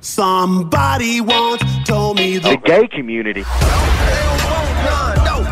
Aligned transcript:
Somebody 0.00 1.20
once 1.20 1.62
told 1.86 2.16
me 2.16 2.38
the 2.38 2.56
gay 2.64 2.88
community. 2.88 3.44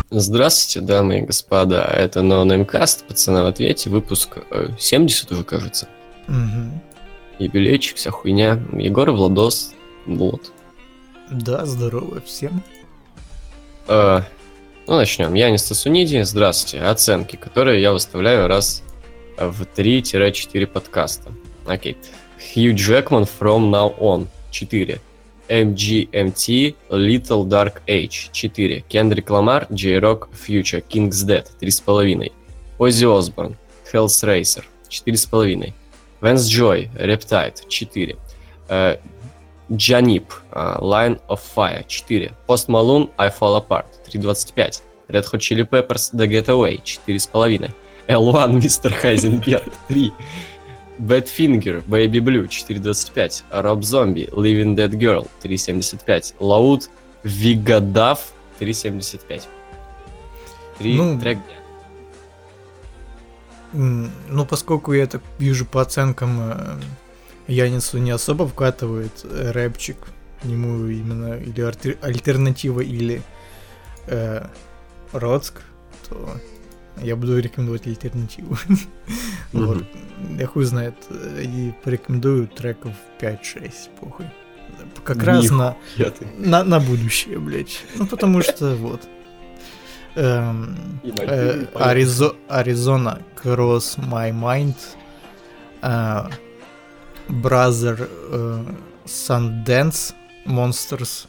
Здравствуйте, 0.09 0.87
дамы 0.87 1.19
и 1.19 1.21
господа. 1.21 1.83
Это 1.83 2.21
NoNameCast, 2.21 3.05
пацаны 3.07 3.43
в 3.43 3.45
ответе, 3.45 3.91
выпуск 3.91 4.39
э, 4.49 4.69
70 4.79 5.31
уже, 5.31 5.43
кажется. 5.43 5.87
Мгм. 6.27 6.81
Юбилейчик, 7.37 7.97
вся 7.97 8.09
хуйня. 8.09 8.59
Егор 8.73 9.11
Владос. 9.11 9.73
Вот. 10.07 10.51
Да, 11.29 11.67
здорово 11.67 12.19
всем. 12.21 12.63
Э, 13.87 14.21
ну, 14.87 14.95
начнем. 14.95 15.35
Я 15.35 15.51
не 15.51 15.59
Стасуниди. 15.59 16.23
Здравствуйте. 16.23 16.83
Оценки, 16.83 17.35
которые 17.35 17.83
я 17.83 17.91
выставляю 17.91 18.47
раз 18.47 18.81
в 19.37 19.61
3-4 19.61 20.65
подкаста. 20.65 21.31
Окей. 21.67 21.97
Хью 22.51 22.73
Джекман 22.73 23.23
From 23.23 23.69
Now 23.69 23.95
On. 23.99 24.27
4. 24.51 24.99
MGMT 25.49 26.75
Little 26.91 27.43
Dark 27.45 27.81
Age 27.87 28.29
4. 28.33 28.83
Кендрик 28.87 29.29
Ламар 29.29 29.67
J-Rock 29.71 30.29
Future 30.33 30.83
King's 30.87 31.23
Dead 31.23 31.47
3,5. 31.59 32.31
Оззи 32.77 33.05
Осборн 33.05 33.55
Hell's 33.91 34.23
Racer 34.23 34.63
4,5. 34.89 35.73
Вэнс 36.21 36.47
Джой 36.47 36.89
Reptide 36.95 37.55
4. 37.67 38.15
Э, 38.69 38.97
Джанип 39.71 40.33
э, 40.51 40.77
Line 40.81 41.19
of 41.27 41.41
Fire 41.41 41.83
4. 41.87 42.31
Post 42.45 42.69
Malone 42.69 43.09
I 43.17 43.29
Fall 43.29 43.57
Apart 43.57 43.87
3,25. 44.07 44.81
Red 45.09 45.25
Hot 45.25 45.41
Chili 45.41 45.63
Peppers 45.63 46.11
The 46.11 46.27
Getaway 46.27 46.77
4,5. 46.77 47.71
L1 48.07 48.61
Mr. 48.61 48.89
Heisenberg 48.89 49.71
3. 49.87 50.11
Badfinger, 50.99 51.81
Baby 51.87 52.19
Blue 52.19 52.47
4.25, 52.47 53.43
Rob 53.51 53.81
Zombie, 53.83 54.29
Living 54.31 54.75
Dead 54.75 54.91
Girl 54.91 55.27
3.75, 55.43 56.33
Лаут 56.39 56.89
Вигадав 57.23 58.31
3.75. 58.59 59.41
Три 60.77 60.95
Ну, 60.95 61.19
трека. 61.19 61.41
М, 63.73 64.11
Ну, 64.29 64.45
поскольку 64.45 64.93
я 64.93 65.05
так 65.07 65.21
вижу 65.39 65.65
по 65.65 65.81
оценкам, 65.81 66.39
э, 66.41 66.77
Янису 67.47 67.97
не 67.99 68.11
особо 68.11 68.47
вкатывает 68.47 69.11
э, 69.23 69.51
рэпчик, 69.51 69.97
ему 70.43 70.87
именно 70.87 71.35
или 71.37 71.61
альтер- 71.63 71.97
альтернатива, 72.01 72.81
или 72.81 73.21
э, 74.07 74.45
Роцк, 75.11 75.61
то 76.07 76.29
я 77.01 77.15
буду 77.15 77.39
рекомендовать 77.39 77.87
альтернативу. 77.87 78.57
Вот. 79.51 79.83
Я 80.37 80.45
хуй 80.45 80.63
знает. 80.65 80.93
И 81.41 81.73
порекомендую 81.83 82.47
треков 82.47 82.93
5-6, 83.19 83.71
похуй. 83.99 84.27
Как 85.03 85.23
раз 85.23 85.49
на, 85.49 85.75
на, 86.37 86.63
на 86.63 86.79
будущее, 86.79 87.39
блядь. 87.39 87.81
Ну, 87.95 88.05
потому 88.05 88.43
что 88.43 88.75
вот. 88.75 89.01
Эм, 90.15 90.75
э. 91.03 91.65
Аризо- 91.73 92.35
Аризона 92.47 93.21
Cross 93.43 93.97
My 93.97 94.31
Mind. 94.31 94.75
э, 95.81 96.29
Brother 97.27 98.07
э, 98.31 98.65
Sundance 99.05 100.13
Monsters. 100.45 101.27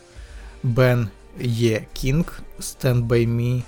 Ben 0.63 1.09
E. 1.39 1.86
King. 1.95 2.27
Stand 2.59 3.07
By 3.07 3.25
Me. 3.27 3.63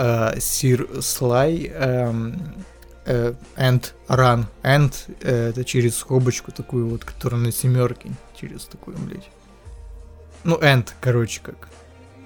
Э, 0.00 0.36
Sir 0.38 0.98
Sly. 0.98 1.72
эм, 1.72 2.64
э, 3.06 3.34
And 3.56 3.92
Run. 4.08 4.46
And 4.62 4.92
э, 5.22 5.50
это 5.50 5.64
через 5.64 5.96
скобочку 5.96 6.52
такую 6.52 6.88
вот, 6.88 7.04
которая 7.04 7.40
на 7.40 7.52
семерке. 7.52 8.10
Через 8.40 8.64
такую, 8.64 8.96
блядь. 8.98 9.28
Ну, 10.44 10.56
End, 10.56 10.88
короче, 11.00 11.40
как 11.42 11.68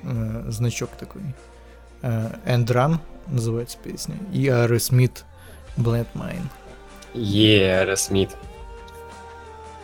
э, 0.03 0.45
значок 0.49 0.91
такой. 0.99 1.23
Э, 2.03 2.31
End 2.47 2.67
Run 2.67 2.99
называется 3.27 3.79
песня. 3.83 4.15
И 4.33 4.47
Aerosmith 4.47 5.25
Blind 5.77 6.07
Man. 6.15 6.47
Е, 7.15 7.81
Аэросмит. 7.81 8.31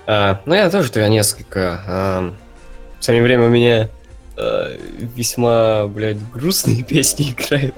А, 0.07 0.41
ну, 0.47 0.55
я 0.55 0.69
тоже 0.71 0.91
тогда 0.91 1.09
несколько. 1.09 1.81
а, 1.87 2.35
в 2.99 3.05
самое 3.05 3.23
время 3.23 3.47
у 3.47 3.49
меня 3.49 3.89
а, 4.41 4.77
весьма, 5.17 5.87
блядь, 5.87 6.19
грустные 6.31 6.83
песни 6.89 7.33
играют. 7.33 7.75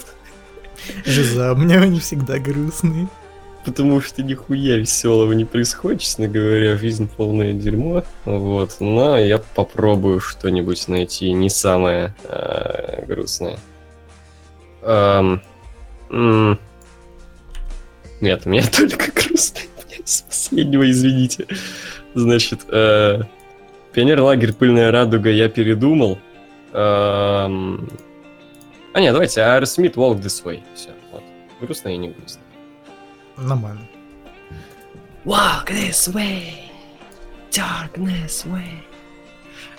Жиза, 1.05 1.53
у 1.53 1.57
меня 1.57 1.81
они 1.81 2.01
всегда 2.01 2.39
грустные. 2.39 3.09
Потому 3.65 4.01
что 4.01 4.23
нихуя 4.25 4.77
веселого 4.77 5.33
не 5.33 5.45
происходит, 5.45 6.01
честно 6.01 6.27
говоря, 6.27 6.77
жизнь 6.77 7.09
полное 7.09 7.53
дерьмо. 7.53 8.03
Вот. 8.25 8.77
Но 8.81 9.17
я 9.17 9.39
попробую 9.39 10.19
что-нибудь 10.19 10.89
найти 10.89 11.33
не 11.33 11.49
самое 11.49 12.13
э, 12.25 13.05
грустное. 13.07 13.59
Ам, 14.83 15.43
м, 16.11 16.59
Нет, 18.21 18.43
у 18.47 18.49
меня 18.51 18.65
только 18.77 19.13
грустное, 19.13 19.69
блядь, 19.89 20.09
с 20.09 20.23
последнего, 20.23 20.91
извините. 20.91 21.47
Значит, 22.15 22.63
э, 22.69 23.21
Пионер-лагерь 23.93 24.55
Пыльная 24.55 24.91
радуга 24.91 25.31
я 25.31 25.49
передумал. 25.49 26.19
Ам, 26.73 27.89
А 28.95 29.01
нет, 29.01 29.13
давайте, 29.13 29.41
Aerosmith 29.41 29.95
Walk 29.95 30.21
This 30.21 30.43
Way. 30.45 30.63
Все, 30.75 30.91
вот. 31.13 31.23
Грустно 31.61 31.89
и 31.91 31.97
не 31.97 32.09
грустно. 32.11 32.41
Нормально. 33.37 33.87
Walk 35.25 35.69
this 35.69 36.13
way, 36.13 36.43
darkness 37.51 38.45
way. 38.47 38.83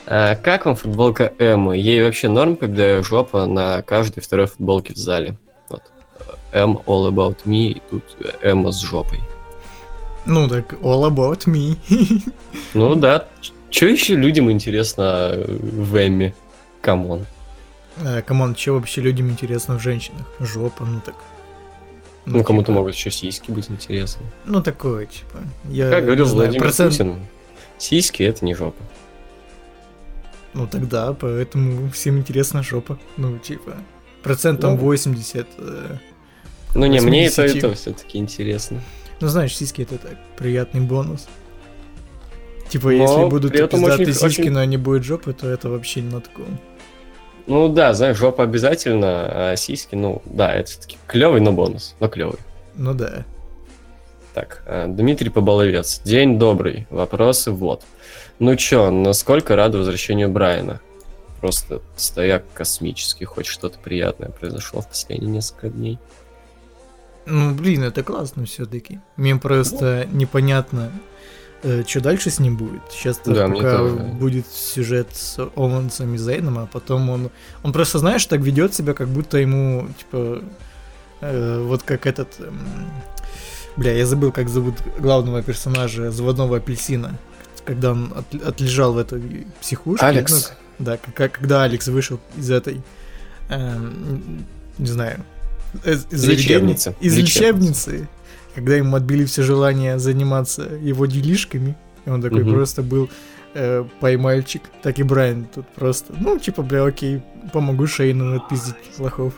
А, 0.05 0.35
как 0.35 0.65
вам 0.65 0.75
футболка 0.75 1.33
Эммы? 1.37 1.77
Ей 1.77 2.03
вообще 2.03 2.29
норм, 2.29 2.55
когда 2.55 3.01
жопа 3.03 3.45
на 3.45 3.81
каждой 3.81 4.21
второй 4.21 4.47
футболке 4.47 4.93
в 4.93 4.97
зале? 4.97 5.35
Вот. 5.69 5.83
M 6.53 6.77
all 6.85 7.09
about 7.11 7.37
me, 7.45 7.71
и 7.73 7.81
тут 7.89 8.03
Эмма 8.41 8.71
с 8.71 8.81
жопой. 8.81 9.19
Ну 10.25 10.47
так, 10.47 10.73
all 10.81 11.09
about 11.09 11.45
me. 11.45 11.77
Ну 12.73 12.95
да, 12.95 13.27
что 13.69 13.85
еще 13.87 14.15
людям 14.15 14.49
интересно 14.49 15.33
в 15.37 15.95
Эмме? 15.97 16.33
Come 16.83 17.07
on. 17.07 17.25
Э, 17.97 18.21
come 18.21 18.41
on, 18.41 18.55
что 18.55 18.73
вообще 18.73 19.01
людям 19.01 19.29
интересно 19.29 19.79
в 19.79 19.81
женщинах? 19.81 20.27
Жопа, 20.39 20.83
ну 20.85 20.99
так. 20.99 21.15
Ну, 22.25 22.43
кому-то 22.43 22.67
типа, 22.67 22.79
могут 22.79 22.93
еще 22.95 23.09
сиськи 23.11 23.51
быть 23.51 23.69
интересны. 23.71 24.23
Ну, 24.45 24.61
такое, 24.61 25.05
типа. 25.05 25.39
Я 25.69 25.89
Как 25.89 26.03
говорил 26.05 26.25
знаю, 26.25 26.43
Владимир 26.51 26.67
процент- 26.67 26.91
Путин, 26.91 27.15
сиськи 27.77 28.23
это 28.23 28.45
не 28.45 28.53
жопа. 28.53 28.81
Ну, 30.53 30.67
тогда, 30.67 31.13
поэтому 31.13 31.89
всем 31.91 32.17
интересна 32.17 32.63
жопа. 32.63 32.97
Ну, 33.17 33.37
типа, 33.39 33.75
процентом 34.21 34.71
Ну. 34.75 34.77
80. 34.77 35.47
э, 35.57 35.97
Ну 36.75 36.85
не, 36.85 36.99
мне 37.01 37.25
это, 37.27 37.41
80. 37.43 37.57
это 37.57 37.73
все-таки 37.75 38.17
интересно. 38.17 38.81
Ну, 39.21 39.27
знаешь, 39.29 39.55
сиськи 39.55 39.81
это 39.83 39.97
так, 39.97 40.17
приятный 40.37 40.81
бонус. 40.81 41.27
Типа, 42.69 42.87
Но 42.87 42.91
если 42.93 43.29
будут 43.29 43.51
пиздатые 43.53 43.83
очень- 43.85 44.13
сиськи, 44.13 44.41
очень- 44.41 44.51
но 44.51 44.63
не 44.65 44.77
будет 44.77 45.03
жопы, 45.03 45.33
то 45.33 45.47
это 45.47 45.69
вообще 45.69 46.01
не 46.01 46.09
на 46.11 46.21
таком. 46.21 46.59
Ну 47.45 47.67
да, 47.67 47.93
знаешь, 47.93 48.17
жопа 48.17 48.43
обязательно, 48.43 49.51
а 49.51 49.55
сиськи, 49.55 49.95
ну 49.95 50.21
да, 50.25 50.53
это 50.53 50.69
все-таки 50.71 50.97
клевый, 51.07 51.41
но 51.41 51.51
бонус. 51.51 51.95
Но 51.99 52.07
клевый. 52.07 52.39
Ну 52.75 52.93
да. 52.93 53.25
Так, 54.33 54.63
э, 54.65 54.87
Дмитрий 54.87 55.29
Поболовец. 55.29 56.01
День 56.03 56.39
добрый. 56.39 56.87
Вопросы 56.89 57.51
вот. 57.51 57.83
Ну 58.39 58.55
чё, 58.55 58.89
насколько 58.91 59.55
рад 59.55 59.75
возвращению 59.75 60.29
Брайана? 60.29 60.81
Просто 61.39 61.81
стояк 61.97 62.45
космический, 62.53 63.25
хоть 63.25 63.45
что-то 63.45 63.77
приятное 63.77 64.29
произошло 64.29 64.81
в 64.81 64.87
последние 64.87 65.29
несколько 65.29 65.69
дней. 65.69 65.99
Ну, 67.25 67.53
блин, 67.53 67.83
это 67.83 68.03
классно 68.03 68.45
все-таки. 68.45 68.99
Мне 69.17 69.35
просто 69.35 70.07
непонятно, 70.11 70.91
что 71.87 72.01
дальше 72.01 72.29
с 72.29 72.39
ним 72.39 72.57
будет. 72.57 72.81
Сейчас 72.91 73.19
Да, 73.25 73.47
пока 73.47 73.77
тоже. 73.77 73.95
будет 73.95 74.45
сюжет 74.47 75.07
с 75.13 75.39
Омансом 75.55 76.13
и 76.13 76.17
Зейном, 76.17 76.59
а 76.59 76.65
потом 76.65 77.09
он... 77.09 77.29
Он 77.63 77.71
просто, 77.71 77.99
знаешь, 77.99 78.25
так 78.25 78.41
ведет 78.41 78.73
себя, 78.73 78.93
как 78.93 79.07
будто 79.07 79.37
ему, 79.37 79.87
типа, 79.97 80.41
э, 81.21 81.63
вот 81.65 81.83
как 81.83 82.05
этот... 82.05 82.39
эм, 82.39 82.59
бля, 83.77 83.93
я 83.93 84.05
забыл, 84.05 84.31
как 84.31 84.49
зовут 84.49 84.75
главного 84.99 85.41
персонажа 85.41 86.11
заводного 86.11 86.57
апельсина. 86.57 87.17
Когда 87.65 87.91
он 87.91 88.13
от- 88.13 88.43
отлежал 88.45 88.93
в 88.93 88.97
этой 88.97 89.47
психушке. 89.61 90.05
Алекс. 90.05 90.51
ну, 90.79 90.85
да, 90.85 90.97
как, 91.15 91.31
когда 91.31 91.63
Алекс 91.63 91.87
вышел 91.87 92.19
из 92.37 92.51
этой... 92.51 92.81
эм, 93.49 94.45
не 94.77 94.87
знаю... 94.87 95.23
Из, 95.85 96.05
из 96.11 96.23
Лечебницы. 96.25 96.95
Из 96.99 97.17
Лечебницы. 97.17 97.91
лечебницы. 97.91 98.09
Когда 98.55 98.75
ему 98.75 98.95
отбили 98.95 99.25
все 99.25 99.41
желание 99.43 99.97
заниматься 99.99 100.63
его 100.81 101.05
делишками. 101.05 101.75
И 102.05 102.09
он 102.09 102.21
такой 102.21 102.43
Мгм. 102.43 102.53
просто 102.53 102.81
был 102.83 103.09
э, 103.55 103.83
поймальчик. 103.99 104.61
Так 104.81 104.99
и 104.99 105.03
Брайан 105.03 105.45
тут 105.53 105.67
просто, 105.69 106.13
ну, 106.19 106.39
типа, 106.39 106.61
бля, 106.63 106.83
окей, 106.85 107.21
помогу 107.51 107.85
Шейну 107.87 108.35
отпиздить 108.37 108.75
лохов. 108.99 109.33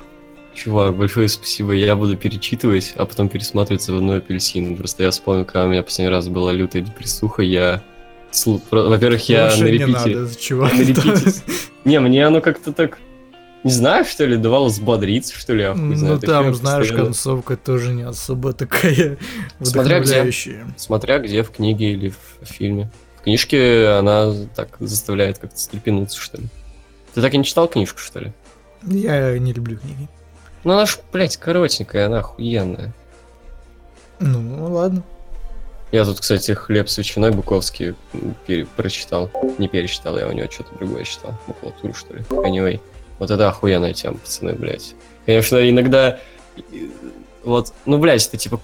Чувак, 0.54 0.96
большое 0.96 1.28
спасибо. 1.28 1.74
Я 1.74 1.96
буду 1.98 2.16
перечитывать, 2.16 2.94
а 2.96 3.06
потом 3.06 3.28
пересматривать 3.28 3.84
заводной 3.84 4.20
апельсин. 4.20 4.78
Просто 4.78 5.04
я 5.04 5.12
вспомнил, 5.12 5.44
когда 5.44 5.66
у 5.66 5.70
меня 5.70 5.84
последний 5.84 6.12
раз 6.14 6.30
была 6.30 6.54
лютая 6.54 6.82
депрессуха, 6.82 7.42
я 7.42 7.82
Во-первых, 8.72 9.28
я 9.30 9.46
Лучше 9.46 9.60
на 9.62 9.66
не 9.66 9.72
репите... 9.74 9.92
надо, 10.16 10.36
чувак. 10.40 10.74
на 10.74 10.78
репите- 10.82 11.42
Не, 11.84 12.00
мне 12.00 12.26
оно 12.26 12.42
как-то 12.42 12.72
так... 12.74 12.98
Не 13.66 13.72
знаю, 13.72 14.06
что 14.06 14.26
ли, 14.26 14.38
давало 14.38 14.68
взбодриться, 14.68 15.36
что 15.36 15.54
ли, 15.54 15.64
я 15.64 15.74
хуй 15.74 15.96
знает. 15.96 16.22
Ну 16.22 16.28
я 16.28 16.34
там, 16.44 16.54
знаешь, 16.54 16.82
постоянно- 16.84 17.06
концовка 17.06 17.58
тоже 17.58 17.94
не 17.94 18.04
особо 18.04 18.54
такая 18.54 19.18
Смотря 19.62 20.00
где. 20.00 20.32
Смотря 20.78 21.18
где, 21.20 21.42
в 21.42 21.50
книге 21.52 21.92
или 21.94 22.10
в 22.10 22.46
фильме. 22.46 22.92
В 23.18 23.24
книжке 23.24 23.88
она 23.88 24.32
так 24.56 24.78
заставляет 24.80 25.40
как-то 25.40 25.58
стрепенуться, 25.60 26.20
что 26.22 26.38
ли. 26.38 26.48
Ты 27.16 27.22
так 27.22 27.34
и 27.34 27.38
не 27.40 27.44
читал 27.44 27.68
книжку, 27.68 27.98
что 28.00 28.20
ли? 28.20 28.34
Я 28.84 29.38
не 29.40 29.52
люблю 29.52 29.80
книги. 29.80 30.08
Ну 30.64 30.74
она 30.74 30.86
ж, 30.86 31.00
блядь, 31.12 31.38
коротенькая, 31.38 32.06
она 32.06 32.20
охуенная. 32.20 32.94
Ну, 34.20 34.72
ладно. 34.72 35.04
Я 35.92 36.06
тут, 36.06 36.20
кстати, 36.20 36.52
«Хлеб 36.52 36.90
с 36.90 36.98
ветчиной» 36.98 37.32
Буковский 37.32 37.96
пере- 38.46 38.66
прочитал. 38.76 39.32
Не 39.58 39.68
перечитал, 39.68 40.18
я 40.20 40.28
у 40.28 40.32
него 40.32 40.50
что-то 40.52 40.76
другое 40.78 41.04
читал. 41.04 41.34
Макулатуру, 41.48 41.94
что 41.94 42.14
ли. 42.14 42.22
Anyway. 42.30 42.80
Вот 43.20 43.32
это 43.32 43.48
охуенная 43.48 43.94
тема, 43.94 44.18
пацаны, 44.18 44.54
блядь. 44.54 44.96
Конечно, 45.26 45.70
иногда... 45.70 46.20
Вот, 47.44 47.74
ну, 47.86 48.00
блядь, 48.00 48.28
это 48.28 48.38
типа 48.38 48.60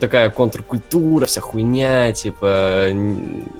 такая 0.00 0.30
контркультура, 0.30 1.26
вся 1.26 1.40
хуйня, 1.40 2.12
типа 2.12 2.88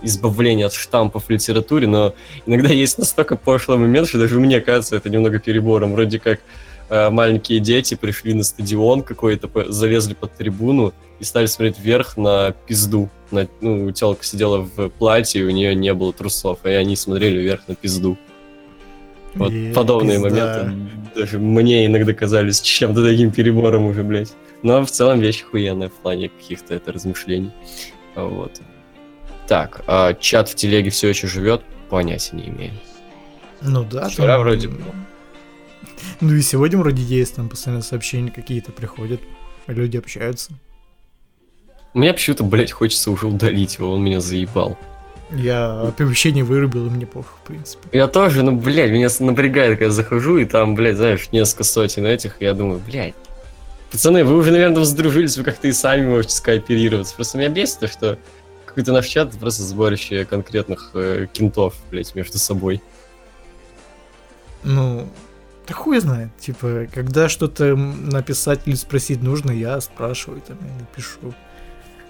избавление 0.03 0.67
от 0.67 0.73
штампов 0.73 1.25
в 1.27 1.31
литературе, 1.31 1.87
но 1.87 2.15
иногда 2.47 2.69
есть 2.69 2.99
настолько 2.99 3.37
пошлый 3.37 3.79
момент, 3.79 4.09
что 4.09 4.19
даже 4.19 4.39
мне 4.39 4.61
кажется 4.61 4.97
это 4.97 5.11
немного 5.11 5.39
перебором. 5.39 5.93
Вроде 5.93 6.21
как 6.21 6.41
э, 6.89 7.11
маленькие 7.11 7.61
дети 7.61 7.95
пришли 7.95 8.35
на 8.35 8.45
стадион 8.45 9.03
какой-то, 9.03 9.49
залезли 9.71 10.15
под 10.15 10.33
трибуну 10.33 10.93
и 11.19 11.25
стали 11.25 11.47
смотреть 11.47 11.79
вверх 11.79 12.17
на 12.17 12.53
пизду. 12.67 13.09
На, 13.31 13.49
ну, 13.61 13.91
телка 13.91 14.25
сидела 14.25 14.59
в 14.59 14.91
платье, 14.91 15.43
и 15.43 15.45
у 15.45 15.51
нее 15.51 15.75
не 15.75 15.93
было 15.93 16.13
трусов, 16.13 16.61
и 16.65 16.71
они 16.71 16.97
смотрели 16.97 17.39
вверх 17.39 17.69
на 17.69 17.75
пизду. 17.75 18.17
Вот 19.35 19.53
И 19.53 19.73
подобные 19.73 20.23
пизда. 20.23 20.65
моменты 20.65 20.91
даже 21.15 21.39
мне 21.39 21.87
иногда 21.87 22.13
казались 22.15 22.61
чем-то 22.61 23.05
таким 23.05 23.31
перебором 23.31 23.87
уже, 23.87 24.03
блядь. 24.03 24.33
Но 24.63 24.85
в 24.85 24.91
целом 24.91 25.21
вещь 25.21 25.43
охуенная 25.43 25.89
в 25.89 25.93
плане 25.93 26.29
каких-то 26.29 26.75
это 26.75 26.93
размышлений. 26.93 27.51
Вот. 28.15 28.61
Так, 29.47 29.83
а 29.87 30.15
чат 30.15 30.49
в 30.49 30.55
телеге 30.55 30.91
все 30.91 31.09
еще 31.09 31.27
живет? 31.27 31.63
Понятия 31.89 32.37
не 32.37 32.49
имею. 32.49 32.73
Ну 33.63 33.85
да. 33.85 34.09
Вчера 34.09 34.35
там- 34.35 34.41
вроде 34.43 34.69
было. 34.69 34.95
Ну 36.21 36.35
и 36.35 36.41
сегодня 36.43 36.79
вроде 36.79 37.03
есть, 37.03 37.35
там 37.37 37.49
постоянно 37.49 37.83
сообщения 37.83 38.31
какие-то 38.31 38.73
приходят, 38.73 39.21
люди 39.67 39.97
общаются. 39.97 40.53
Мне 41.95 42.13
почему-то, 42.13 42.45
блядь, 42.45 42.73
хочется 42.73 43.11
уже 43.11 43.27
удалить 43.27 43.77
его, 43.79 43.93
он 43.93 44.03
меня 44.03 44.21
заебал. 44.21 44.79
Я 45.33 45.83
оповещение 45.83 46.43
вырубил, 46.43 46.87
и 46.87 46.91
мне 46.91 47.07
похуй, 47.07 47.33
в 47.45 47.47
принципе. 47.47 47.89
Я 47.93 48.09
тоже, 48.09 48.43
ну, 48.43 48.53
блядь, 48.53 48.91
меня 48.91 49.09
напрягает, 49.21 49.79
когда 49.79 49.93
захожу, 49.93 50.39
и 50.39 50.45
там, 50.45 50.75
блядь, 50.75 50.97
знаешь, 50.97 51.29
несколько 51.31 51.65
сотен 51.65 52.05
этих, 52.05 52.41
и 52.41 52.45
я 52.45 52.53
думаю, 52.53 52.81
блядь, 52.85 53.15
пацаны, 53.93 54.25
вы 54.25 54.37
уже, 54.37 54.51
наверное, 54.51 54.85
сдружились, 54.85 55.37
вы 55.37 55.45
как-то 55.45 55.69
и 55.69 55.73
сами 55.73 56.07
можете 56.07 56.35
скооперироваться. 56.35 57.15
Просто 57.15 57.39
меня 57.39 57.49
бесит 57.49 57.79
то, 57.79 57.89
что 57.89 58.19
какой-то 58.67 58.93
наш 58.93 59.07
чат 59.07 59.33
просто 59.39 59.63
сборище 59.63 60.25
конкретных 60.25 60.91
э, 60.95 61.27
кентов, 61.33 61.75
блядь, 61.91 62.15
между 62.15 62.39
собой. 62.39 62.83
Ну, 64.65 65.09
да 65.67 65.75
хуй 65.75 66.01
знает. 66.01 66.31
Типа, 66.39 66.87
когда 66.93 67.29
что-то 67.29 67.77
написать 67.77 68.63
или 68.67 68.75
спросить 68.75 69.23
нужно, 69.23 69.53
я 69.53 69.81
спрашиваю 69.81 70.41
там 70.41 70.57
или 70.59 70.87
пишу. 70.95 71.35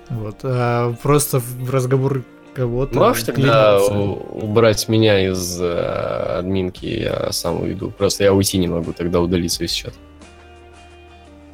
Вот. 0.09 0.41
А 0.43 0.93
просто 1.03 1.39
в 1.39 1.71
разговор 1.71 2.25
кого-то... 2.55 2.99
Можешь 2.99 3.25
тогда 3.25 3.81
убрать 3.83 4.89
меня 4.89 5.31
из 5.31 5.61
э, 5.61 6.37
админки, 6.39 6.87
я 6.87 7.33
сам 7.33 7.63
уйду. 7.63 7.91
Просто 7.91 8.25
я 8.25 8.33
уйти 8.33 8.59
не 8.59 8.69
могу, 8.69 8.93
тогда 8.93 9.21
удалиться 9.21 9.65
из 9.65 9.73
чата. 9.73 9.97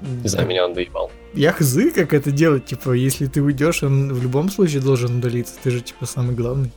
Не 0.00 0.28
знаю, 0.28 0.46
меня 0.46 0.64
он 0.66 0.74
доебал. 0.74 1.10
Я 1.34 1.52
хз, 1.52 1.76
как 1.94 2.12
это 2.12 2.30
делать, 2.30 2.66
типа, 2.66 2.92
если 2.92 3.26
ты 3.26 3.42
уйдешь, 3.42 3.82
он 3.82 4.12
в 4.12 4.22
любом 4.22 4.50
случае 4.50 4.82
должен 4.82 5.18
удалиться. 5.18 5.54
Ты 5.62 5.70
же, 5.70 5.80
типа, 5.80 6.06
самый 6.06 6.34
главный. 6.34 6.70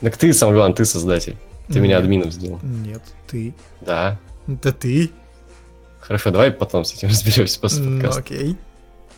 Так 0.00 0.16
ты, 0.16 0.32
самое 0.32 0.56
главное, 0.58 0.76
ты 0.76 0.84
создатель. 0.84 1.36
Ты 1.68 1.80
меня 1.80 1.96
Нет. 1.96 2.04
админом 2.04 2.30
сделал. 2.30 2.60
Нет, 2.62 3.02
ты. 3.26 3.54
Да. 3.80 4.18
Это 4.46 4.72
ты. 4.72 5.10
Хорошо, 6.00 6.30
давай 6.30 6.52
потом 6.52 6.84
с 6.84 6.92
этим 6.94 7.08
разберемся 7.08 7.58
после 7.60 7.82
Ну, 7.82 8.00
подкаста. 8.00 8.20
окей. 8.20 8.56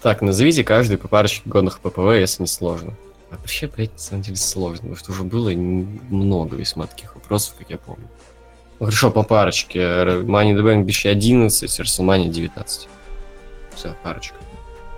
Так, 0.03 0.23
назовите 0.23 0.65
каждый 0.65 0.97
по 0.97 1.09
парочке 1.09 1.43
годных 1.45 1.81
ППВ, 1.81 2.15
если 2.19 2.43
не 2.43 2.49
сложно. 2.49 2.95
А 3.31 3.37
вообще, 3.37 3.67
блядь, 3.67 3.93
на 3.93 3.99
самом 3.99 4.23
деле 4.23 4.37
сложно, 4.37 4.89
потому 4.89 4.97
что 4.97 5.13
уже 5.13 5.23
было 5.23 5.51
много 5.51 6.57
весьма 6.57 6.87
таких 6.87 7.15
вопросов, 7.15 7.57
как 7.59 7.71
я 7.71 7.79
помню. 7.79 8.09
Ну, 8.81 8.87
хорошо, 8.87 9.11
по 9.11 9.23
парочке. 9.23 9.81
Money 9.81 10.55
the 10.55 10.63
Bank 10.63 10.85
2011, 10.85 11.81
WrestleMania 11.81 12.29
19. 12.29 12.89
Все, 13.75 13.95
парочка. 14.03 14.37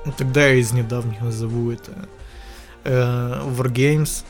Ну, 0.05 0.13
Тогда 0.17 0.47
я 0.47 0.55
из 0.55 0.73
недавних 0.73 1.21
назову 1.21 1.73
это 1.73 1.93
э, 2.85 3.43
Wargames 3.47 4.25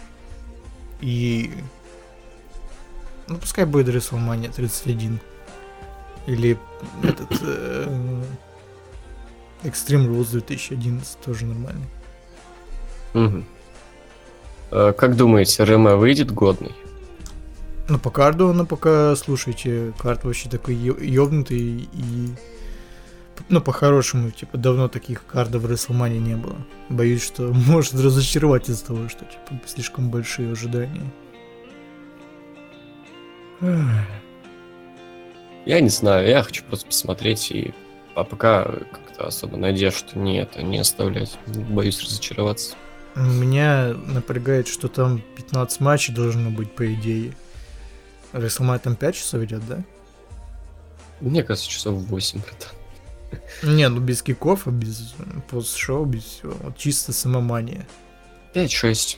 и... 1.01 1.53
Ну, 3.29 3.37
пускай 3.37 3.65
будет 3.65 3.89
WrestleMania 3.89 4.53
31. 4.53 5.21
Или 6.27 6.59
этот... 7.03 7.31
э, 7.43 8.23
Extreme 9.63 10.07
Rules 10.07 10.31
2011 10.33 11.21
тоже 11.21 11.45
нормально. 11.45 11.85
Мгм. 13.13 13.45
Э, 14.71 14.93
Как 14.97 15.17
думаете, 15.17 15.65
РМ 15.65 15.99
выйдет 15.99 16.31
годный? 16.33 16.75
Ну, 17.89 17.99
по 17.99 18.11
карду, 18.11 18.53
ну, 18.53 18.67
пока, 18.67 19.17
слушайте, 19.17 19.93
карт 19.99 20.25
вообще 20.25 20.49
такой 20.49 20.75
ёбнутый 20.75 21.89
и... 21.93 22.29
Ну, 23.49 23.61
по-хорошему, 23.61 24.31
типа, 24.31 24.59
давно 24.59 24.87
таких 24.87 25.27
кардов 25.27 25.63
в 25.63 25.71
WrestleMania 25.71 26.19
не 26.19 26.37
было. 26.37 26.57
Боюсь, 26.89 27.25
что 27.25 27.53
может 27.53 27.95
разочаровать 27.95 28.69
из-за 28.69 28.87
того, 28.87 29.09
что, 29.09 29.25
типа, 29.25 29.61
слишком 29.67 30.11
большие 30.11 30.53
ожидания. 30.53 31.11
Я 35.67 35.81
не 35.81 35.89
знаю, 35.89 36.29
я 36.29 36.43
хочу 36.43 36.65
просто 36.65 36.87
посмотреть 36.87 37.51
и... 37.51 37.75
А 38.15 38.25
пока 38.25 38.65
как-то 38.65 39.27
особо 39.27 39.57
надежд 39.57 40.15
не 40.15 40.39
это 40.39 40.63
не 40.63 40.79
оставлять. 40.79 41.39
Боюсь 41.47 42.03
разочароваться. 42.03 42.75
Меня 43.15 43.95
напрягает, 44.07 44.69
что 44.69 44.89
там 44.89 45.23
15 45.37 45.81
матчей 45.81 46.15
должно 46.15 46.51
быть, 46.51 46.75
по 46.75 46.93
идее. 46.93 47.35
WrestleMania 48.33 48.79
там 48.79 48.97
5 48.97 49.15
часов 49.15 49.43
идет, 49.43 49.67
да? 49.67 49.83
Мне 51.21 51.43
кажется, 51.43 51.69
часов 51.69 52.01
8, 52.03 52.41
братан. 52.41 52.71
Не, 53.63 53.89
ну 53.89 54.01
без 54.01 54.23
киков, 54.23 54.67
а 54.67 54.71
без 54.71 55.15
пост-шоу, 55.51 56.05
без 56.05 56.25
всего. 56.25 56.55
Вот 56.63 56.77
чисто 56.77 57.13
самомания. 57.13 57.87
5-6. 58.55 59.17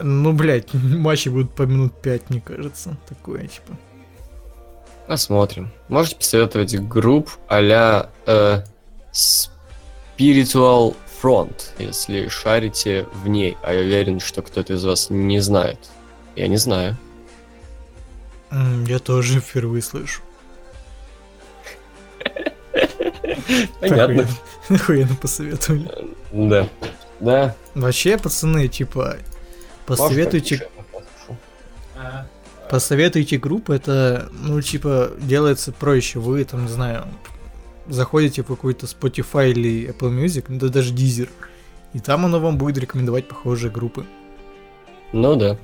Ну, 0.00 0.32
блядь, 0.32 0.68
матчи 0.74 1.28
будут 1.28 1.54
по 1.54 1.62
минут 1.62 2.00
5, 2.00 2.30
мне 2.30 2.40
кажется. 2.40 2.96
Такое, 3.08 3.46
типа. 3.46 3.76
Посмотрим. 5.06 5.70
Можете 5.88 6.16
посоветовать 6.16 6.78
групп 6.80 7.30
а-ля 7.48 8.10
э, 8.26 8.62
Spiritual 9.12 10.96
Front, 11.22 11.70
если 11.78 12.28
шарите 12.28 13.06
в 13.12 13.28
ней. 13.28 13.56
А 13.62 13.72
я 13.72 13.80
уверен, 13.80 14.20
что 14.20 14.42
кто-то 14.42 14.74
из 14.74 14.84
вас 14.84 15.10
не 15.10 15.40
знает. 15.40 15.78
Я 16.36 16.48
не 16.48 16.56
знаю. 16.56 16.96
Я 18.86 18.98
тоже 18.98 19.40
впервые 19.40 19.82
слышу. 19.82 20.22
Понятно. 23.80 24.26
Охуенно 24.68 25.14
посоветовали. 25.16 25.90
Да. 26.32 26.68
Да. 27.20 27.56
Вообще, 27.74 28.16
пацаны, 28.16 28.68
типа, 28.68 29.16
посоветуйте, 29.86 30.68
посоветуйте 32.70 33.38
группу, 33.38 33.72
это, 33.72 34.28
ну, 34.32 34.60
типа, 34.60 35.12
делается 35.18 35.72
проще. 35.72 36.20
Вы, 36.20 36.44
там, 36.44 36.66
не 36.66 36.70
знаю, 36.70 37.06
заходите 37.88 38.42
в 38.42 38.46
какой-то 38.46 38.86
Spotify 38.86 39.50
или 39.50 39.90
Apple 39.90 40.24
Music, 40.24 40.44
ну, 40.48 40.58
да 40.58 40.68
даже 40.68 40.94
Deezer, 40.94 41.28
и 41.94 42.00
там 42.00 42.24
оно 42.24 42.40
вам 42.40 42.58
будет 42.58 42.78
рекомендовать 42.78 43.28
похожие 43.28 43.70
группы. 43.70 44.04
Ну 45.12 45.36
да. 45.36 45.56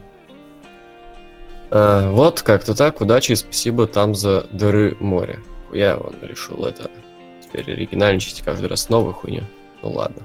А, 1.71 2.11
вот 2.11 2.43
как-то 2.43 2.75
так. 2.75 3.01
Удачи 3.01 3.33
и 3.33 3.37
спасибо 3.37 3.87
там 3.87 4.15
за 4.15 4.47
дыры 4.53 4.97
моря. 5.01 5.39
Я 5.73 5.97
вон 5.97 6.15
решил 6.23 6.65
это 6.65 6.91
теперь 7.43 7.73
оригинальничать 7.73 8.43
каждый 8.43 8.69
раз 8.69 8.89
новую 8.89 9.15
хуйню. 9.15 9.43
Ну 9.83 9.91
ладно. 9.91 10.23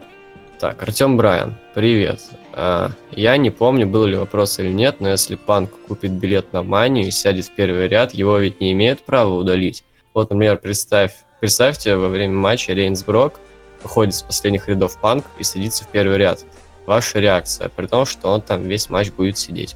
Так, 0.59 0.83
Артем 0.83 1.15
Брайан, 1.15 1.55
привет. 1.73 2.21
А, 2.53 2.91
я 3.11 3.37
не 3.37 3.49
помню, 3.49 3.87
был 3.87 4.05
ли 4.05 4.17
вопрос 4.17 4.59
или 4.59 4.71
нет, 4.71 4.97
но 4.99 5.09
если 5.09 5.35
Панк 5.35 5.71
купит 5.87 6.11
билет 6.11 6.51
на 6.51 6.63
Манию 6.63 7.07
и 7.07 7.11
сядет 7.11 7.45
в 7.45 7.55
первый 7.55 7.87
ряд, 7.87 8.13
его 8.13 8.37
ведь 8.37 8.59
не 8.59 8.73
имеет 8.73 9.01
права 9.01 9.33
удалить. 9.33 9.85
Вот, 10.13 10.29
например, 10.29 10.57
представь, 10.57 11.13
Представьте, 11.39 11.95
во 11.95 12.09
время 12.09 12.33
матча 12.33 12.73
Рейнсброк 12.73 13.39
выходит 13.81 14.15
с 14.15 14.23
последних 14.23 14.67
рядов 14.67 14.99
панк 14.99 15.25
и 15.37 15.43
садится 15.43 15.85
в 15.85 15.87
первый 15.87 16.17
ряд. 16.17 16.43
Ваша 16.85 17.19
реакция, 17.19 17.69
при 17.69 17.87
том, 17.87 18.05
что 18.05 18.29
он 18.29 18.41
там 18.41 18.63
весь 18.63 18.89
матч 18.89 19.11
будет 19.11 19.37
сидеть. 19.37 19.75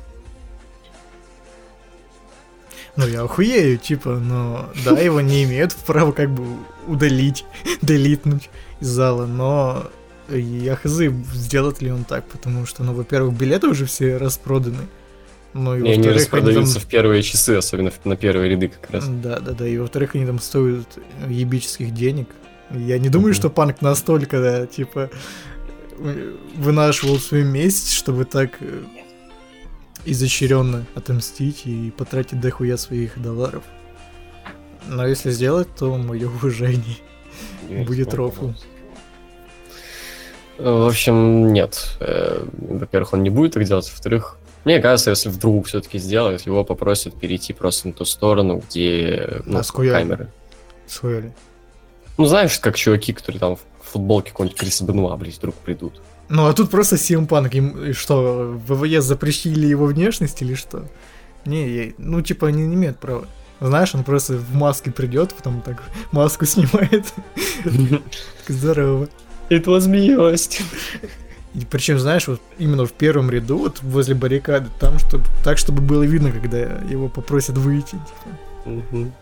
Ну, 2.96 3.08
я 3.08 3.24
охуею, 3.24 3.78
типа, 3.78 4.10
но 4.10 4.70
да, 4.86 4.92
его 5.00 5.22
не 5.22 5.44
имеют 5.44 5.74
права 5.76 6.12
как 6.12 6.30
бы 6.30 6.44
удалить, 6.88 7.46
делитнуть 7.82 8.50
из 8.80 8.88
зала, 8.88 9.26
но 9.26 9.90
я 10.30 10.76
хз, 10.76 11.00
сделает 11.34 11.82
ли 11.82 11.92
он 11.92 12.04
так, 12.04 12.26
потому 12.28 12.66
что, 12.66 12.84
ну, 12.84 12.94
во-первых, 12.94 13.36
билеты 13.36 13.68
уже 13.68 13.86
все 13.86 14.18
распроданы, 14.18 14.88
ну, 15.54 15.76
и, 15.76 15.88
И 15.88 15.92
они 15.92 16.10
распродаются 16.10 16.76
там- 16.76 16.84
в 16.84 16.86
первые 16.88 17.22
часы, 17.22 17.52
особенно 17.52 17.92
на 18.06 18.16
первые 18.16 18.50
ряды 18.50 18.70
как 18.70 18.90
раз. 18.92 19.08
Да, 19.08 19.40
да, 19.40 19.52
да. 19.52 19.68
И 19.68 19.78
во-вторых, 19.78 20.16
они 20.16 20.26
там 20.26 20.40
стоят 20.40 20.88
ебических 21.28 21.94
денег. 21.94 22.28
Я 22.72 22.98
не 22.98 23.10
думаю, 23.10 23.30
Мгм. 23.30 23.36
что 23.36 23.50
панк 23.50 23.82
настолько, 23.82 24.42
да, 24.42 24.66
типа, 24.66 25.10
э, 26.00 26.34
вынашивал 26.56 27.20
свою 27.20 27.46
месть, 27.46 27.92
чтобы 27.92 28.26
так 28.26 28.52
э, 28.62 28.84
изощренно 30.06 30.86
отомстить 30.96 31.62
и 31.66 31.92
потратить 31.96 32.40
дохуя 32.42 32.78
своих 32.78 33.22
долларов. 33.22 33.64
Но 34.88 35.06
если 35.06 35.30
сделать, 35.32 35.68
то 35.78 35.96
мое 35.98 36.28
уважение. 36.28 36.98
Будет 37.86 38.14
рофл. 38.14 38.52
В 40.58 40.88
общем, 40.88 41.52
нет. 41.54 41.98
Э, 42.00 42.46
Во-первых, 42.54 43.14
он 43.14 43.24
не 43.24 43.30
будет 43.30 43.54
так 43.54 43.64
делать. 43.64 43.90
Во-вторых, 43.90 44.38
мне 44.66 44.80
кажется, 44.80 45.10
если 45.12 45.30
вдруг 45.30 45.68
все-таки 45.68 45.98
сделает, 46.00 46.42
его 46.46 46.64
попросят 46.64 47.20
перейти 47.20 47.54
просто 47.54 47.88
на 47.90 47.94
ту 47.94 48.06
сторону, 48.06 48.62
где 48.70 49.42
ну, 49.46 49.60
А 49.60 49.64
с 49.64 49.70
хуя? 49.70 49.94
камеры. 49.94 50.30
Схуяли. 50.88 51.34
Ну, 52.18 52.26
знаешь, 52.26 52.60
как 52.60 52.76
чуваки, 52.76 53.14
которые 53.14 53.40
там 53.40 53.56
в 53.56 53.62
футболке 53.82 54.30
какой-нибудь 54.32 54.60
Криса 54.60 54.86
Бенуа, 54.86 55.16
блядь, 55.18 55.38
вдруг 55.38 55.56
придут. 55.56 56.02
Ну 56.30 56.48
а 56.48 56.54
тут 56.54 56.70
просто 56.72 56.96
CM 56.96 57.28
Punk, 57.28 57.50
им 57.56 57.86
и 57.86 57.94
что, 57.94 58.58
ВВЕ 58.68 59.02
запрещили 59.02 59.66
его 59.68 59.86
внешность 59.86 60.42
или 60.42 60.54
что? 60.56 60.88
Не, 61.46 61.68
я- 61.70 61.94
ну 61.98 62.22
типа 62.22 62.48
они 62.48 62.66
не 62.66 62.76
имеют 62.76 63.00
права. 63.00 63.28
Знаешь, 63.60 63.94
он 63.96 64.04
просто 64.04 64.34
в 64.34 64.54
маске 64.56 64.92
придет, 64.92 65.34
потом 65.34 65.62
так 65.62 65.84
маску 66.12 66.46
снимает. 66.46 67.06
Здорово. 68.48 69.10
Это 69.50 69.72
was 69.72 69.88
me, 69.90 70.16
Остин. 70.18 70.66
И 71.54 71.66
причем, 71.70 72.00
знаешь, 72.00 72.28
вот 72.28 72.42
именно 72.58 72.86
в 72.86 72.94
первом 72.94 73.30
ряду, 73.30 73.58
вот 73.60 73.82
возле 73.84 74.16
баррикады, 74.16 74.70
там, 74.80 74.98
чтобы 74.98 75.26
так, 75.44 75.58
чтобы 75.58 75.82
было 75.82 76.04
видно, 76.04 76.32
когда 76.32 76.58
его 76.58 77.10
попросят 77.10 77.58
выйти. 77.58 77.98
Мгм. 78.66 79.14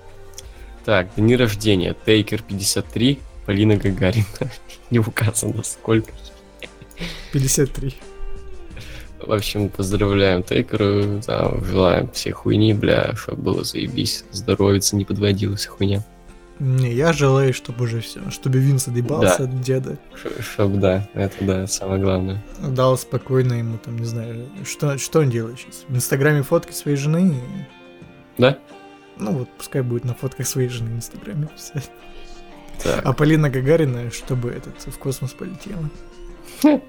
Так, 0.85 1.09
дни 1.15 1.35
рождения. 1.35 1.95
Тейкер 2.05 2.41
53, 2.41 3.19
Полина 3.45 3.75
Гагарина. 3.75 4.25
Не 4.89 4.99
указано 4.99 5.61
сколько. 5.63 6.11
53. 7.33 7.95
В 9.19 9.31
общем, 9.31 9.69
поздравляем 9.69 10.41
Тейкеру, 10.41 11.21
да, 11.27 11.51
желаем 11.63 12.09
всей 12.11 12.31
хуйни, 12.31 12.73
бля, 12.73 13.13
чтобы 13.15 13.41
было 13.41 13.63
заебись, 13.63 14.23
здоровиться, 14.31 14.95
не 14.95 15.05
подводилась 15.05 15.67
хуйня. 15.67 16.03
Не, 16.63 16.93
я 16.93 17.11
желаю, 17.11 17.53
чтобы 17.55 17.85
уже 17.85 18.01
все, 18.01 18.19
чтобы 18.29 18.59
Винс 18.59 18.85
доебался 18.85 19.39
Да. 19.39 19.43
от 19.45 19.61
деда. 19.61 19.97
Ш- 20.13 20.29
Чтоб, 20.43 20.73
да, 20.79 21.07
это 21.15 21.35
да, 21.43 21.65
самое 21.65 21.99
главное. 21.99 22.43
Дал 22.59 22.95
спокойно 22.99 23.53
ему, 23.53 23.79
там, 23.79 23.97
не 23.97 24.05
знаю, 24.05 24.47
что, 24.63 24.99
что 24.99 25.21
он 25.21 25.31
делает 25.31 25.57
сейчас? 25.57 25.83
В 25.87 25.95
Инстаграме 25.95 26.43
фотки 26.43 26.71
своей 26.71 26.97
жены 26.97 27.33
Да? 28.37 28.59
Ну 29.17 29.31
вот, 29.31 29.49
пускай 29.57 29.81
будет 29.81 30.05
на 30.05 30.13
фотках 30.13 30.45
своей 30.45 30.69
жены 30.69 30.91
в 30.91 30.95
Инстаграме 30.97 31.47
писать. 31.47 31.89
Так, 32.83 33.01
А 33.05 33.13
Полина 33.13 33.49
Гагарина, 33.49 34.11
чтобы 34.11 34.51
этот 34.51 34.75
в 34.85 34.97
космос 34.99 35.31
полетела. 35.31 35.89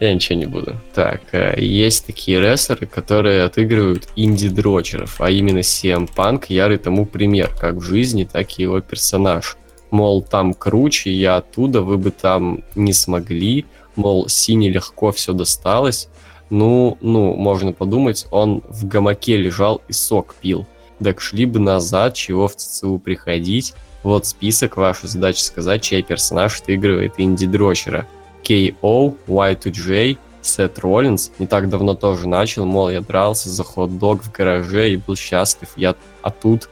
я 0.00 0.14
ничего 0.14 0.38
не 0.38 0.46
буду. 0.46 0.76
Так, 0.94 1.22
э, 1.32 1.54
есть 1.58 2.06
такие 2.06 2.40
рестлеры, 2.40 2.86
которые 2.86 3.44
отыгрывают 3.44 4.08
инди-дрочеров, 4.16 5.20
а 5.20 5.30
именно 5.30 5.58
CM 5.58 6.08
Punk 6.14 6.46
ярый 6.48 6.78
тому 6.78 7.06
пример, 7.06 7.50
как 7.58 7.76
в 7.76 7.82
жизни, 7.82 8.24
так 8.24 8.58
и 8.58 8.62
его 8.62 8.80
персонаж. 8.80 9.56
Мол, 9.90 10.22
там 10.22 10.54
круче, 10.54 11.12
я 11.12 11.36
оттуда, 11.36 11.80
вы 11.82 11.98
бы 11.98 12.10
там 12.10 12.64
не 12.74 12.92
смогли, 12.92 13.64
мол, 13.96 14.28
Сине 14.28 14.68
легко 14.70 15.12
все 15.12 15.32
досталось. 15.32 16.08
Ну, 16.50 16.98
ну, 17.00 17.34
можно 17.34 17.72
подумать, 17.72 18.26
он 18.30 18.62
в 18.68 18.86
гамаке 18.86 19.36
лежал 19.36 19.82
и 19.88 19.92
сок 19.92 20.34
пил. 20.40 20.66
Так 21.02 21.20
шли 21.20 21.46
бы 21.46 21.58
назад, 21.58 22.14
чего 22.14 22.48
в 22.48 22.56
ЦЦУ 22.56 22.98
приходить. 22.98 23.74
Вот 24.02 24.26
список, 24.26 24.76
ваша 24.76 25.06
задача 25.08 25.42
сказать, 25.42 25.82
чей 25.82 26.02
персонаж 26.02 26.60
отыгрывает 26.60 27.14
инди-дрочера. 27.18 28.06
KO, 28.44 29.16
Y2J, 29.26 30.18
Сет 30.42 30.78
Роллинс 30.78 31.32
не 31.38 31.46
так 31.46 31.68
давно 31.68 31.94
тоже 31.94 32.28
начал, 32.28 32.66
мол, 32.66 32.90
я 32.90 33.00
дрался 33.00 33.48
за 33.48 33.64
хот-дог 33.64 34.22
в 34.22 34.30
гараже 34.30 34.90
и 34.90 34.96
был 34.96 35.16
счастлив, 35.16 35.70
я... 35.76 35.94
А 36.22 36.30
тут... 36.30 36.68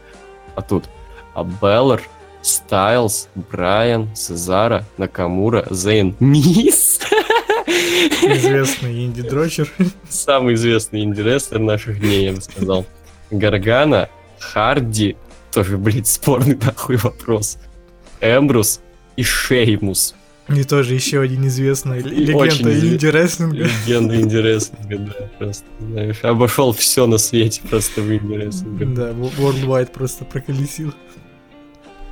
А 0.54 0.62
тут... 0.62 0.84
А 1.34 1.44
Беллар, 1.44 2.02
Стайлз, 2.42 3.28
Брайан, 3.34 4.14
Сезара, 4.14 4.84
Накамура, 4.98 5.66
Зейн, 5.70 6.14
Мисс. 6.20 7.00
Известный 8.22 9.06
инди-дрочер. 9.06 9.68
Самый 10.08 10.54
известный 10.54 11.04
инди-рестлер 11.04 11.60
наших 11.60 12.00
дней, 12.00 12.26
я 12.26 12.32
бы 12.32 12.42
сказал. 12.42 12.84
Гаргано, 13.30 14.10
Харди, 14.38 15.16
тоже, 15.52 15.78
блядь, 15.78 16.08
спорный 16.08 16.56
нахуй 16.56 16.96
вопрос. 16.96 17.58
Эмброуз 18.20 18.80
и 19.16 19.22
Шеймус. 19.22 20.14
И 20.56 20.64
тоже 20.64 20.94
еще 20.94 21.20
один 21.20 21.46
известный 21.46 22.00
легенда 22.00 22.78
инди-рестлинга. 22.78 23.64
Легенда 23.64 24.20
инди-рестлинга, 24.20 24.98
да, 24.98 25.30
просто, 25.38 25.66
знаешь, 25.80 26.22
обошел 26.22 26.72
все 26.72 27.06
на 27.06 27.18
свете 27.18 27.62
просто 27.68 28.02
в 28.02 28.12
инди-рестлинге. 28.12 28.86
Да, 28.86 29.10
Worldwide 29.10 29.92
просто 29.92 30.24
проколесил. 30.24 30.92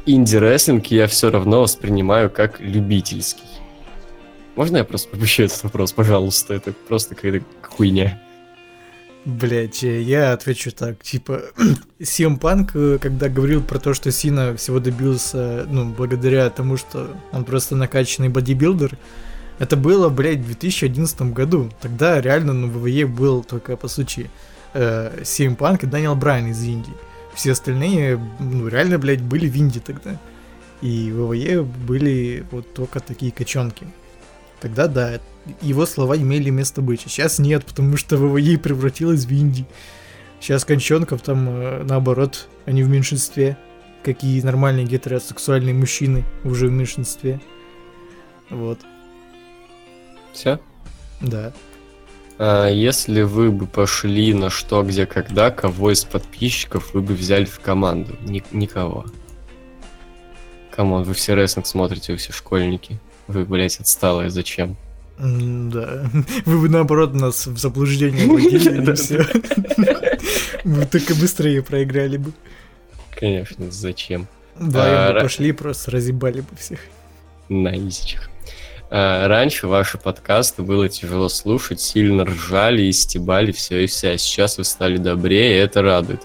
Инди-рестлинг 0.07 0.87
я 0.87 1.07
все 1.07 1.31
равно 1.31 1.63
воспринимаю 1.63 2.31
как 2.31 2.61
любительский. 2.61 3.43
Можно 4.57 4.79
я 4.79 4.85
просто 4.85 5.09
пропущу 5.11 5.45
этот 5.45 5.63
вопрос, 5.65 5.93
пожалуйста? 5.93 6.55
Это 6.55 6.73
просто 6.73 7.15
какая-то 7.15 7.45
хуйня. 7.63 8.21
Блять, 9.27 9.83
я 9.83 10.33
отвечу 10.33 10.73
так, 10.73 11.03
типа, 11.03 11.43
CM 11.99 12.41
Punk, 12.41 12.71
э, 12.73 12.99
когда 12.99 13.29
говорил 13.29 13.63
про 13.63 13.79
то, 13.79 13.93
что 13.93 14.11
Сина 14.11 14.57
всего 14.57 14.81
добился, 14.81 15.67
ну, 15.69 15.85
благодаря 15.91 16.49
тому, 16.49 16.79
что 16.79 17.15
он 17.31 17.45
просто 17.45 17.77
накачанный 17.77 18.31
бодибилдер, 18.31 18.97
это 19.59 19.77
было, 19.77 20.09
блядь, 20.09 20.39
в 20.39 20.47
2011 20.47 21.21
году. 21.35 21.71
Тогда 21.83 22.19
реально 22.23 22.55
на 22.55 22.67
ВВЕ 22.67 23.05
был 23.05 23.45
только, 23.45 23.77
по 23.77 23.89
сути, 23.89 24.31
э, 24.73 25.21
CM 25.23 25.55
Punk 25.55 25.81
и 25.83 25.87
Даниэл 25.87 26.17
Брайан 26.17 26.47
из 26.47 26.63
Индии. 26.63 26.95
Все 27.35 27.53
остальные, 27.53 28.19
ну, 28.39 28.69
реально, 28.69 28.99
блядь, 28.99 29.21
были 29.21 29.51
в 29.51 29.55
Индии 29.55 29.81
тогда. 29.81 30.19
И 30.81 31.13
в 31.13 31.29
ВВЕ 31.29 31.61
были 31.61 32.47
вот 32.51 32.73
только 32.73 33.01
такие 33.01 33.33
качонки. 33.33 33.87
Тогда, 34.61 34.89
да, 34.89 35.21
его 35.63 35.87
слова 35.87 36.17
имели 36.17 36.51
место 36.51 36.83
быть. 36.83 37.01
Сейчас 37.01 37.39
нет, 37.39 37.65
потому 37.65 37.97
что 37.97 38.17
ВВЕ 38.17 38.59
превратилась 38.59 39.25
в 39.25 39.33
Инди. 39.33 39.67
Сейчас 40.41 40.65
кончонков 40.65 41.23
там, 41.23 41.49
э, 41.49 41.83
наоборот, 41.85 42.49
они 42.67 42.83
в 42.83 42.89
меньшинстве. 42.89 43.57
Какие 44.03 44.41
нормальные 44.41 44.87
гетеросексуальные 44.87 45.75
мужчины 45.75 46.25
уже 46.45 46.69
в 46.69 46.73
меньшинстве. 46.73 47.41
Вот, 48.49 48.81
Все? 50.33 50.59
да. 51.21 51.53
А 52.39 52.69
если 52.69 53.21
вы 53.21 53.51
бы 53.53 53.67
пошли 53.67 54.33
на 54.33 54.49
что, 54.49 54.83
где, 54.83 55.05
когда, 55.05 55.51
кого 55.51 55.93
из 55.93 56.05
подписчиков 56.05 56.95
вы 56.95 57.03
бы 57.03 57.13
взяли 57.13 57.45
в 57.45 57.61
команду? 57.61 58.17
Ни- 58.23 58.43
никого. 58.51 59.05
Come 60.71 60.89
on, 60.89 61.03
вы 61.03 61.13
все 61.13 61.35
рестлинг 61.35 61.67
смотрите, 61.67 62.13
вы 62.13 62.19
все 62.19 62.33
школьники. 62.33 62.99
Вы, 63.31 63.45
блядь, 63.45 63.79
отсталые, 63.79 64.29
зачем? 64.29 64.77
Да. 65.19 66.11
Вы 66.47 66.61
бы 66.61 66.69
наоборот 66.69 67.15
нас 67.15 67.47
в 67.47 67.59
заблуждение 67.59 68.27
вводили 68.29 68.91
и 68.91 68.95
все. 68.95 69.25
Мы 70.65 70.85
только 70.87 71.15
быстрее 71.15 71.63
проиграли 71.63 72.17
бы. 72.17 72.33
Конечно, 73.15 73.71
зачем? 73.71 74.27
Да, 74.59 75.09
А, 75.09 75.13
мы 75.13 75.21
пошли, 75.21 75.53
просто 75.53 75.91
разъебали 75.93 76.41
бы 76.41 76.57
всех. 76.59 76.81
На 77.49 77.77
изичах. 77.77 78.29
А, 78.91 79.29
раньше 79.29 79.69
ваши 79.69 79.97
подкасты 79.97 80.63
было 80.63 80.89
тяжело 80.89 81.29
слушать, 81.29 81.81
сильно 81.81 82.25
ржали 82.25 82.83
и 82.83 82.93
стебали 82.93 83.53
все 83.53 83.85
и 83.85 83.87
вся. 83.87 84.19
Сейчас 84.19 84.59
вы 84.59 84.65
стали 84.65 84.97
добрее, 84.97 85.57
и 85.57 85.61
это 85.61 85.83
радует. 85.83 86.23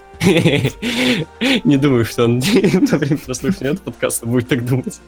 Не 1.64 1.76
думаю, 1.76 2.04
что 2.04 2.24
он 2.24 2.40
во 2.40 2.98
время 2.98 3.18
прослушивания 3.18 3.74
этого 3.74 3.90
подкаста 3.90 4.26
будет 4.26 4.48
так 4.48 4.66
думать. 4.66 4.98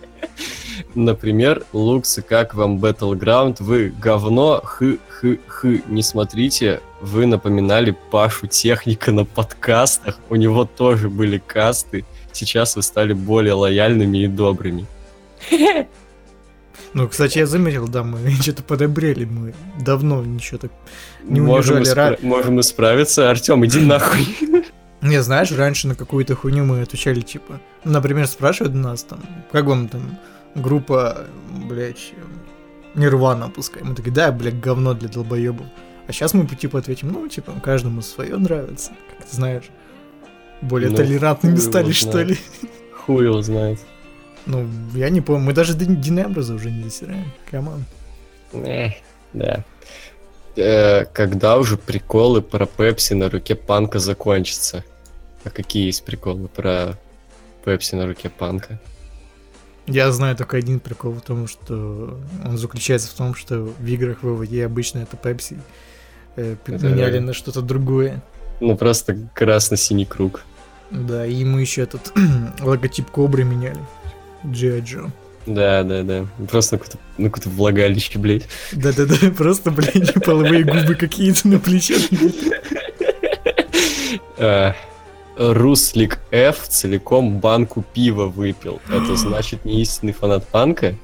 Например, 0.99 1.65
Луксы, 1.73 2.23
как 2.23 2.55
вам 2.55 2.79
Battleground? 2.79 3.59
Вы 3.61 3.91
говно, 3.91 4.61
хы-хы-хы. 4.65 5.85
Не 5.87 6.03
смотрите, 6.03 6.81
вы 7.01 7.27
напоминали 7.27 7.97
Пашу 8.11 8.49
Техника 8.49 9.13
на 9.13 9.25
подкастах. 9.25 10.19
У 10.29 10.35
него 10.35 10.65
тоже 10.65 11.09
были 11.09 11.39
касты. 11.39 12.05
Сейчас 12.33 12.75
вы 12.75 12.83
стали 12.83 13.13
более 13.13 13.53
лояльными 13.53 14.19
и 14.19 14.27
добрыми. 14.27 14.87
Ну, 16.95 17.09
кстати, 17.09 17.39
я 17.39 17.47
заметил, 17.47 17.87
да, 17.87 18.03
мы 18.03 18.29
что-то 18.43 18.65
подобрели, 18.65 19.25
мы 19.25 19.55
давно 19.81 20.25
ничего 20.25 20.59
так 20.59 20.73
не 21.23 21.41
можем, 21.41 21.77
унижали. 21.77 22.17
Ра- 22.17 22.21
испра- 22.21 22.27
можем 22.27 22.59
исправиться. 22.59 23.31
Артем, 23.31 23.65
иди 23.65 23.79
нахуй. 23.79 24.27
Не, 25.01 25.23
знаешь, 25.23 25.53
раньше 25.53 25.87
на 25.87 25.95
какую-то 25.95 26.35
хуйню 26.35 26.65
мы 26.65 26.81
отвечали, 26.81 27.21
типа, 27.21 27.61
ну, 27.85 27.93
например, 27.93 28.27
спрашивают 28.27 28.75
нас 28.75 29.05
там, 29.05 29.21
как 29.53 29.67
вам 29.67 29.87
там 29.87 30.19
группа, 30.59 31.27
блядь, 31.69 32.13
Нирвана 32.95 33.49
пускай. 33.51 33.83
Мы 33.83 33.95
такие, 33.95 34.13
да, 34.13 34.33
блядь, 34.33 34.61
говно 34.61 34.95
для 34.95 35.09
долбоебов. 35.09 35.67
А 36.07 36.13
сейчас 36.13 36.35
мы 36.35 36.47
типа 36.47 36.79
ответим, 36.79 37.13
ну, 37.13 37.29
типа, 37.29 37.53
каждому 37.63 38.03
свое 38.03 38.37
нравится, 38.37 38.93
как 39.11 39.27
ты 39.27 39.37
знаешь. 39.37 39.65
Более 40.61 40.91
Ну, 40.91 40.97
толерантными 40.97 41.57
стали, 41.57 41.85
его 41.85 41.93
что 41.93 42.11
знает. 42.13 42.29
ли? 42.31 42.39
Хуй 42.95 43.25
его 43.25 43.43
знает. 43.43 43.79
Ну, 44.47 44.67
я 44.95 45.11
не 45.11 45.21
помню, 45.21 45.45
мы 45.45 45.53
даже 45.53 45.75
Дин- 45.75 46.01
Дина 46.01 46.19
Эмброуза 46.19 46.55
уже 46.55 46.71
не 46.71 46.85
засираем. 46.85 47.31
Come 47.51 47.70
on. 47.70 47.85
Эх, 48.53 48.95
да. 49.35 49.65
Э, 50.57 51.05
когда 51.05 51.59
уже 51.59 51.77
приколы 51.77 52.41
про 52.43 52.67
Пепси 52.67 53.13
на 53.13 53.29
руке 53.31 53.55
панка 53.55 53.99
закончатся? 53.99 54.83
А 55.45 55.51
какие 55.51 55.87
есть 55.87 56.05
приколы 56.05 56.49
про 56.49 56.99
Пепси 57.65 57.95
на 57.95 58.07
руке 58.07 58.31
панка? 58.31 58.81
Я 59.89 60.13
знаю 60.13 60.37
только 60.37 60.57
один 60.57 60.81
прикол 60.81 61.13
в 61.13 61.21
том, 61.23 61.49
что 61.49 62.19
он 62.45 62.59
заключается 62.59 63.09
в 63.09 63.15
том, 63.15 63.35
что 63.35 63.61
в 63.63 63.87
играх 63.87 64.19
ВВЕ 64.23 64.67
обычно 64.67 64.99
это 65.01 65.17
Пепси 65.17 65.59
э, 66.37 66.57
Это- 66.67 66.87
меняли 66.89 67.19
на 67.19 67.33
что-то 67.33 67.63
другое. 67.63 68.23
Ну 68.61 68.77
просто 68.77 69.17
красно-синий 69.35 70.05
круг. 70.05 70.43
Да, 70.91 71.25
и 71.27 71.45
мы 71.45 71.61
еще 71.61 71.83
этот 71.83 72.13
логотип 72.61 73.11
Кобры 73.11 73.45
меняли. 73.45 73.81
G.I. 74.45 74.81
Joe. 74.81 75.11
Да, 75.47 75.83
да, 75.83 76.03
да. 76.03 76.27
Просто 76.51 76.75
на 76.77 76.79
какое-то, 76.79 76.99
на 77.17 77.31
какое-то 77.31 77.49
влагалище, 77.51 78.19
блядь. 78.19 78.47
Да-да-да, 78.73 79.31
просто, 79.37 79.71
блядь, 79.71 80.13
половые 80.25 80.65
губы 80.65 80.95
какие-то 80.95 81.49
на 81.49 81.59
плечах. 81.59 82.01
Э, 85.39 85.53
Руслик 85.53 86.19
Ф 86.33 86.67
целиком 86.69 87.39
банку 87.39 87.85
пива 87.95 88.27
выпил. 88.27 88.81
Это 88.89 89.17
значит 89.17 89.65
не 89.65 89.83
истинный 89.83 90.13
фанат 90.13 90.47
панка? 90.49 90.97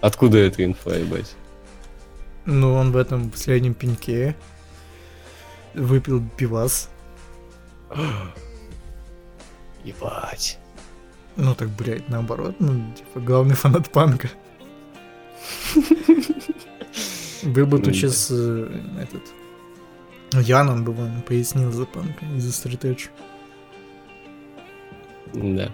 Откуда 0.00 0.38
эта 0.38 0.64
инфа, 0.64 0.90
ебать? 0.90 1.36
Ну, 2.46 2.74
он 2.74 2.90
в 2.90 2.96
этом 2.96 3.30
последнем 3.30 3.74
пеньке 3.74 4.36
выпил 5.74 6.20
пивас. 6.36 6.90
Ебать. 9.84 10.58
Ну, 11.36 11.54
так, 11.54 11.68
блядь, 11.68 12.08
наоборот, 12.08 12.56
ну, 12.58 12.92
типа, 12.96 13.20
главный 13.20 13.54
фанат 13.54 13.88
панка. 13.90 14.28
Был 17.42 17.66
бы 17.66 17.78
Ну, 17.78 17.84
тут 17.84 17.94
сейчас 17.94 18.30
этот... 18.32 19.22
Ян, 20.32 20.68
он 20.70 20.82
бы 20.82 20.92
вам 20.92 21.22
пояснил 21.22 21.70
за 21.70 21.86
панка 21.86 22.24
и 22.34 22.40
за 22.40 22.52
стритедж. 22.52 23.06
Да. 25.36 25.70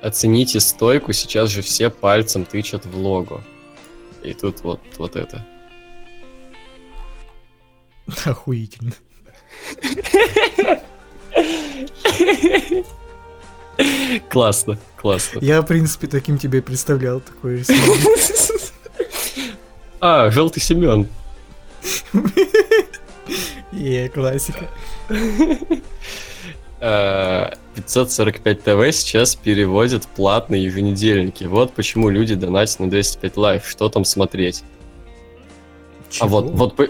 Оцените 0.00 0.60
стойку, 0.60 1.12
сейчас 1.12 1.50
же 1.50 1.60
все 1.62 1.90
пальцем 1.90 2.44
тычат 2.44 2.86
в 2.86 2.96
лого. 2.96 3.44
И 4.22 4.32
тут 4.32 4.62
вот, 4.62 4.80
вот 4.96 5.16
это. 5.16 5.44
Охуительно. 8.24 8.92
Классно, 14.28 14.78
классно. 14.96 15.40
Я, 15.40 15.60
в 15.60 15.66
принципе, 15.66 16.06
таким 16.06 16.38
тебе 16.38 16.62
представлял 16.62 17.20
такой 17.20 17.58
рисунок. 17.58 17.80
А, 20.00 20.30
желтый 20.30 20.62
Семен. 20.62 21.08
И 23.72 24.10
классика. 24.12 24.68
Э, 26.86 27.54
545 27.76 28.62
ТВ 28.62 28.92
сейчас 28.94 29.36
переводят 29.36 30.06
платные 30.06 30.64
еженедельники. 30.64 31.44
Вот 31.44 31.72
почему 31.72 32.10
люди 32.10 32.34
донатят 32.34 32.78
на 32.78 32.90
205 32.90 33.36
Live. 33.38 33.66
Что 33.66 33.88
там 33.88 34.04
смотреть? 34.04 34.62
А 36.20 36.26
вот, 36.26 36.44
Чего? 36.46 36.56
вот... 36.56 36.76
по- 36.76 36.88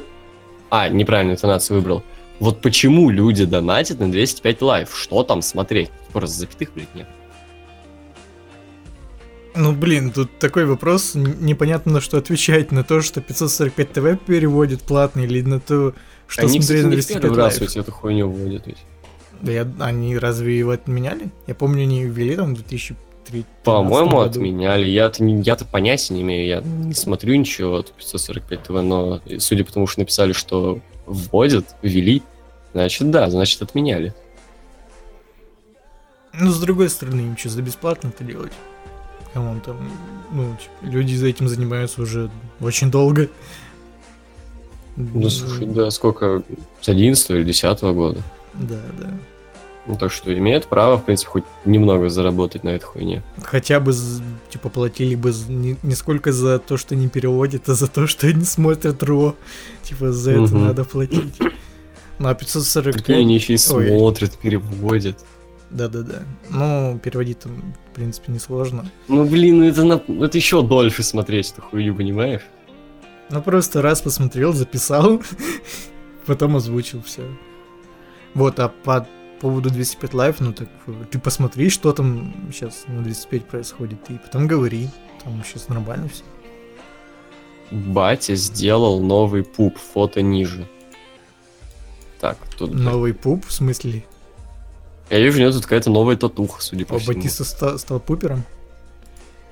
А, 0.71 0.89
неправильную 0.89 1.37
интонацию 1.37 1.77
выбрал. 1.77 2.03
Вот 2.41 2.61
почему 2.61 3.09
люди 3.09 3.45
донатят 3.45 4.01
на 4.01 4.11
205 4.11 4.63
Live? 4.63 4.91
Что 4.97 5.23
там 5.23 5.43
смотреть? 5.43 5.91
Просто 6.13 6.41
запятых, 6.41 6.73
блядь, 6.75 6.93
нет. 6.97 7.07
Ну, 9.55 9.71
блин, 9.73 10.11
тут 10.11 10.37
такой 10.41 10.65
вопрос, 10.67 11.13
непонятно 11.15 11.93
на 11.93 12.01
что 12.01 12.19
отвечать, 12.19 12.73
на 12.73 12.83
то, 12.83 13.01
что 13.01 13.21
545 13.21 13.93
ТВ 13.93 14.21
переводит 14.27 14.83
платный, 14.83 15.25
или 15.27 15.43
на 15.43 15.61
то, 15.61 15.95
что 16.27 16.43
Они, 16.43 16.61
смотреть 16.61 16.63
кстати, 16.65 16.83
на 16.83 16.89
не 16.89 16.97
в 16.97 17.07
205 17.07 17.23
первый 17.23 17.37
раз 17.37 17.53
Live. 17.53 17.61
ведь 17.61 17.77
эту 17.77 17.93
хуйню 17.93 18.29
вводят 18.29 18.67
ведь. 18.67 18.79
Да 19.43 19.53
я, 19.53 19.67
они 19.81 20.17
разве 20.19 20.59
его 20.59 20.71
отменяли? 20.73 21.31
Я 21.47 21.55
помню, 21.55 21.83
они 21.83 22.05
ввели 22.05 22.37
там 22.37 22.55
в 22.55 22.59
2003 22.59 23.45
По-моему, 23.65 24.19
году. 24.19 24.31
отменяли. 24.31 24.87
Я-то, 24.87 25.25
я-то 25.25 25.65
понятия 25.65 26.15
не 26.15 26.23
имею. 26.23 26.47
Я 26.47 26.61
не 26.61 26.95
смотрю 26.95 27.35
ничего 27.35 27.77
от 27.77 27.93
545 27.93 28.63
ТВ, 28.63 28.71
но 28.71 29.21
судя 29.39 29.65
по 29.65 29.73
тому, 29.73 29.87
что 29.87 30.01
написали, 30.01 30.33
что 30.33 30.81
вводят, 31.07 31.75
ввели, 31.83 32.23
значит, 32.73 33.11
да, 33.11 33.29
значит, 33.31 33.63
отменяли. 33.63 34.15
Ну, 36.33 36.51
с 36.51 36.61
другой 36.61 36.89
стороны, 36.89 37.21
им 37.21 37.37
что, 37.37 37.49
за 37.49 37.63
бесплатно 37.63 38.09
это 38.09 38.25
делать? 38.25 38.53
Come 39.33 39.49
on, 39.49 39.61
там, 39.61 39.77
ну, 40.33 40.57
типа, 40.57 40.93
люди 40.93 41.15
за 41.15 41.27
этим 41.27 41.49
занимаются 41.49 42.03
уже 42.03 42.31
очень 42.61 42.91
долго. 42.91 43.29
Ну, 44.97 45.29
слушай, 45.29 45.67
да, 45.67 45.91
сколько? 45.91 46.43
С 46.81 46.89
11 46.89 47.31
или 47.31 47.45
10 47.45 47.83
года. 47.83 48.21
Да, 48.55 48.81
да. 48.99 49.11
Ну, 49.87 49.97
так 49.97 50.11
что 50.13 50.33
имеют 50.37 50.67
право, 50.67 50.97
в 50.97 51.05
принципе, 51.05 51.31
хоть 51.31 51.45
немного 51.67 52.09
заработать 52.09 52.65
на 52.65 52.71
этой 52.71 52.85
хуйне. 52.85 53.23
Хотя 53.43 53.81
бы, 53.81 53.93
типа, 54.49 54.71
платили 54.71 55.15
бы 55.15 55.31
не, 55.49 55.77
не 55.83 55.95
сколько 55.95 56.33
за 56.33 56.59
то, 56.59 56.79
что 56.79 56.97
не 56.97 57.09
переводят, 57.09 57.69
а 57.69 57.75
за 57.75 57.87
то, 57.87 58.07
что 58.07 58.27
они 58.27 58.45
смотрят 58.45 59.03
RAW. 59.03 59.35
Типа, 59.83 60.11
за 60.13 60.33
это 60.33 60.55
Мгм. 60.55 60.65
надо 60.67 60.85
платить. 60.85 61.39
Ну, 62.19 62.29
а 62.29 62.35
545... 62.35 62.95
Какие 62.95 63.17
они 63.21 63.35
еще 63.35 63.55
и 63.55 63.59
смотрят, 63.59 64.39
переводят. 64.39 65.19
Да-да-да. 65.71 66.23
Ну, 66.49 66.99
переводить 67.03 67.41
там, 67.41 67.75
в 67.91 67.95
принципе, 67.95 68.33
несложно. 68.33 68.91
Ну, 69.09 69.25
блин, 69.27 69.59
ну 69.59 69.65
это, 69.65 69.83
на... 69.85 70.01
это 70.25 70.39
еще 70.39 70.63
дольше 70.63 71.03
смотреть 71.03 71.53
эту 71.53 71.61
хуйню, 71.63 71.95
понимаешь? 71.95 72.43
Ну, 73.31 73.43
просто 73.43 73.83
раз 73.83 74.01
посмотрел, 74.01 74.53
записал, 74.53 75.21
потом 76.27 76.57
озвучил 76.57 77.03
все. 77.03 77.23
Вот, 78.35 78.59
а 78.59 78.69
по 78.69 79.07
поводу 79.41 79.71
205 79.71 80.15
Live, 80.15 80.41
ну 80.41 80.53
так 80.53 80.69
э, 80.87 80.93
ты 81.11 81.19
посмотри, 81.19 81.71
что 81.71 81.93
там 81.93 82.35
сейчас 82.53 82.85
на 82.89 83.03
205 83.03 83.45
происходит, 83.45 83.99
и 84.11 84.15
потом 84.19 84.47
говори. 84.47 84.89
Там 85.23 85.43
сейчас 85.45 85.69
нормально 85.69 86.09
все. 86.09 86.25
Батя 87.71 88.35
сделал 88.35 89.01
новый 89.01 89.43
пуп, 89.45 89.77
фото 89.79 90.23
ниже. 90.23 90.67
Так, 92.21 92.39
тут... 92.59 92.73
Новый 92.73 93.13
пуп, 93.15 93.47
в 93.47 93.53
смысле? 93.53 94.05
Я 95.11 95.21
вижу, 95.21 95.39
у 95.39 95.41
него 95.43 95.53
тут 95.53 95.63
какая-то 95.65 95.91
новая 95.91 96.17
татуха, 96.17 96.63
судя 96.63 96.87
по 96.87 96.97
О, 96.97 96.99
всему. 96.99 97.17
Батиста 97.17 97.45
ста- 97.45 97.79
стал 97.79 98.01
пупером? 98.01 98.45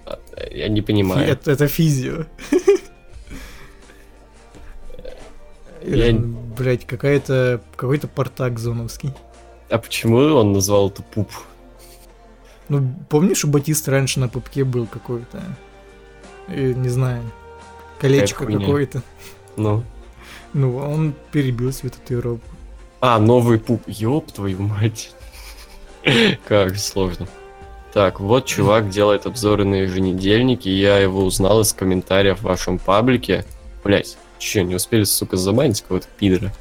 А, 0.07 0.19
Я 0.51 0.69
не 0.69 0.83
понимаю. 0.83 1.29
Это, 1.29 1.51
это 1.53 1.69
физио. 1.69 2.25
Я- 5.85 6.15
Блять, 6.57 6.87
какая-то 6.87 7.63
какой-то 7.77 8.09
портак 8.09 8.59
зоновский. 8.59 9.13
А 9.71 9.79
почему 9.79 10.19
он 10.19 10.53
назвал 10.53 10.91
это 10.91 11.03
пуп? 11.03 11.31
Ну, 12.69 12.95
помнишь, 13.09 13.45
у 13.45 13.49
Батиста 13.49 13.91
раньше 13.91 14.21
на 14.21 14.29
пупке 14.29 14.65
был 14.65 14.87
какой-то, 14.87 15.43
не 16.49 16.89
знаю, 16.89 17.23
колечко 18.01 18.47
какое-то. 18.47 19.03
Ну. 19.57 19.83
Ну, 20.53 20.77
он 20.77 21.15
перебил 21.33 21.73
свою 21.73 21.93
татуировку. 21.93 22.47
А, 23.01 23.19
новый 23.19 23.59
пуп. 23.59 23.83
Ёб 23.87 24.31
твою 24.31 24.61
мать. 24.63 25.13
Как 26.47 26.77
сложно. 26.77 27.27
Так, 27.93 28.21
вот 28.21 28.47
чувак 28.47 28.89
делает 28.91 29.27
обзоры 29.27 29.65
на 29.65 29.75
еженедельники, 29.77 30.69
и 30.69 30.79
я 30.81 30.99
его 30.99 31.25
узнал 31.25 31.61
из 31.61 31.73
комментариев 31.73 32.39
в 32.39 32.43
вашем 32.43 32.79
паблике. 32.79 33.45
Блять, 33.85 34.17
че, 34.43 34.65
не 34.65 34.75
успели, 34.75 35.05
сука, 35.05 35.37
забанить 35.37 35.83
кого-то 35.83 36.07
пидора? 36.19 36.53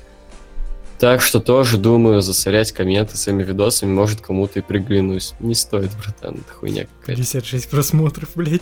Так 1.00 1.22
что 1.22 1.40
тоже 1.40 1.78
думаю 1.78 2.22
засорять 2.22 2.72
комменты 2.72 3.18
своими 3.18 3.42
видосами, 3.42 3.92
может 3.92 4.22
кому-то 4.22 4.60
и 4.60 4.62
приглянусь. 4.62 5.34
Не 5.40 5.56
стоит, 5.56 5.90
братан, 5.98 6.36
это 6.36 6.54
хуйня 6.54 6.86
какая-то. 7.00 7.24
56 7.24 7.70
просмотров, 7.70 8.30
блять. 8.36 8.62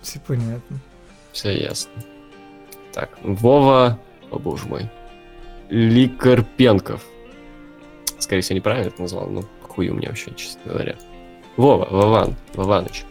Все 0.00 0.20
понятно. 0.20 0.80
Все 1.32 1.50
ясно. 1.50 1.92
Так, 2.92 3.10
Вова, 3.22 3.98
о 4.30 4.38
боже 4.38 4.66
мой, 4.66 4.90
Ликарпенков. 5.68 7.02
Скорее 8.18 8.40
всего, 8.40 8.56
неправильно 8.56 8.88
это 8.88 9.02
назвал, 9.02 9.28
но 9.28 9.44
хуй 9.62 9.88
у 9.88 9.94
меня 9.94 10.08
вообще, 10.08 10.32
честно 10.34 10.60
говоря. 10.64 10.96
Вова, 11.56 11.86
Вован, 11.90 12.36
Вованыч. 12.54 13.04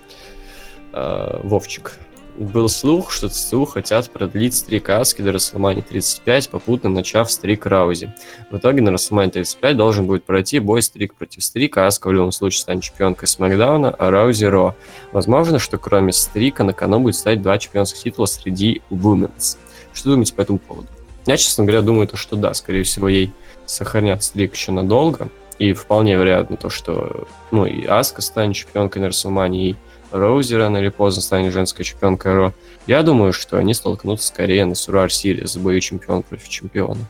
Э, 0.93 1.39
Вовчик. 1.43 1.99
Был 2.37 2.67
слух, 2.69 3.11
что 3.11 3.29
ЦСУ 3.29 3.65
хотят 3.65 4.09
продлить 4.09 4.55
стрик 4.55 4.89
Аски 4.89 5.21
до 5.21 5.31
WrestleMania 5.31 5.83
35, 5.87 6.49
попутно 6.49 6.89
начав 6.89 7.31
стрик 7.31 7.65
Раузи. 7.65 8.13
В 8.49 8.57
итоге 8.57 8.81
на 8.81 8.89
WrestleMania 8.89 9.31
35 9.31 9.77
должен 9.77 10.07
будет 10.07 10.23
пройти 10.23 10.59
бой 10.59 10.81
стрик 10.81 11.13
против 11.13 11.43
стрика. 11.43 11.85
Аска 11.85 12.07
в 12.07 12.13
любом 12.13 12.31
случае 12.31 12.61
станет 12.61 12.83
чемпионкой 12.83 13.27
Смакдауна, 13.27 13.91
а 13.91 14.09
Раузи 14.09 14.45
Ро. 14.45 14.75
Возможно, 15.11 15.59
что 15.59 15.77
кроме 15.77 16.11
стрика 16.11 16.63
на 16.63 16.73
кону 16.73 16.99
будет 16.99 17.15
стать 17.15 17.41
два 17.41 17.57
чемпионских 17.57 18.01
титула 18.01 18.25
среди 18.25 18.81
Women's. 18.89 19.57
Что 19.93 20.11
думаете 20.11 20.33
по 20.33 20.41
этому 20.41 20.59
поводу? 20.59 20.87
Я, 21.25 21.37
честно 21.37 21.63
говоря, 21.63 21.81
думаю, 21.81 22.07
то, 22.07 22.17
что 22.17 22.35
да, 22.35 22.53
скорее 22.53 22.83
всего, 22.83 23.07
ей 23.07 23.31
сохранят 23.65 24.23
стрик 24.23 24.53
еще 24.53 24.71
надолго. 24.71 25.29
И 25.59 25.73
вполне 25.73 26.15
вероятно 26.15 26.57
то, 26.57 26.69
что 26.69 27.27
ну, 27.51 27.65
и 27.65 27.85
Аска 27.85 28.21
станет 28.21 28.55
чемпионкой 28.55 29.01
на 29.03 29.05
WrestleMania, 29.05 29.69
и 29.69 29.75
Роузи 30.13 30.53
рано 30.53 30.77
или 30.77 30.89
поздно 30.89 31.23
станет 31.23 31.51
женской 31.53 31.83
чемпионкой 31.83 32.35
Ро. 32.35 32.53
Я 32.85 33.01
думаю, 33.01 33.33
что 33.33 33.57
они 33.57 33.73
столкнутся 33.73 34.27
скорее 34.27 34.65
на 34.65 34.75
Сурар 34.75 35.11
Сириус, 35.11 35.57
бою 35.57 35.81
чемпион 35.81 36.21
против 36.21 36.47
чемпиона. 36.47 37.01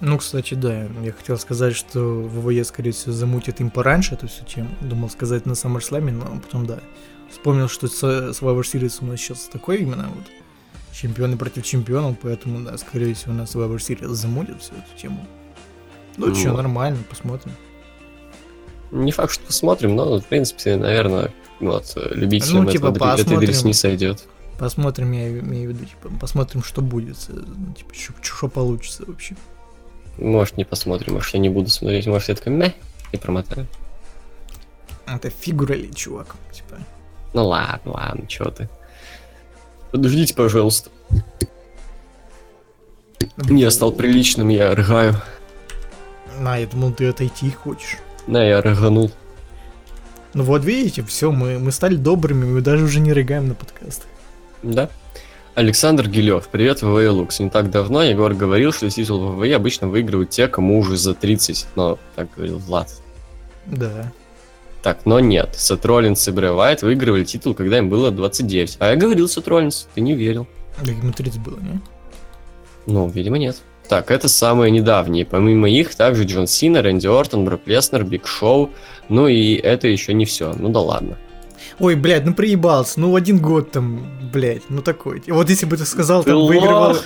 Ну, 0.00 0.16
кстати, 0.16 0.54
да, 0.54 0.84
я 1.02 1.12
хотел 1.12 1.36
сказать, 1.36 1.76
что 1.76 2.00
ВВЕ, 2.00 2.64
скорее 2.64 2.92
всего, 2.92 3.12
замутит 3.12 3.60
им 3.60 3.68
пораньше 3.68 4.14
эту 4.14 4.28
всю 4.28 4.44
тему. 4.46 4.70
Думал 4.80 5.10
сказать 5.10 5.44
на 5.44 5.52
SummerSlam, 5.52 6.10
но 6.10 6.40
потом, 6.40 6.64
да, 6.64 6.80
вспомнил, 7.30 7.68
что 7.68 7.86
с, 7.86 8.00
с 8.00 8.40
Survivor 8.40 8.62
Series 8.62 8.96
у 9.02 9.04
нас 9.04 9.20
сейчас 9.20 9.40
такой 9.52 9.82
именно 9.82 10.08
вот 10.08 10.24
чемпионы 10.92 11.36
против 11.36 11.66
чемпионов, 11.66 12.16
поэтому, 12.22 12.64
да, 12.64 12.78
скорее 12.78 13.12
всего, 13.12 13.34
на 13.34 13.42
Survivor 13.42 13.76
Series 13.76 14.08
замутит 14.08 14.62
всю 14.62 14.72
эту 14.72 14.98
тему. 14.98 15.26
Ну, 16.16 16.28
ну 16.28 16.34
что, 16.34 16.54
нормально, 16.54 17.00
посмотрим. 17.08 17.52
Не 18.90 19.12
факт, 19.12 19.32
что 19.32 19.44
посмотрим, 19.44 19.94
но, 19.94 20.18
в 20.18 20.26
принципе, 20.26 20.76
наверное, 20.76 21.32
вот, 21.60 21.92
любителям 22.10 22.64
ну, 22.64 22.72
типа, 22.72 22.88
этого 22.88 23.14
этой 23.14 23.36
дресни 23.38 23.72
сойдет. 23.72 24.26
Посмотрим, 24.58 25.12
я 25.12 25.28
имею 25.28 25.70
в 25.70 25.72
виду, 25.74 25.84
типа, 25.84 26.10
посмотрим, 26.20 26.62
что 26.62 26.82
будет, 26.82 27.16
ну, 27.28 27.72
типа, 27.72 27.94
что, 28.22 28.48
получится 28.48 29.04
вообще. 29.06 29.36
Может, 30.18 30.56
не 30.56 30.64
посмотрим, 30.64 31.14
может, 31.14 31.32
я 31.34 31.40
не 31.40 31.48
буду 31.48 31.70
смотреть, 31.70 32.06
может, 32.06 32.28
я 32.28 32.34
такой, 32.34 32.52
мeh, 32.52 32.74
и 33.12 33.16
промотаю. 33.16 33.66
Это 35.06 35.30
фигура 35.30 35.74
ли, 35.74 35.92
чувак, 35.94 36.36
типа. 36.52 36.76
Ну 37.32 37.46
ладно, 37.46 37.92
ладно, 37.92 38.26
чё 38.26 38.44
ты. 38.50 38.68
Подождите, 39.92 40.34
пожалуйста. 40.34 40.90
Я 43.48 43.70
стал 43.70 43.92
приличным, 43.92 44.48
я 44.48 44.74
рыгаю. 44.74 45.14
На, 46.38 46.56
я 46.58 46.66
думал, 46.66 46.92
ты 46.92 47.08
отойти 47.08 47.50
хочешь. 47.50 47.98
Да, 48.26 48.44
я 48.44 48.60
рыганул. 48.60 49.10
Ну 50.34 50.44
вот 50.44 50.64
видите, 50.64 51.02
все, 51.02 51.32
мы, 51.32 51.58
мы 51.58 51.72
стали 51.72 51.96
добрыми, 51.96 52.44
мы 52.44 52.60
даже 52.60 52.84
уже 52.84 53.00
не 53.00 53.12
рыгаем 53.12 53.48
на 53.48 53.54
подкастах. 53.54 54.06
Да. 54.62 54.88
Александр 55.56 56.08
Гилев, 56.08 56.48
привет, 56.48 56.82
ВВЕ 56.82 57.10
Лукс. 57.10 57.40
Не 57.40 57.50
так 57.50 57.70
давно 57.70 58.02
Егор 58.02 58.32
говорил, 58.34 58.72
что 58.72 58.88
титул 58.88 59.32
ВВЕ 59.32 59.56
обычно 59.56 59.88
выигрывают 59.88 60.30
те, 60.30 60.46
кому 60.46 60.78
уже 60.78 60.96
за 60.96 61.14
30, 61.14 61.66
но 61.74 61.98
так 62.14 62.28
говорил 62.36 62.58
Влад. 62.58 62.88
Да. 63.66 64.12
Так, 64.82 65.04
но 65.04 65.20
нет. 65.20 65.54
Сет 65.56 65.84
Роллинс 65.84 66.26
и 66.28 66.30
Брэй 66.30 66.52
Уайатт 66.52 66.82
выигрывали 66.82 67.24
титул, 67.24 67.54
когда 67.54 67.78
им 67.78 67.90
было 67.90 68.10
29. 68.10 68.76
А 68.78 68.90
я 68.90 68.96
говорил 68.96 69.28
Сет 69.28 69.46
Роллинс, 69.48 69.88
ты 69.94 70.00
не 70.00 70.14
верил. 70.14 70.46
Да 70.82 70.92
ему 70.92 71.12
30 71.12 71.40
было, 71.40 71.58
не? 71.58 71.80
Ну, 72.86 73.08
видимо, 73.08 73.36
нет. 73.36 73.56
Так, 73.90 74.12
это 74.12 74.28
самые 74.28 74.70
недавние. 74.70 75.26
Помимо 75.26 75.68
их, 75.68 75.96
также 75.96 76.22
Джон 76.22 76.46
Сина, 76.46 76.80
Рэнди 76.80 77.08
Ортон, 77.08 77.44
Брок 77.44 77.62
Леснер, 77.66 78.04
Биг 78.04 78.24
Шоу. 78.24 78.70
Ну 79.08 79.26
и 79.26 79.54
это 79.54 79.88
еще 79.88 80.14
не 80.14 80.26
все. 80.26 80.54
Ну 80.56 80.68
да 80.68 80.78
ладно. 80.78 81.18
Ой, 81.80 81.96
блядь, 81.96 82.24
ну 82.24 82.32
приебался. 82.32 83.00
Ну 83.00 83.16
один 83.16 83.38
год 83.38 83.72
там, 83.72 84.06
блядь, 84.32 84.62
ну 84.68 84.80
такой. 84.80 85.24
Вот 85.26 85.50
если 85.50 85.66
бы 85.66 85.76
ты 85.76 85.84
сказал, 85.86 86.22
там 86.22 86.46
выигрывал, 86.46 86.98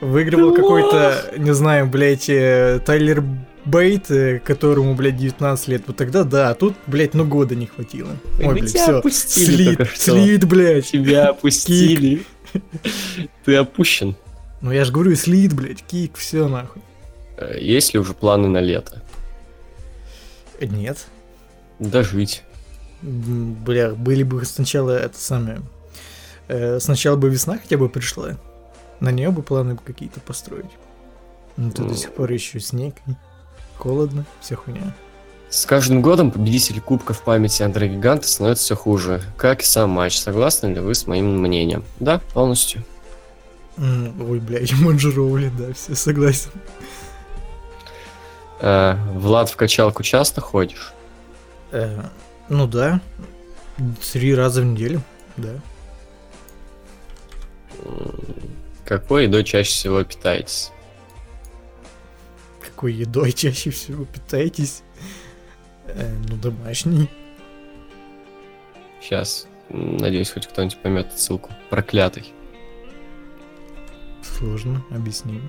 выигрывал 0.00 0.54
какой-то, 0.54 1.24
не 1.38 1.52
знаю, 1.54 1.88
блядь, 1.88 2.28
э, 2.28 2.78
Тайлер 2.86 3.24
Бейт, 3.64 4.08
э, 4.08 4.38
которому, 4.38 4.94
блядь, 4.94 5.16
19 5.16 5.66
лет, 5.66 5.82
вот 5.88 5.96
тогда 5.96 6.22
да, 6.22 6.50
а 6.50 6.54
тут, 6.54 6.74
блядь, 6.86 7.14
ну 7.14 7.24
года 7.24 7.56
не 7.56 7.66
хватило. 7.66 8.10
Ой, 8.40 8.60
блядь, 8.60 8.70
все. 8.70 9.02
Слит, 9.10 9.80
слит, 9.96 10.44
блядь. 10.44 10.92
Тебя 10.92 11.30
опустили. 11.30 12.22
Ты 13.44 13.56
опущен. 13.56 14.14
Ну 14.60 14.72
я 14.72 14.84
же 14.84 14.92
говорю, 14.92 15.14
слит, 15.14 15.52
блядь, 15.54 15.82
кик, 15.82 16.16
все 16.16 16.48
нахуй. 16.48 16.82
Э, 17.36 17.58
есть 17.60 17.94
ли 17.94 18.00
уже 18.00 18.14
планы 18.14 18.48
на 18.48 18.58
лето? 18.58 19.02
Нет. 20.60 21.06
Дожить. 21.78 22.42
Бля, 23.02 23.90
были 23.90 24.24
бы 24.24 24.44
сначала 24.44 24.90
это 24.90 25.18
самое... 25.18 25.60
Э, 26.48 26.80
сначала 26.80 27.16
бы 27.16 27.28
весна 27.28 27.58
хотя 27.58 27.76
бы 27.76 27.88
пришла. 27.88 28.36
На 29.00 29.12
нее 29.12 29.30
бы 29.30 29.42
планы 29.42 29.76
какие-то 29.76 30.20
построить. 30.20 30.70
Ну, 31.56 31.70
тут 31.70 31.86
mm. 31.86 31.88
до 31.90 31.94
сих 31.96 32.12
пор 32.12 32.32
еще 32.32 32.58
снег, 32.58 32.94
холодно, 33.76 34.24
вся 34.40 34.56
хуйня. 34.56 34.94
С 35.50 35.64
каждым 35.64 36.02
годом 36.02 36.30
победитель 36.30 36.80
Кубка 36.80 37.14
в 37.14 37.22
памяти 37.22 37.62
Андрея 37.62 37.90
Гиганта 37.90 38.28
становится 38.28 38.64
все 38.64 38.76
хуже, 38.76 39.22
как 39.36 39.62
и 39.62 39.64
сам 39.64 39.90
матч. 39.90 40.18
Согласны 40.18 40.74
ли 40.74 40.80
вы 40.80 40.94
с 40.94 41.06
моим 41.06 41.40
мнением? 41.40 41.84
Да, 42.00 42.20
полностью. 42.34 42.84
Ой, 43.78 44.40
бля, 44.40 44.60
Манжероули, 44.80 45.50
да, 45.56 45.72
все 45.72 45.94
согласен. 45.94 46.50
Э, 48.60 48.96
Влад, 49.14 49.50
в 49.50 49.56
качалку 49.56 50.02
часто 50.02 50.40
ходишь? 50.40 50.92
Э, 51.70 52.02
ну 52.48 52.66
да. 52.66 53.00
Три 54.12 54.34
раза 54.34 54.62
в 54.62 54.64
неделю, 54.64 55.02
да. 55.36 55.54
Какой 58.84 59.24
едой 59.24 59.44
чаще 59.44 59.70
всего 59.70 60.02
питаетесь? 60.02 60.72
Какой 62.60 62.92
едой 62.94 63.32
чаще 63.32 63.70
всего 63.70 64.04
питаетесь? 64.04 64.82
Э, 65.86 66.12
ну, 66.28 66.36
домашний. 66.36 67.08
Сейчас. 69.00 69.46
Надеюсь, 69.68 70.30
хоть 70.30 70.46
кто-нибудь 70.46 70.78
поймет 70.78 71.12
ссылку. 71.16 71.50
Проклятый. 71.70 72.32
Сложно, 74.38 74.84
объясним. 74.90 75.48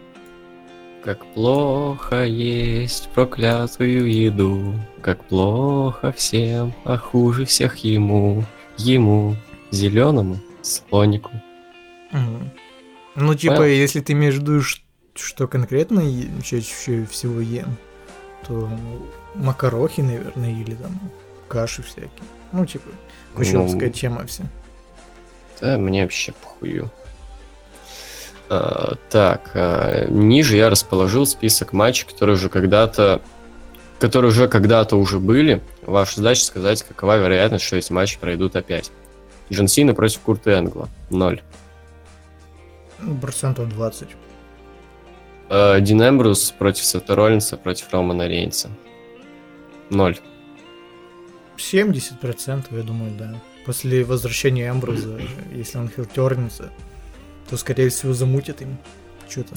Как 1.04 1.26
плохо 1.34 2.26
есть 2.26 3.10
проклятую 3.10 4.12
еду, 4.12 4.74
Как 5.02 5.24
плохо 5.26 6.12
всем, 6.12 6.74
а 6.84 6.98
хуже 6.98 7.46
всех 7.46 7.78
ему, 7.78 8.44
Ему, 8.78 9.36
зеленому 9.72 10.40
слонику. 10.62 11.32
Угу. 12.12 12.52
Ну, 13.16 13.36
типа, 13.36 13.58
Понял? 13.58 13.70
если 13.70 14.02
ты 14.02 14.14
имеешь 14.14 14.36
в 14.36 14.40
виду, 14.40 14.62
что 15.14 15.48
конкретно 15.48 16.04
чаще 16.44 17.06
всего 17.06 17.40
ем, 17.40 17.78
то 18.48 18.70
макарохи, 19.36 20.02
наверное, 20.02 20.52
или 20.52 20.74
там 20.76 21.00
каши 21.48 21.84
всякие. 21.84 22.10
Ну, 22.52 22.66
типа, 22.66 22.90
кучевская 23.36 23.90
ну, 23.90 23.94
тема 23.94 24.26
вся. 24.26 24.46
Да, 25.62 25.78
мне 25.78 26.04
вообще 26.04 26.32
похую. 26.32 26.90
А, 28.50 28.96
так, 29.10 29.52
а, 29.54 30.08
ниже 30.10 30.58
я 30.58 30.70
расположил 30.70 31.26
список 31.26 31.72
матчей, 31.72 32.08
которые 32.08 32.36
уже 32.36 32.50
когда-то 32.50 33.22
которые 34.00 34.30
уже 34.30 34.48
когда-то 34.48 34.96
уже 34.96 35.20
были. 35.20 35.62
Ваша 35.86 36.18
задача 36.18 36.44
сказать, 36.44 36.84
какова 36.84 37.18
вероятность, 37.18 37.66
что 37.66 37.76
эти 37.76 37.92
матчи 37.92 38.18
пройдут 38.18 38.56
опять. 38.56 38.92
Джон 39.52 39.68
Сина 39.68 39.94
против 39.94 40.22
Курта 40.22 40.52
Энгла. 40.58 40.88
Ноль. 41.10 41.42
Процентов 43.22 43.70
20. 43.70 44.08
Uh, 45.50 45.82
Дин 45.82 46.02
Эмбрус 46.02 46.52
против 46.52 46.86
Сета 46.86 47.16
Роллинса 47.16 47.58
против 47.58 47.92
Романа 47.92 48.28
Рейнса. 48.28 48.70
Ноль. 49.90 50.18
70%, 51.58 52.66
я 52.72 52.84
думаю, 52.84 53.12
да. 53.18 53.36
После 53.66 54.06
возвращения 54.06 54.70
Эмбруза, 54.70 55.20
если 55.52 55.78
он 55.78 55.90
хилтернется, 55.90 56.72
то, 57.50 57.58
скорее 57.58 57.90
всего, 57.90 58.14
замутит 58.14 58.62
им 58.62 58.78
что-то. 59.28 59.56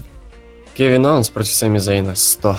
Кевин 0.75 1.05
Оуэнс 1.05 1.29
против 1.31 1.53
Сами 1.53 1.79
Зайна 1.79 2.15
100. 2.15 2.57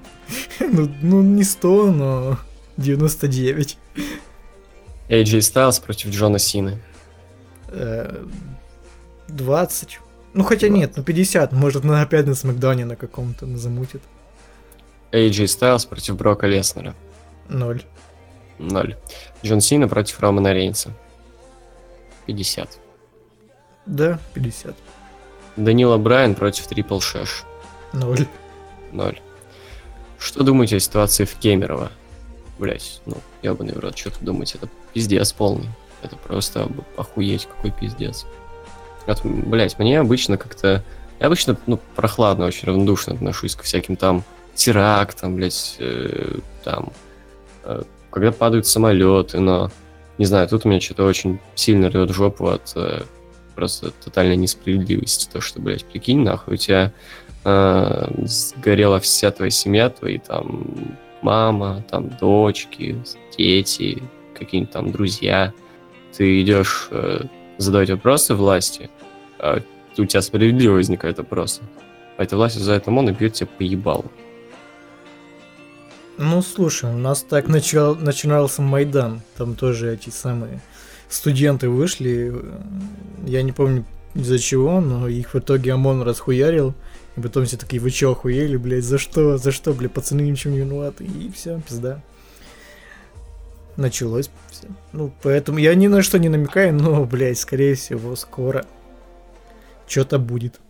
ну, 0.60 0.90
ну, 1.02 1.22
не 1.22 1.42
100, 1.42 1.90
но 1.90 2.38
99. 2.76 3.76
AJ 5.08 5.38
Styles 5.38 5.82
против 5.82 6.10
Джона 6.10 6.38
Сины. 6.38 6.80
20. 9.28 9.94
Э, 9.94 9.98
ну, 10.32 10.44
хотя 10.44 10.68
20. 10.68 10.70
нет, 10.70 10.92
ну 10.96 11.02
50. 11.02 11.52
Может, 11.52 11.84
на 11.84 12.02
опять 12.02 12.26
на 12.26 12.34
Смакдауне 12.34 12.84
на 12.84 12.96
каком-то 12.96 13.46
замутит. 13.56 14.02
AJ 15.12 15.44
Styles 15.44 15.88
против 15.88 16.16
Брока 16.16 16.46
Леснера. 16.46 16.94
0. 17.48 17.82
0. 18.58 18.96
Джон 19.44 19.60
Сина 19.60 19.88
против 19.88 20.20
Романа 20.20 20.52
Рейнса. 20.52 20.92
50. 22.26 22.83
Да, 23.86 24.18
50. 24.34 24.74
Данила 25.56 25.98
Брайан 25.98 26.34
против 26.34 26.66
Трипл 26.66 27.00
Шеш. 27.00 27.44
Ноль. 27.92 28.26
Ноль. 28.92 29.20
Что 30.18 30.42
думаете 30.42 30.76
о 30.76 30.80
ситуации 30.80 31.24
в 31.24 31.34
Кемерово? 31.34 31.92
Блять, 32.58 33.00
ну, 33.04 33.16
ебаный 33.42 33.74
в 33.74 33.78
рот, 33.78 33.98
что 33.98 34.10
тут 34.10 34.22
думать, 34.22 34.54
это 34.54 34.68
пиздец 34.92 35.32
полный. 35.32 35.68
Это 36.02 36.16
просто 36.16 36.68
охуеть, 36.96 37.46
какой 37.46 37.70
пиздец. 37.70 38.26
Вот, 39.06 39.20
блять, 39.24 39.78
мне 39.78 40.00
обычно 40.00 40.38
как-то... 40.38 40.82
Я 41.20 41.26
обычно, 41.26 41.56
ну, 41.66 41.78
прохладно, 41.94 42.46
очень 42.46 42.66
равнодушно 42.68 43.14
отношусь 43.14 43.54
ко 43.54 43.64
всяким 43.64 43.96
там 43.96 44.24
терактам, 44.54 45.36
блять, 45.36 45.76
э, 45.78 46.38
там, 46.62 46.92
э, 47.64 47.82
когда 48.10 48.32
падают 48.32 48.66
самолеты, 48.66 49.40
но, 49.40 49.70
не 50.18 50.24
знаю, 50.24 50.48
тут 50.48 50.64
у 50.64 50.68
меня 50.68 50.80
что-то 50.80 51.04
очень 51.04 51.40
сильно 51.54 51.90
рвет 51.90 52.10
жопу 52.10 52.48
от 52.48 52.72
э, 52.76 53.02
просто 53.54 53.90
тотальной 53.90 54.36
несправедливости. 54.36 55.28
То, 55.32 55.40
что, 55.40 55.60
блядь, 55.60 55.84
прикинь, 55.84 56.22
нахуй, 56.22 56.54
у 56.54 56.56
тебя 56.56 56.92
э, 57.44 58.26
сгорела 58.26 59.00
вся 59.00 59.30
твоя 59.30 59.50
семья, 59.50 59.90
твои 59.90 60.18
там 60.18 60.96
мама, 61.22 61.84
там 61.90 62.10
дочки, 62.10 63.02
дети, 63.36 64.02
какие-нибудь 64.38 64.72
там 64.72 64.92
друзья. 64.92 65.52
Ты 66.16 66.42
идешь 66.42 66.88
э, 66.90 67.24
задавать 67.58 67.90
вопросы 67.90 68.34
власти, 68.34 68.90
а 69.38 69.60
у 69.96 70.04
тебя 70.04 70.22
справедливо 70.22 70.74
возникают 70.74 71.18
вопросы. 71.18 71.62
А 72.16 72.22
эта 72.22 72.36
власть 72.36 72.58
за 72.58 72.72
это 72.74 72.90
мон 72.90 73.08
и 73.08 73.12
бьет 73.12 73.34
тебя 73.34 73.48
по 73.58 73.62
ебалу. 73.62 74.10
Ну, 76.16 76.42
слушай, 76.42 76.90
у 76.90 76.96
нас 76.96 77.22
так 77.22 77.48
начал, 77.48 77.96
начинался 77.96 78.62
Майдан. 78.62 79.22
Там 79.36 79.56
тоже 79.56 79.92
эти 79.94 80.10
самые 80.10 80.60
студенты 81.14 81.68
вышли. 81.68 82.34
Я 83.26 83.42
не 83.42 83.52
помню 83.52 83.84
из-за 84.14 84.38
чего, 84.38 84.80
но 84.80 85.08
их 85.08 85.34
в 85.34 85.38
итоге 85.38 85.72
ОМОН 85.72 86.02
расхуярил. 86.02 86.74
И 87.16 87.20
потом 87.20 87.44
все 87.44 87.56
такие, 87.56 87.80
вы 87.80 87.90
чё, 87.90 88.12
охуели, 88.12 88.56
блядь, 88.56 88.84
за 88.84 88.98
что, 88.98 89.38
за 89.38 89.52
что, 89.52 89.72
блядь, 89.72 89.92
пацаны 89.92 90.22
ничем 90.22 90.52
не 90.52 90.60
виноваты. 90.60 91.04
И 91.04 91.30
все, 91.32 91.60
пизда. 91.66 92.02
Началось 93.76 94.30
все. 94.50 94.68
Ну, 94.92 95.12
поэтому 95.22 95.58
я 95.58 95.74
ни 95.74 95.86
на 95.86 96.02
что 96.02 96.18
не 96.18 96.28
намекаю, 96.28 96.74
но, 96.74 97.04
блядь, 97.04 97.38
скорее 97.38 97.74
всего, 97.74 98.16
скоро 98.16 98.64
что-то 99.86 100.18
будет. 100.18 100.60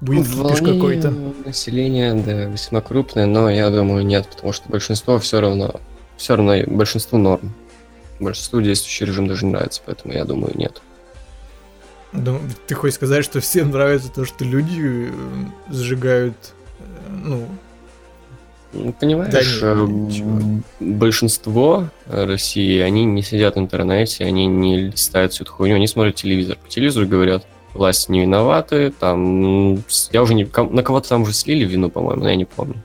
Будет 0.00 0.26
кипиш 0.26 0.38
Волнение 0.38 0.74
какой-то. 0.74 1.14
Население, 1.44 2.14
да, 2.14 2.44
весьма 2.44 2.80
крупное, 2.80 3.26
но 3.26 3.48
я 3.48 3.70
думаю, 3.70 4.04
нет, 4.04 4.28
потому 4.28 4.52
что 4.52 4.68
большинство 4.68 5.18
все 5.20 5.40
равно, 5.40 5.80
все 6.16 6.34
равно 6.34 6.54
большинству 6.66 7.18
норм. 7.18 7.54
Большинству 8.22 8.60
действующий 8.60 9.04
режим 9.04 9.26
даже 9.26 9.44
не 9.46 9.52
нравится, 9.52 9.80
поэтому 9.84 10.14
я 10.14 10.24
думаю, 10.24 10.52
нет. 10.56 10.80
Ну, 12.12 12.40
ты 12.66 12.74
хочешь 12.74 12.96
сказать, 12.96 13.24
что 13.24 13.40
всем 13.40 13.70
нравится 13.70 14.10
то, 14.12 14.24
что 14.24 14.44
люди 14.44 15.10
э, 15.10 15.12
сжигают, 15.70 16.36
э, 16.78 16.82
ну, 17.10 17.46
Ну, 18.74 18.92
Понимаешь, 18.94 19.32
Да 19.32 19.40
нет, 19.42 20.62
э, 20.80 20.84
большинство 20.84 21.88
России, 22.06 22.78
они 22.80 23.04
не 23.04 23.22
сидят 23.22 23.56
в 23.56 23.58
интернете, 23.58 24.24
они 24.24 24.46
не 24.46 24.78
листают 24.90 25.32
всю 25.32 25.44
эту 25.44 25.52
хуйню, 25.52 25.76
они 25.76 25.86
смотрят 25.86 26.14
телевизор. 26.16 26.56
По 26.62 26.68
телевизору 26.68 27.06
говорят, 27.06 27.46
власти 27.74 28.10
не 28.10 28.20
виноваты, 28.22 28.90
там, 28.98 29.78
с- 29.88 30.10
я 30.12 30.22
уже 30.22 30.34
не, 30.34 30.44
на 30.44 30.82
кого-то 30.82 31.08
там 31.08 31.22
уже 31.22 31.32
слили 31.32 31.64
вину, 31.64 31.90
по-моему, 31.90 32.22
но 32.24 32.28
я 32.30 32.36
не 32.36 32.44
помню. 32.44 32.76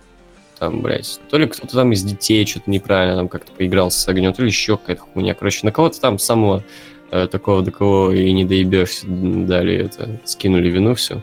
Там, 0.60 0.82
блядь, 0.82 1.20
то 1.30 1.38
ли 1.38 1.46
кто-то 1.48 1.76
там 1.76 1.92
из 1.92 2.04
детей 2.04 2.46
что-то 2.46 2.70
неправильно 2.72 3.16
там 3.18 3.30
как-то 3.30 3.52
поигрался 3.52 4.00
с 4.00 4.08
огнем, 4.08 4.34
то 4.34 4.42
ли 4.42 4.48
еще 4.48 4.78
какая-то 4.78 5.04
хуйня. 5.04 5.34
Короче, 5.36 5.60
на 5.64 5.72
кого-то 5.72 6.00
там 6.02 6.18
самого 6.18 6.64
э, 7.12 7.28
такого, 7.28 7.62
до 7.62 7.72
кого 7.72 8.12
и 8.12 8.32
не 8.32 8.44
доебешься, 8.44 9.06
дали 9.08 9.76
это, 9.76 10.20
скинули 10.26 10.70
вину 10.70 10.96
все. 10.96 11.22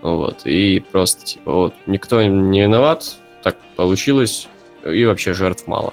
Вот, 0.00 0.46
и 0.46 0.80
просто, 0.80 1.24
типа, 1.26 1.52
вот, 1.52 1.74
никто 1.86 2.22
не 2.22 2.62
виноват, 2.62 3.16
так 3.42 3.56
получилось, 3.76 4.48
и 4.86 5.04
вообще 5.04 5.34
жертв 5.34 5.66
мало. 5.66 5.92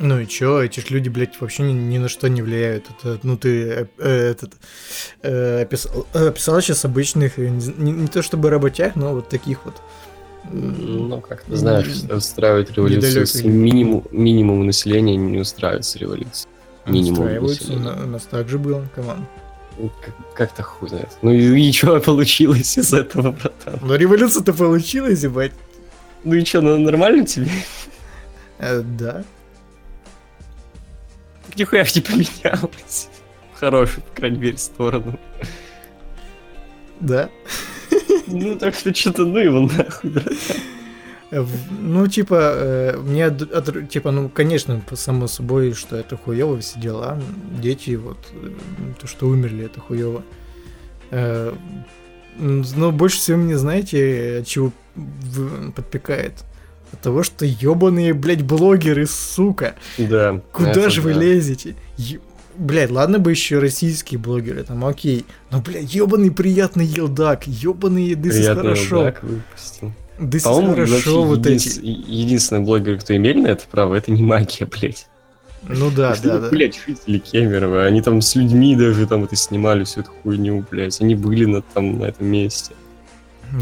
ну 0.00 0.18
и 0.18 0.26
чё, 0.26 0.60
эти 0.62 0.80
ж 0.80 0.90
люди, 0.90 1.08
блядь, 1.10 1.40
вообще 1.40 1.62
ни, 1.62 1.72
ни 1.72 1.98
на 1.98 2.08
что 2.08 2.28
не 2.28 2.42
влияют. 2.42 2.86
Это, 2.90 3.20
ну 3.22 3.36
ты 3.36 3.68
э, 3.68 3.86
э, 3.98 4.30
этот, 4.30 4.52
э, 5.22 5.62
описал, 5.62 6.06
э, 6.14 6.28
описал 6.28 6.60
сейчас 6.60 6.84
обычных, 6.84 7.38
э, 7.38 7.48
не, 7.78 7.92
не- 7.92 8.08
то 8.08 8.20
чтобы 8.22 8.50
работяг, 8.50 8.96
но 8.96 9.12
вот 9.14 9.28
таких 9.28 9.64
вот. 9.64 9.74
м, 9.74 9.80
Ну, 10.52 11.20
как 11.20 11.42
ты 11.42 11.56
знаешь, 11.56 11.88
устраивать 12.10 12.70
революцию 12.72 13.26
с 13.26 13.42
минимум, 13.44 14.04
минимум 14.10 14.66
населения 14.66 15.16
не 15.16 15.38
устраивается 15.38 15.98
революция. 15.98 16.48
Минимум 16.86 17.20
устраиваются. 17.20 17.62
Населения. 17.72 17.84
на- 17.96 18.04
у 18.04 18.06
нас 18.06 18.22
так 18.22 18.48
же 18.48 18.58
было, 18.58 18.86
команд. 18.94 19.28
Ну, 19.78 19.90
как- 20.04 20.34
Как-то 20.34 20.62
хуй 20.62 20.88
знает. 20.88 21.08
Ну 21.22 21.30
и, 21.32 21.68
и 21.68 21.72
что 21.72 22.00
получилось 22.00 22.76
из 22.78 22.92
этого, 22.92 23.32
братан? 23.32 23.78
Но 23.82 23.94
революция-то 23.94 24.52
получилась, 24.52 25.22
ебать. 25.22 25.52
Ну 26.24 26.34
и 26.34 26.44
что, 26.44 26.60
ну 26.62 26.78
нормально 26.78 27.24
тебе? 27.26 27.50
Э, 28.58 28.82
да. 28.82 29.24
Так 31.46 31.56
нихуя 31.58 31.84
не 31.94 32.00
поменялось. 32.00 33.08
В 33.54 33.60
хорошую, 33.60 34.02
по 34.04 34.16
крайней 34.16 34.38
мере, 34.38 34.58
сторону. 34.58 35.18
Да. 37.00 37.28
Ну 38.32 38.56
так 38.56 38.74
что 38.74 38.94
что-то, 38.94 39.24
ну 39.24 39.38
его 39.38 39.60
нахуй. 39.60 40.12
Э, 41.32 41.44
Ну, 41.80 42.06
типа, 42.08 42.34
э, 42.54 42.96
мне, 42.98 43.26
от- 43.26 43.88
типа, 43.88 44.10
ну, 44.10 44.28
конечно, 44.28 44.80
по- 44.88 44.96
само 44.96 45.28
собой, 45.28 45.74
что 45.74 45.96
это 45.96 46.16
хуево, 46.16 46.58
все 46.58 46.80
дела. 46.80 47.20
Дети, 47.62 47.94
вот, 47.96 48.18
э, 48.32 48.50
то, 49.00 49.06
что 49.06 49.28
умерли, 49.28 49.64
это 49.66 49.80
хуево. 49.80 50.22
Э, 51.10 51.52
Но 52.38 52.90
больше 52.92 53.18
всего 53.18 53.38
мне, 53.38 53.58
знаете, 53.58 54.38
от 54.40 54.46
чего 54.46 54.72
подпекает? 55.76 56.32
От 56.92 57.00
того, 57.00 57.22
что 57.22 57.44
ебаные, 57.44 58.14
блядь, 58.14 58.42
блогеры, 58.42 59.06
сука. 59.06 59.74
Да. 59.98 60.40
Куда 60.52 60.88
же 60.90 61.00
вы 61.02 61.14
да. 61.14 61.20
лезете? 61.20 61.76
Е- 61.96 62.20
Блядь, 62.56 62.90
ладно 62.90 63.18
бы 63.18 63.30
еще 63.30 63.58
российские 63.58 64.18
блогеры, 64.18 64.62
там, 64.64 64.84
окей. 64.84 65.24
Но, 65.50 65.60
блядь, 65.60 65.94
ебаный 65.94 66.30
приятный 66.30 66.84
елдак, 66.84 67.46
ебаные 67.46 68.12
this 68.12 68.30
is 68.30 68.32
Приятный 68.32 68.62
хорошо. 68.62 68.96
Елдак 68.98 69.22
выпустил. 69.22 69.92
This 70.18 70.30
is 70.40 70.42
По-моему, 70.42 70.70
хорошо, 70.74 71.22
вот 71.24 71.46
единс- 71.46 71.78
эти. 71.80 71.86
единственный 71.86 72.60
блогер, 72.60 72.98
кто 72.98 73.16
имели 73.16 73.40
на 73.40 73.46
это 73.48 73.64
право, 73.70 73.94
это 73.94 74.10
не 74.10 74.22
магия, 74.22 74.66
блядь. 74.66 75.06
Ну 75.62 75.90
да, 75.90 76.14
Что, 76.14 76.28
да, 76.28 76.38
да. 76.40 76.48
Блядь, 76.50 76.78
жители 76.86 77.18
Кемерово, 77.18 77.84
они 77.84 78.02
там 78.02 78.20
с 78.22 78.34
людьми 78.34 78.76
даже 78.76 79.06
там 79.06 79.24
это 79.24 79.36
снимали, 79.36 79.84
всю 79.84 80.00
эту 80.00 80.10
хуйню, 80.22 80.64
блядь. 80.70 81.00
Они 81.00 81.14
были 81.14 81.44
на, 81.44 81.62
там, 81.62 81.98
на 81.98 82.04
этом 82.04 82.26
месте. 82.26 82.72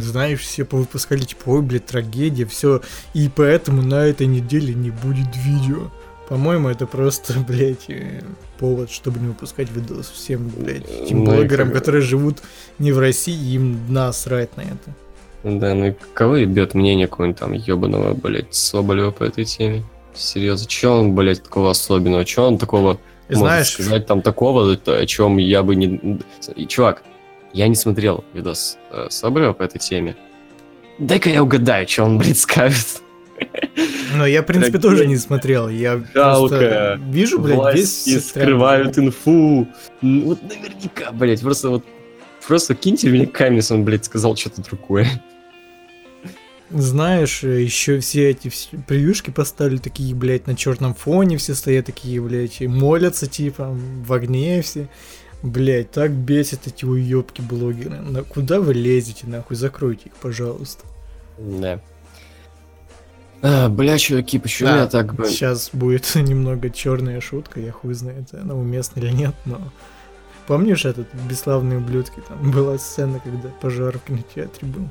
Знаешь, 0.00 0.40
все 0.40 0.64
повыпускали, 0.64 1.20
типа, 1.22 1.42
ой, 1.50 1.62
блядь, 1.62 1.86
трагедия, 1.86 2.44
все. 2.46 2.82
И 3.14 3.30
поэтому 3.34 3.82
на 3.82 4.04
этой 4.06 4.26
неделе 4.26 4.74
не 4.74 4.90
будет 4.90 5.28
видео. 5.36 5.90
По-моему, 6.28 6.68
это 6.68 6.86
просто, 6.86 7.34
блядь, 7.48 7.88
э, 7.88 8.22
повод, 8.58 8.90
чтобы 8.90 9.20
не 9.20 9.28
выпускать 9.28 9.70
видос 9.70 10.08
всем, 10.10 10.48
блядь, 10.56 10.88
этим 10.88 11.18
Ну 11.20 11.24
блогерам, 11.24 11.68
как- 11.68 11.78
которые 11.78 12.02
живут 12.02 12.38
не 12.78 12.92
в 12.92 12.98
России, 12.98 13.54
им 13.54 13.78
насрать 13.88 14.56
на 14.56 14.62
это. 14.62 14.94
Да, 15.44 15.74
ну 15.74 15.86
и 15.88 15.94
кого 16.14 16.36
ебет 16.36 16.74
мнение 16.74 17.06
какого-нибудь 17.06 17.38
там 17.38 17.52
ебаного, 17.52 18.14
блядь, 18.14 18.54
Соболева 18.54 19.12
по 19.12 19.24
этой 19.24 19.44
теме? 19.44 19.84
Серьезно, 20.14 20.66
че 20.66 20.88
он, 20.88 21.14
блядь, 21.14 21.42
такого 21.44 21.70
особенного? 21.70 22.24
Че 22.24 22.42
он 22.42 22.58
такого 22.58 22.98
И 23.28 23.34
знаешь, 23.34 23.70
сказать 23.70 24.06
там 24.06 24.20
такого, 24.22 24.72
о 24.72 25.06
чем 25.06 25.36
я 25.36 25.62
бы 25.62 25.76
не... 25.76 26.18
Чувак, 26.66 27.02
я 27.52 27.68
не 27.68 27.76
смотрел 27.76 28.24
видос 28.34 28.78
э, 28.90 29.06
Соболева 29.10 29.52
по 29.52 29.62
этой 29.62 29.78
теме. 29.78 30.16
Дай-ка 30.98 31.30
я 31.30 31.42
угадаю, 31.44 31.86
что 31.88 32.02
он, 32.04 32.18
блядь, 32.18 32.38
скажет. 32.38 33.02
Но 34.16 34.26
я, 34.26 34.42
в 34.42 34.46
принципе, 34.46 34.78
Трагедия. 34.78 34.88
тоже 34.90 35.06
не 35.06 35.16
смотрел. 35.16 35.68
Я 35.68 36.02
Жалко. 36.14 37.00
вижу, 37.10 37.38
блядь, 37.38 37.56
Власти 37.56 38.18
стрём. 38.18 38.42
скрывают 38.44 38.98
инфу. 38.98 39.68
М, 40.02 40.20
Вот 40.22 40.42
наверняка, 40.42 41.12
блядь, 41.12 41.40
просто 41.40 41.70
вот... 41.70 41.84
Просто 42.46 42.74
киньте 42.74 43.10
меня 43.10 43.26
камень, 43.26 43.62
он, 43.70 43.84
блядь, 43.84 44.04
сказал 44.06 44.34
что-то 44.36 44.62
другое. 44.62 45.06
Знаешь, 46.70 47.42
еще 47.44 47.98
все 48.00 48.30
эти 48.30 48.50
превьюшки 48.86 49.30
поставили 49.30 49.78
такие, 49.78 50.14
блядь, 50.14 50.46
на 50.46 50.54
черном 50.54 50.94
фоне, 50.94 51.38
все 51.38 51.54
стоят 51.54 51.86
такие, 51.86 52.20
блядь, 52.20 52.60
и 52.60 52.68
молятся, 52.68 53.26
типа, 53.26 53.70
в 54.06 54.12
огне 54.12 54.60
все. 54.62 54.88
Блядь, 55.42 55.90
так 55.92 56.10
бесит 56.10 56.66
эти 56.66 56.84
уебки 56.84 57.40
блогеры. 57.40 57.96
На 58.00 58.22
куда 58.22 58.60
вы 58.60 58.74
лезете, 58.74 59.26
нахуй? 59.26 59.56
Закройте 59.56 60.06
их, 60.06 60.12
пожалуйста. 60.16 60.84
Да. 61.38 61.80
А, 63.40 63.68
бля, 63.68 63.98
чуваки, 63.98 64.38
почему 64.38 64.70
я 64.70 64.86
так 64.86 65.14
бы... 65.14 65.26
Сейчас 65.26 65.70
будет 65.72 66.12
немного 66.14 66.70
черная 66.70 67.20
шутка, 67.20 67.60
я 67.60 67.72
хуй 67.72 67.94
знает, 67.94 68.34
она 68.34 68.54
уместна 68.54 69.00
или 69.00 69.10
нет, 69.10 69.34
но... 69.44 69.60
Помнишь 70.46 70.86
этот 70.86 71.06
бесславные 71.28 71.78
ублюдки? 71.78 72.22
Там 72.26 72.50
была 72.50 72.78
сцена, 72.78 73.20
когда 73.20 73.50
пожар 73.60 73.98
в 73.98 74.04
кинотеатре 74.04 74.66
был. 74.66 74.88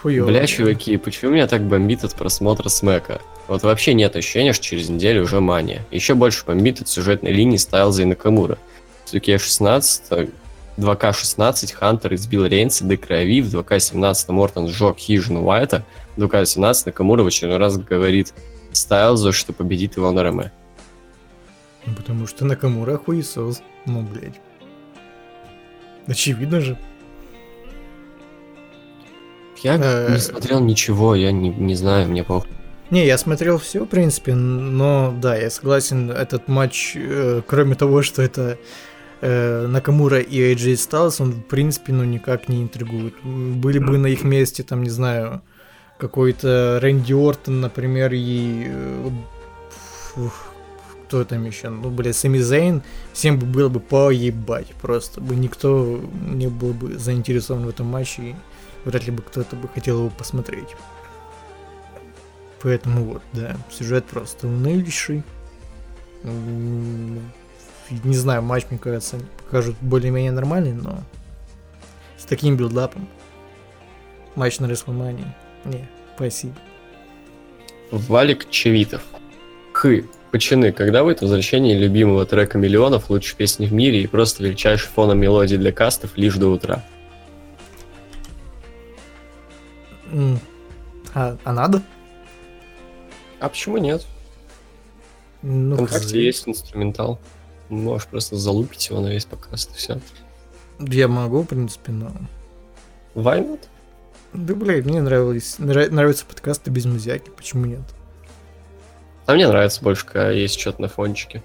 Хуёво. 0.00 0.28
Бля, 0.28 0.46
чуваки, 0.46 0.96
почему 0.96 1.32
меня 1.32 1.48
так 1.48 1.62
бомбит 1.62 2.04
от 2.04 2.14
просмотра 2.14 2.68
смека? 2.68 3.20
Вот 3.48 3.64
вообще 3.64 3.94
нет 3.94 4.14
ощущения, 4.14 4.52
что 4.52 4.64
через 4.64 4.88
неделю 4.88 5.24
уже 5.24 5.40
мания. 5.40 5.84
Еще 5.90 6.14
больше 6.14 6.44
бомбит 6.46 6.80
от 6.80 6.88
сюжетной 6.88 7.32
линии 7.32 7.56
Стайлза 7.56 8.02
и 8.02 8.04
Накамура. 8.04 8.58
В 9.04 9.10
Суке 9.10 9.38
16 9.38 10.30
2К16 10.76 11.72
Хантер 11.74 12.14
избил 12.14 12.46
Рейнса 12.46 12.84
до 12.84 12.96
крови, 12.96 13.40
в 13.42 13.54
2К17 13.54 14.32
Мортон 14.32 14.68
сжег 14.68 14.98
хижину 14.98 15.44
Уайта, 15.44 15.84
в 16.16 16.22
2К17 16.22 16.82
Накамура 16.86 17.22
в 17.22 17.26
очередной 17.26 17.58
раз 17.58 17.78
говорит 17.78 18.34
Стайлзу, 18.72 19.32
что 19.32 19.52
победит 19.52 19.96
Иван 19.98 20.18
Роме. 20.18 20.52
Ну, 21.86 21.94
Потому 21.94 22.26
что 22.26 22.44
Накамура 22.44 22.96
хуесос. 22.96 23.62
Ну, 23.86 24.02
блядь. 24.02 24.40
Очевидно 26.06 26.60
же. 26.60 26.78
Я 29.62 29.78
Э. 29.80 30.12
не 30.12 30.18
смотрел 30.18 30.60
ничего, 30.60 31.14
я 31.14 31.32
не, 31.32 31.48
не 31.48 31.74
знаю, 31.74 32.08
мне 32.08 32.24
похуй. 32.24 32.50
Не, 32.90 33.06
я 33.06 33.16
смотрел 33.16 33.58
все, 33.58 33.84
в 33.84 33.88
принципе, 33.88 34.34
но 34.34 35.14
да, 35.20 35.36
я 35.36 35.48
согласен, 35.50 36.10
этот 36.10 36.48
матч, 36.48 36.94
э, 36.96 37.40
кроме 37.46 37.74
того, 37.74 38.02
что 38.02 38.20
это 38.20 38.58
э, 39.24 39.66
Накамура 39.66 40.20
и 40.20 40.54
AJ 40.54 40.74
Styles, 40.74 41.22
он, 41.22 41.32
в 41.32 41.42
принципе, 41.42 41.92
ну, 41.92 42.04
никак 42.04 42.48
не 42.48 42.62
интригует. 42.62 43.14
Были 43.22 43.78
бы 43.78 43.98
на 43.98 44.08
их 44.08 44.22
месте, 44.22 44.62
там, 44.62 44.82
не 44.82 44.90
знаю, 44.90 45.42
какой-то 45.98 46.78
Рэнди 46.82 47.12
Ортон, 47.12 47.60
например, 47.60 48.12
и... 48.12 48.66
э, 48.68 49.10
фух, 50.14 50.46
кто 51.04 51.24
там 51.24 51.44
еще? 51.44 51.70
Ну, 51.70 51.90
блядь, 51.90 52.16
Сами 52.16 52.38
Зейн, 52.38 52.82
всем 53.12 53.38
бы 53.38 53.46
было 53.46 53.68
бы 53.68 53.80
поебать 53.80 54.74
просто. 54.80 55.20
Бы 55.20 55.36
никто 55.36 56.00
не 56.28 56.48
был 56.48 56.72
бы 56.72 56.98
заинтересован 56.98 57.66
в 57.66 57.68
этом 57.68 57.86
матче, 57.86 58.22
и 58.22 58.34
вряд 58.84 59.06
ли 59.06 59.12
бы 59.12 59.22
кто-то 59.22 59.56
бы 59.56 59.68
хотел 59.68 59.98
его 59.98 60.10
посмотреть. 60.10 60.76
Поэтому 62.62 63.04
вот, 63.04 63.22
да, 63.32 63.56
сюжет 63.70 64.04
просто 64.06 64.48
унылейший. 64.48 65.22
Не 67.90 68.16
знаю, 68.16 68.42
матч, 68.42 68.64
мне 68.70 68.78
кажется, 68.78 69.18
покажут 69.44 69.76
более-менее 69.80 70.32
нормальный, 70.32 70.72
но 70.72 70.98
с 72.16 72.24
таким 72.24 72.56
build-up 72.56 72.92
ом. 72.92 73.06
Матч 74.34 74.58
на 74.58 74.66
Рестлмании. 74.66 75.26
Не, 75.64 75.88
спасибо. 76.16 76.54
Валик 77.90 78.50
Чевитов. 78.50 79.02
Хы, 79.72 80.08
почины, 80.30 80.72
когда 80.72 81.04
будет 81.04 81.20
возвращение 81.20 81.78
любимого 81.78 82.26
трека 82.26 82.58
миллионов, 82.58 83.10
лучшей 83.10 83.36
песни 83.36 83.66
в 83.66 83.72
мире 83.72 84.02
и 84.02 84.06
просто 84.06 84.42
величайшей 84.42 84.88
фоном 84.88 85.18
мелодии 85.18 85.56
для 85.56 85.72
кастов 85.72 86.16
лишь 86.16 86.36
до 86.36 86.48
утра? 86.48 86.82
А, 91.14 91.36
а 91.44 91.52
надо? 91.52 91.82
А 93.40 93.48
почему 93.48 93.76
нет? 93.78 94.06
Ну. 95.42 95.76
ВКонтакте 95.76 96.24
есть 96.24 96.48
инструментал. 96.48 97.20
Можешь 97.68 98.06
просто 98.06 98.36
залупить 98.36 98.88
его 98.88 99.00
на 99.00 99.08
весь 99.08 99.24
покаст, 99.24 99.70
и 99.74 99.76
все. 99.76 100.00
Я 100.78 101.08
могу, 101.08 101.42
в 101.42 101.46
принципе, 101.46 101.92
но... 101.92 102.12
Why 103.14 103.40
not? 103.46 103.60
Да, 104.32 104.54
блядь, 104.54 104.84
мне 104.84 105.00
нравились, 105.00 105.56
нрав- 105.58 105.90
нравятся 105.90 106.26
подкасты 106.26 106.70
без 106.70 106.84
музяки, 106.84 107.30
почему 107.30 107.66
нет? 107.66 107.82
А 109.26 109.34
мне 109.34 109.46
нравится 109.46 109.80
больше, 109.82 110.04
когда 110.04 110.30
есть 110.30 110.58
что-то 110.58 110.82
на 110.82 110.88
фончике. 110.88 111.42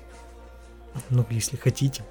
Ну, 1.09 1.25
если 1.29 1.55
хотите. 1.55 2.03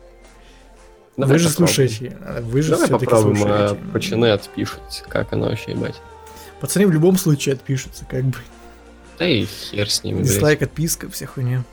Давай 1.16 1.32
вы 1.34 1.38
же 1.40 1.48
попробуем. 1.48 1.68
слушаете, 1.68 2.16
а 2.24 2.40
вы 2.40 2.62
же 2.62 2.70
Давай 2.70 2.88
попробуем, 2.88 3.42
а 3.44 3.68
слушаете. 3.68 3.92
почины 3.92 4.30
отпишут, 4.30 4.80
как 5.08 5.32
оно 5.32 5.48
вообще, 5.48 5.72
ебать. 5.72 6.00
Пацаны 6.60 6.86
в 6.86 6.92
любом 6.92 7.18
случае 7.18 7.56
отпишутся, 7.56 8.04
как 8.04 8.24
бы. 8.24 8.38
Да 9.18 9.26
и 9.26 9.44
хер 9.44 9.90
с 9.90 10.04
ними, 10.04 10.18
блядь. 10.18 10.28
Дизлайк, 10.28 10.62
отписка, 10.62 11.10
вся 11.10 11.26
хуйня. 11.26 11.64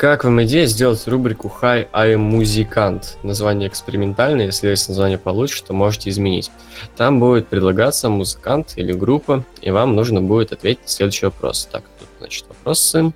Как 0.00 0.24
вам 0.24 0.42
идея 0.44 0.64
сделать 0.64 1.06
рубрику 1.06 1.52
Hi, 1.60 1.86
I 1.92 2.14
am 2.14 2.16
музыкант? 2.16 3.18
Название 3.22 3.68
экспериментальное, 3.68 4.46
если 4.46 4.68
есть 4.68 4.88
название 4.88 5.18
получше, 5.18 5.62
то 5.62 5.74
можете 5.74 6.08
изменить. 6.08 6.50
Там 6.96 7.20
будет 7.20 7.48
предлагаться 7.48 8.08
музыкант 8.08 8.72
или 8.76 8.92
группа, 8.94 9.44
и 9.60 9.70
вам 9.70 9.94
нужно 9.94 10.22
будет 10.22 10.52
ответить 10.52 10.84
на 10.84 10.88
следующий 10.88 11.26
вопрос. 11.26 11.68
Так, 11.70 11.82
тут, 11.98 12.08
значит, 12.18 12.46
вопросы. 12.48 13.12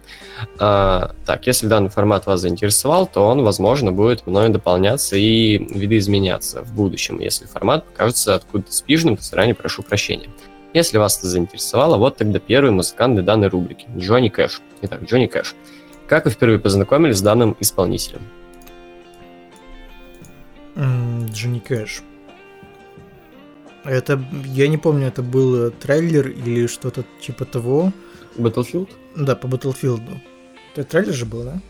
А, 0.58 1.12
так, 1.24 1.46
если 1.46 1.68
данный 1.68 1.88
формат 1.88 2.26
вас 2.26 2.40
заинтересовал, 2.40 3.06
то 3.06 3.28
он, 3.28 3.42
возможно, 3.44 3.90
будет 3.90 4.26
мною 4.26 4.50
дополняться 4.50 5.16
и 5.16 5.56
видоизменяться 5.56 6.60
в 6.64 6.74
будущем. 6.74 7.18
Если 7.18 7.46
формат 7.46 7.86
покажется 7.86 8.34
откуда-то 8.34 8.74
спижным, 8.74 9.16
то 9.16 9.22
заранее 9.22 9.54
прошу 9.54 9.82
прощения. 9.82 10.28
Если 10.74 10.98
вас 10.98 11.16
это 11.16 11.28
заинтересовало, 11.28 11.96
вот 11.96 12.18
тогда 12.18 12.40
первый 12.40 12.72
музыкант 12.72 13.14
для 13.14 13.22
данной 13.22 13.48
рубрики– 13.48 13.86
Джонни 13.96 14.28
Кэш. 14.28 14.60
Итак, 14.82 15.04
Джонни 15.04 15.28
Кэш. 15.28 15.54
Как 16.08 16.24
вы 16.26 16.30
впервые 16.30 16.58
познакомились 16.58 17.18
с 17.18 17.22
данным 17.22 17.56
исполнителем? 17.60 18.22
Джонни 20.76 21.60
Кэш. 21.60 22.02
Это, 23.84 24.22
я 24.46 24.68
не 24.68 24.78
помню, 24.78 25.08
это 25.08 25.22
был 25.22 25.66
э, 25.66 25.70
трейлер 25.70 26.28
или 26.28 26.66
что-то 26.66 27.04
типа 27.20 27.44
того. 27.44 27.92
Battlefield? 28.36 28.88
Да, 29.14 29.36
по 29.36 29.46
Battlefield. 29.46 30.02
Это 30.74 30.84
трейлер 30.88 31.12
же 31.12 31.26
был, 31.26 31.44
да? 31.44 31.60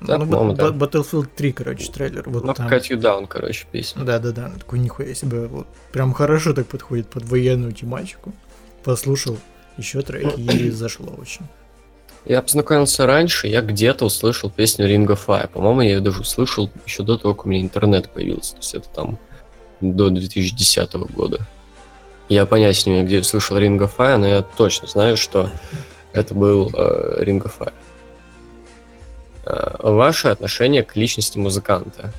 Да, 0.00 0.16
ну, 0.18 0.24
Ба- 0.26 0.54
да. 0.54 0.68
Battlefield 0.70 1.28
3, 1.36 1.52
короче, 1.52 1.92
трейлер. 1.92 2.22
Вот 2.26 2.44
Ну, 2.44 2.54
там. 2.54 2.66
Cut 2.66 2.88
You 2.90 2.96
Down, 2.98 3.26
короче, 3.28 3.66
песня. 3.70 4.02
Да-да-да, 4.04 4.50
такой 4.58 4.78
нихуя 4.78 5.14
себе, 5.14 5.46
вот 5.46 5.66
прям 5.92 6.14
хорошо 6.14 6.54
так 6.54 6.66
подходит 6.66 7.08
под 7.08 7.24
военную 7.28 7.72
тематику. 7.72 8.32
Послушал 8.82 9.36
еще 9.76 10.00
треки 10.00 10.40
и 10.40 10.70
зашло 10.70 11.14
очень. 11.18 11.46
Я 12.26 12.42
познакомился 12.42 13.06
раньше, 13.06 13.48
я 13.48 13.62
где-то 13.62 14.04
услышал 14.04 14.50
песню 14.50 14.86
Ring 14.88 15.06
of 15.06 15.20
Fire. 15.26 15.48
По-моему, 15.48 15.80
я 15.80 15.88
ее 15.90 16.00
даже 16.00 16.20
услышал 16.20 16.70
еще 16.86 17.02
до 17.02 17.16
того, 17.16 17.34
как 17.34 17.46
у 17.46 17.48
меня 17.48 17.62
интернет 17.62 18.10
появился. 18.10 18.52
То 18.52 18.58
есть 18.58 18.74
это 18.74 18.88
там 18.90 19.18
до 19.80 20.10
2010 20.10 20.92
года. 21.14 21.46
Я 22.28 22.46
понятия 22.46 22.90
не 22.90 22.96
имею, 22.96 23.06
где 23.06 23.16
я 23.16 23.24
слышал 23.24 23.58
Ring 23.58 23.78
of 23.78 23.92
Fire, 23.96 24.16
но 24.18 24.26
я 24.26 24.42
точно 24.42 24.86
знаю, 24.86 25.16
что 25.16 25.50
это 26.12 26.34
был 26.34 26.70
э, 26.74 27.24
Ring 27.24 27.42
of 27.42 27.52
Fire. 27.58 27.72
Э, 29.46 29.76
ваше 29.90 30.28
отношение 30.28 30.82
к 30.82 30.96
личности 30.96 31.38
музыканта? 31.38 32.12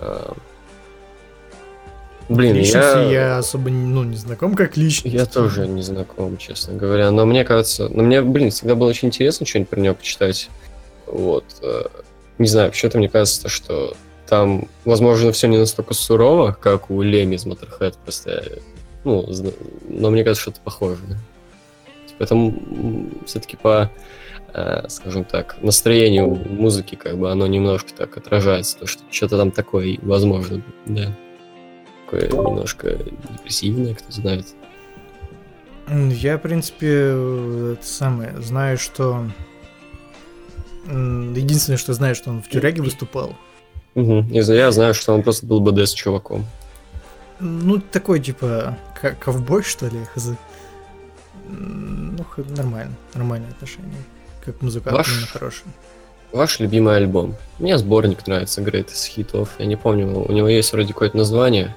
Э, 0.00 0.32
блин, 2.28 2.56
Личности 2.56 2.96
я... 2.96 3.10
я 3.10 3.38
особо 3.38 3.70
ну, 3.70 4.04
не 4.04 4.16
знаком 4.16 4.54
как 4.54 4.76
личность. 4.76 5.14
Я 5.14 5.26
тоже 5.26 5.66
не 5.66 5.82
знаком, 5.82 6.36
честно 6.36 6.74
говоря. 6.74 7.10
Но 7.10 7.26
мне 7.26 7.44
кажется, 7.44 7.88
но 7.88 8.02
мне, 8.02 8.22
блин, 8.22 8.50
всегда 8.50 8.74
было 8.74 8.88
очень 8.88 9.08
интересно 9.08 9.46
что-нибудь 9.46 9.70
про 9.70 9.80
него 9.80 9.94
почитать. 9.94 10.48
Вот. 11.06 11.44
э, 11.62 11.86
Не 12.38 12.48
знаю, 12.48 12.70
почему-то 12.70 12.98
мне 12.98 13.08
кажется, 13.08 13.48
что 13.48 13.94
там, 14.28 14.68
возможно, 14.84 15.32
все 15.32 15.48
не 15.48 15.58
настолько 15.58 15.94
сурово, 15.94 16.56
как 16.58 16.90
у 16.90 17.02
Леми 17.02 17.36
из 17.36 17.46
Motorhead, 17.46 17.94
просто, 18.02 18.58
ну, 19.04 19.28
но 19.88 20.10
мне 20.10 20.24
кажется, 20.24 20.42
что-то 20.42 20.60
похоже. 20.64 20.98
Поэтому 22.18 22.54
все-таки 23.26 23.56
по, 23.56 23.90
э, 24.54 24.88
скажем 24.88 25.24
так, 25.24 25.56
настроению 25.60 26.28
музыки, 26.28 26.94
как 26.94 27.18
бы, 27.18 27.30
оно 27.30 27.46
немножко 27.46 27.90
так 27.94 28.16
отражается, 28.16 28.78
то, 28.78 28.86
что 28.86 29.02
что-то 29.10 29.36
там 29.36 29.50
такое, 29.50 29.98
возможно, 30.00 30.62
да. 30.86 31.14
Такое 32.20 32.46
немножко 32.46 32.98
депрессивное, 33.30 33.94
кто 33.94 34.12
знает. 34.12 34.46
Я, 35.88 36.38
в 36.38 36.42
принципе, 36.42 36.88
э, 36.90 37.76
это 37.78 37.86
самое, 37.86 38.40
знаю, 38.40 38.78
что... 38.78 39.24
Единственное, 40.86 41.78
что 41.78 41.94
знаю, 41.94 42.14
что 42.14 42.30
он 42.30 42.42
в 42.42 42.48
тюряге 42.48 42.82
выступал. 42.82 43.34
Угу. 43.94 44.26
И 44.32 44.40
за- 44.40 44.54
я 44.54 44.70
знаю, 44.70 44.92
что 44.94 45.14
он 45.14 45.22
просто 45.22 45.46
был 45.46 45.60
БД 45.60 45.80
с 45.88 45.92
чуваком. 45.92 46.44
Ну, 47.40 47.80
такой, 47.80 48.20
типа, 48.20 48.76
ко- 49.00 49.14
ковбой, 49.18 49.62
что 49.62 49.86
ли, 49.86 49.98
хз. 50.14 50.30
Ну, 51.48 52.24
нормально, 52.56 52.94
нормальное 53.14 53.50
отношение. 53.50 53.92
Как 54.44 54.60
музыкант, 54.62 54.96
Ваш- 54.96 55.28
хороший. 55.32 55.64
Ваш 56.32 56.60
любимый 56.60 56.96
альбом? 56.96 57.34
Мне 57.58 57.78
сборник 57.78 58.26
нравится, 58.26 58.60
Greatest 58.60 59.06
Хитов. 59.08 59.50
Я 59.58 59.66
не 59.66 59.76
помню, 59.76 60.08
у 60.08 60.32
него 60.32 60.48
есть 60.48 60.72
вроде 60.72 60.92
какое-то 60.92 61.16
название. 61.16 61.74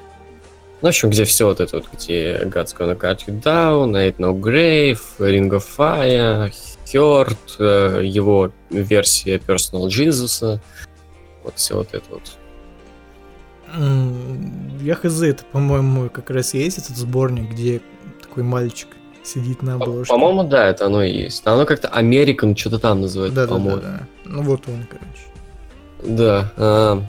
Ну, 0.81 0.87
в 0.87 0.89
общем, 0.89 1.09
где 1.09 1.23
все 1.23 1.45
вот 1.47 1.59
это 1.59 1.77
вот, 1.77 1.87
где 1.91 2.37
God's 2.43 2.75
Gonna 2.77 2.95
Cut 2.95 3.25
You 3.25 3.41
Down, 3.41 3.93
Ain't 3.93 4.17
No 4.17 4.39
Grave, 4.39 4.99
Ring 5.17 5.49
of 5.49 5.63
Fire, 5.75 6.53
Hurt, 6.85 7.37
э, 7.57 8.05
его 8.05 8.51
версия 8.69 9.37
Personal 9.37 9.87
Jesus. 9.87 10.59
Вот 11.43 11.53
все 11.55 11.75
вот 11.75 11.93
это 11.93 12.05
вот. 12.09 12.37
Я 14.81 14.95
хз, 14.95 15.21
это, 15.23 15.43
по-моему, 15.51 16.09
как 16.09 16.29
раз 16.29 16.53
есть 16.53 16.77
этот 16.77 16.95
сборник, 16.95 17.51
где 17.51 17.81
такой 18.21 18.43
мальчик 18.43 18.89
сидит 19.23 19.61
на 19.61 19.75
обложке. 19.75 20.13
По-моему, 20.13 20.43
да, 20.43 20.67
это 20.67 20.85
оно 20.85 21.03
и 21.03 21.11
есть. 21.11 21.41
Оно 21.45 21.65
как-то 21.65 21.87
American 21.89 22.55
что-то 22.55 22.79
там 22.79 23.01
называют, 23.01 23.33
да, 23.33 23.41
да, 23.41 23.47
да, 23.47 23.53
по-моему. 23.55 23.81
да. 23.81 24.07
Ну 24.25 24.43
вот 24.43 24.61
он, 24.67 24.85
короче. 24.89 25.27
Да. 26.03 27.01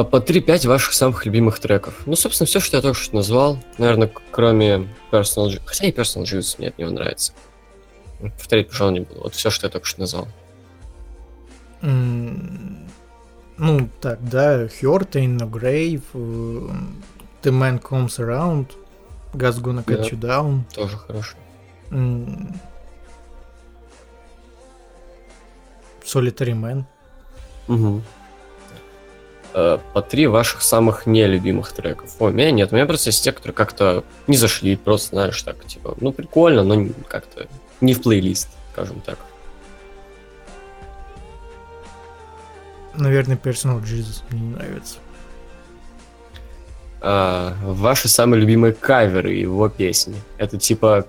А, 0.00 0.04
По 0.04 0.16
3-5 0.16 0.66
ваших 0.68 0.92
самых 0.94 1.24
любимых 1.26 1.58
треков. 1.60 2.02
Ну, 2.06 2.16
собственно, 2.16 2.46
все, 2.46 2.60
что 2.60 2.76
я 2.76 2.82
только 2.82 2.98
что 2.98 3.14
назвал. 3.16 3.58
Наверное, 3.78 4.10
кроме 4.30 4.88
Personal 5.12 5.48
Juice. 5.48 5.62
Хотя 5.64 5.86
и 5.86 5.92
Personal 5.92 6.22
Juice 6.24 6.56
мне 6.58 6.68
от 6.68 6.78
него 6.78 6.90
нравится. 6.90 7.32
Повторить, 8.20 8.68
пожалуй, 8.68 8.94
не 8.94 9.00
буду. 9.00 9.20
Вот 9.20 9.34
все, 9.34 9.50
что 9.50 9.66
я 9.66 9.70
только 9.70 9.86
что 9.86 10.00
назвал. 10.00 10.28
М, 11.82 12.88
Ну, 13.56 13.88
так, 14.00 14.18
да, 14.28 14.64
Hurt, 14.64 15.10
Ain't 15.12 15.38
No 15.38 15.48
Grave, 15.48 16.02
э, 16.14 16.70
The 17.42 17.52
Man 17.52 17.80
Comes 17.80 18.18
Around, 18.18 18.66
God's 19.32 19.60
Gonna 19.62 19.84
Cut 19.84 19.98
Да. 19.98 20.02
You 20.02 20.18
Down. 20.18 20.60
Тоже 20.74 20.96
хорошо. 20.96 21.36
м, 21.90 22.52
Solitary 26.04 26.54
Man. 26.54 26.84
Мгм. 27.68 28.02
Э, 29.54 29.78
По 29.92 30.02
три 30.02 30.26
ваших 30.26 30.62
самых 30.62 31.06
нелюбимых 31.06 31.72
треков. 31.72 32.10
О, 32.18 32.24
у 32.24 32.30
меня 32.30 32.50
нет. 32.50 32.72
У 32.72 32.74
меня 32.74 32.86
просто 32.86 33.10
есть 33.10 33.22
те, 33.22 33.30
которые 33.30 33.54
как-то 33.54 34.04
не 34.26 34.36
зашли. 34.36 34.74
Просто, 34.76 35.10
знаешь, 35.10 35.40
так, 35.42 35.64
типа, 35.64 35.94
ну, 36.00 36.12
прикольно, 36.12 36.64
но 36.64 36.88
как-то 37.08 37.46
не 37.80 37.94
в 37.94 38.02
плейлист, 38.02 38.48
скажем 38.72 39.00
так. 39.00 39.18
Наверное, 42.94 43.36
Personal 43.36 43.80
Jesus 43.82 44.22
мне 44.30 44.40
не 44.40 44.54
нравится. 44.54 44.98
А, 47.00 47.54
ваши 47.62 48.08
самые 48.08 48.40
любимые 48.40 48.72
каверы 48.72 49.32
его 49.32 49.68
песни. 49.68 50.16
Это 50.38 50.58
типа 50.58 51.06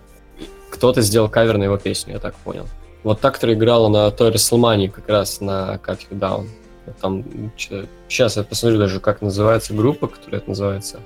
кто-то 0.69 1.01
сделал 1.01 1.29
кавер 1.29 1.57
на 1.57 1.63
его 1.63 1.77
песню, 1.77 2.13
я 2.13 2.19
так 2.19 2.35
понял. 2.35 2.67
Вот 3.03 3.21
та, 3.21 3.31
которая 3.31 3.55
играла 3.55 3.87
на 3.87 4.11
той 4.11 4.31
Расселмании, 4.31 4.87
как 4.87 5.07
раз 5.07 5.39
на 5.39 5.79
Cut 5.81 5.99
You 6.09 6.19
Down. 6.19 6.49
Там, 7.01 7.23
сейчас 7.57 8.37
я 8.37 8.43
посмотрю 8.43 8.79
даже, 8.79 8.99
как 8.99 9.21
называется 9.21 9.73
группа, 9.73 10.07
которая 10.07 10.41
это 10.41 10.49
называется. 10.49 10.99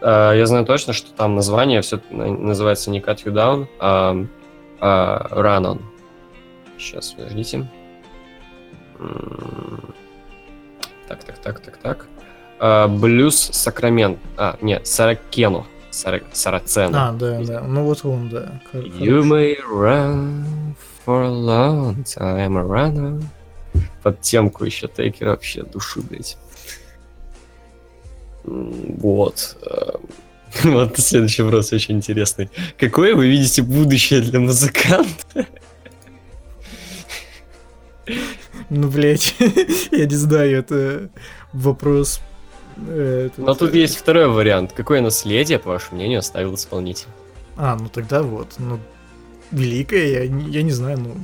А, 0.00 0.32
я 0.32 0.46
знаю 0.46 0.64
точно, 0.66 0.92
что 0.92 1.12
там 1.12 1.34
название 1.34 1.80
все 1.80 2.00
называется 2.10 2.90
не 2.90 3.00
Cut 3.00 3.24
You 3.24 3.32
Down, 3.32 3.66
а, 3.78 4.16
а 4.80 5.28
Run 5.30 5.62
On. 5.76 5.80
Сейчас, 6.78 7.12
подождите. 7.12 7.68
Так, 11.08 11.24
так, 11.24 11.38
так, 11.38 11.60
так, 11.60 11.76
так. 11.78 12.06
А, 12.58 12.88
Блюз 12.88 13.36
Сакрамент. 13.52 14.18
А, 14.36 14.56
нет, 14.60 14.86
Саракену. 14.86 15.66
Сара- 15.90 16.20
Сарацену. 16.32 16.96
А, 16.98 17.12
да, 17.12 17.40
да. 17.42 17.60
Ну 17.62 17.84
вот 17.84 18.04
он, 18.04 18.28
да. 18.28 18.60
You 18.74 19.22
may 19.22 19.56
run 19.66 20.74
for 21.06 21.22
a 21.24 21.30
long 21.30 22.04
time, 22.04 22.58
a 22.58 22.62
runner. 22.62 23.22
Под 24.02 24.20
темку 24.20 24.64
еще 24.64 24.88
тейкер 24.88 25.28
вообще 25.28 25.62
душу, 25.62 26.02
блядь. 26.02 26.36
Вот. 28.44 29.56
э, 29.62 29.90
Вот 30.64 30.98
следующий 30.98 31.42
вопрос 31.42 31.72
очень 31.72 31.96
интересный. 31.96 32.50
Какое 32.78 33.14
вы 33.14 33.28
видите 33.28 33.62
будущее 33.62 34.20
для 34.20 34.40
музыканта? 34.40 35.46
Ну, 38.70 38.88
блядь, 38.88 39.34
я 39.90 40.06
не 40.06 40.14
знаю, 40.14 40.58
это 40.58 41.10
вопрос... 41.52 42.20
э, 42.76 43.26
этот, 43.26 43.38
Но 43.44 43.54
тут 43.54 43.74
э, 43.74 43.78
есть 43.78 43.96
второй 43.96 44.28
вариант. 44.28 44.72
Какое 44.72 45.00
наследие, 45.00 45.58
по 45.58 45.70
вашему 45.70 45.96
мнению, 45.96 46.20
оставил 46.20 46.54
исполнитель? 46.54 47.06
А, 47.56 47.76
ну 47.76 47.88
тогда 47.88 48.22
вот, 48.22 48.54
ну, 48.58 48.78
великое, 49.50 50.22
я, 50.24 50.28
не- 50.28 50.50
я 50.50 50.62
не 50.62 50.72
знаю, 50.72 50.98
ну, 50.98 51.14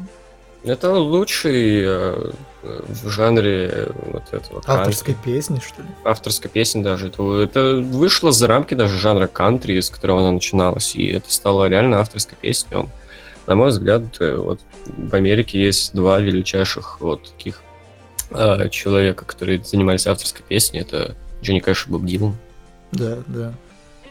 Это 0.65 0.93
лучший 0.93 1.83
э, 1.85 2.31
в 2.63 3.09
жанре 3.09 3.69
э, 3.73 3.91
вот 4.13 4.23
этого 4.33 4.61
кантри. 4.61 4.83
авторской 4.83 5.15
песни, 5.15 5.61
что 5.65 5.83
ли? 5.83 5.89
авторской 6.05 6.49
песни 6.51 6.83
даже. 6.83 7.09
Это, 7.09 7.41
это 7.41 7.77
вышло 7.85 8.31
за 8.31 8.47
рамки 8.47 8.75
даже 8.75 8.97
жанра 8.97 9.27
кантри, 9.27 9.81
с 9.81 9.91
которого 9.91 10.21
она 10.21 10.31
начиналась, 10.33 10.95
и 10.95 11.07
это 11.09 11.33
стало 11.33 11.69
реально 11.69 11.99
авторской 12.01 12.39
песней. 12.41 12.77
Он, 12.77 12.89
на 13.49 13.57
мой 13.57 13.71
взгляд, 13.71 14.03
э, 14.21 14.37
вот 14.37 14.61
в 14.87 15.15
Америке 15.15 15.61
есть 15.61 15.95
два 15.95 16.21
величайших 16.21 17.01
вот 17.01 17.33
таких 17.37 17.61
э, 18.31 18.69
человека, 18.69 19.25
которые 19.25 19.65
занимались 19.65 20.07
авторской 20.07 20.45
песней. 20.47 20.81
Это 20.83 21.17
Джонни 21.43 21.59
Кэш 21.59 21.89
и 21.89 21.91
Боб 21.91 22.05
Дилан. 22.05 22.37
Да, 22.93 23.19
да. 23.27 23.53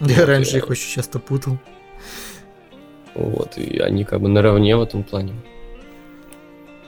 Вот, 0.02 0.10
Я 0.10 0.26
раньше 0.26 0.52
я- 0.54 0.58
их 0.58 0.70
очень 0.70 0.90
часто 0.90 1.18
путал. 1.20 1.58
Вот, 3.14 3.58
и 3.58 3.80
они 3.80 4.04
как 4.04 4.20
бы 4.22 4.28
наравне 4.28 4.76
в 4.76 4.82
этом 4.82 5.04
плане. 5.04 5.34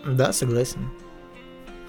Да, 0.05 0.33
согласен. 0.33 0.89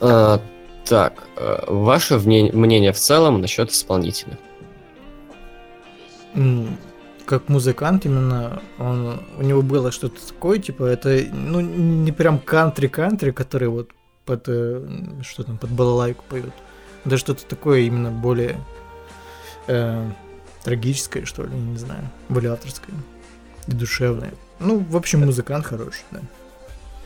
А, 0.00 0.40
так, 0.84 1.24
э, 1.36 1.64
ваше 1.66 2.18
мнение 2.18 2.92
в 2.92 2.98
целом 2.98 3.40
насчет 3.40 3.70
исполнителя? 3.70 4.38
Как 7.26 7.48
музыкант 7.48 8.04
именно, 8.04 8.62
он, 8.78 9.20
у 9.38 9.42
него 9.42 9.62
было 9.62 9.90
что-то 9.90 10.26
такое, 10.26 10.58
типа, 10.58 10.84
это, 10.84 11.24
ну, 11.32 11.60
не 11.60 12.12
прям 12.12 12.38
кантри-кантри, 12.38 13.30
который 13.30 13.68
вот 13.68 13.90
под, 14.26 14.44
э, 14.48 14.86
что 15.22 15.44
там, 15.44 15.56
под 15.56 15.70
балалайку 15.70 16.24
поет. 16.28 16.52
Да 17.04 17.16
что-то 17.16 17.44
такое 17.46 17.80
именно 17.80 18.10
более 18.10 18.58
э, 19.68 20.10
трагическое, 20.64 21.24
что 21.24 21.44
ли, 21.44 21.54
не 21.54 21.78
знаю, 21.78 22.10
более 22.28 22.52
авторское 22.52 22.94
и 23.66 23.72
душевное. 23.72 24.34
Ну, 24.60 24.78
в 24.78 24.96
общем, 24.96 25.20
музыкант 25.24 25.66
хороший, 25.66 26.04
да. 26.10 26.20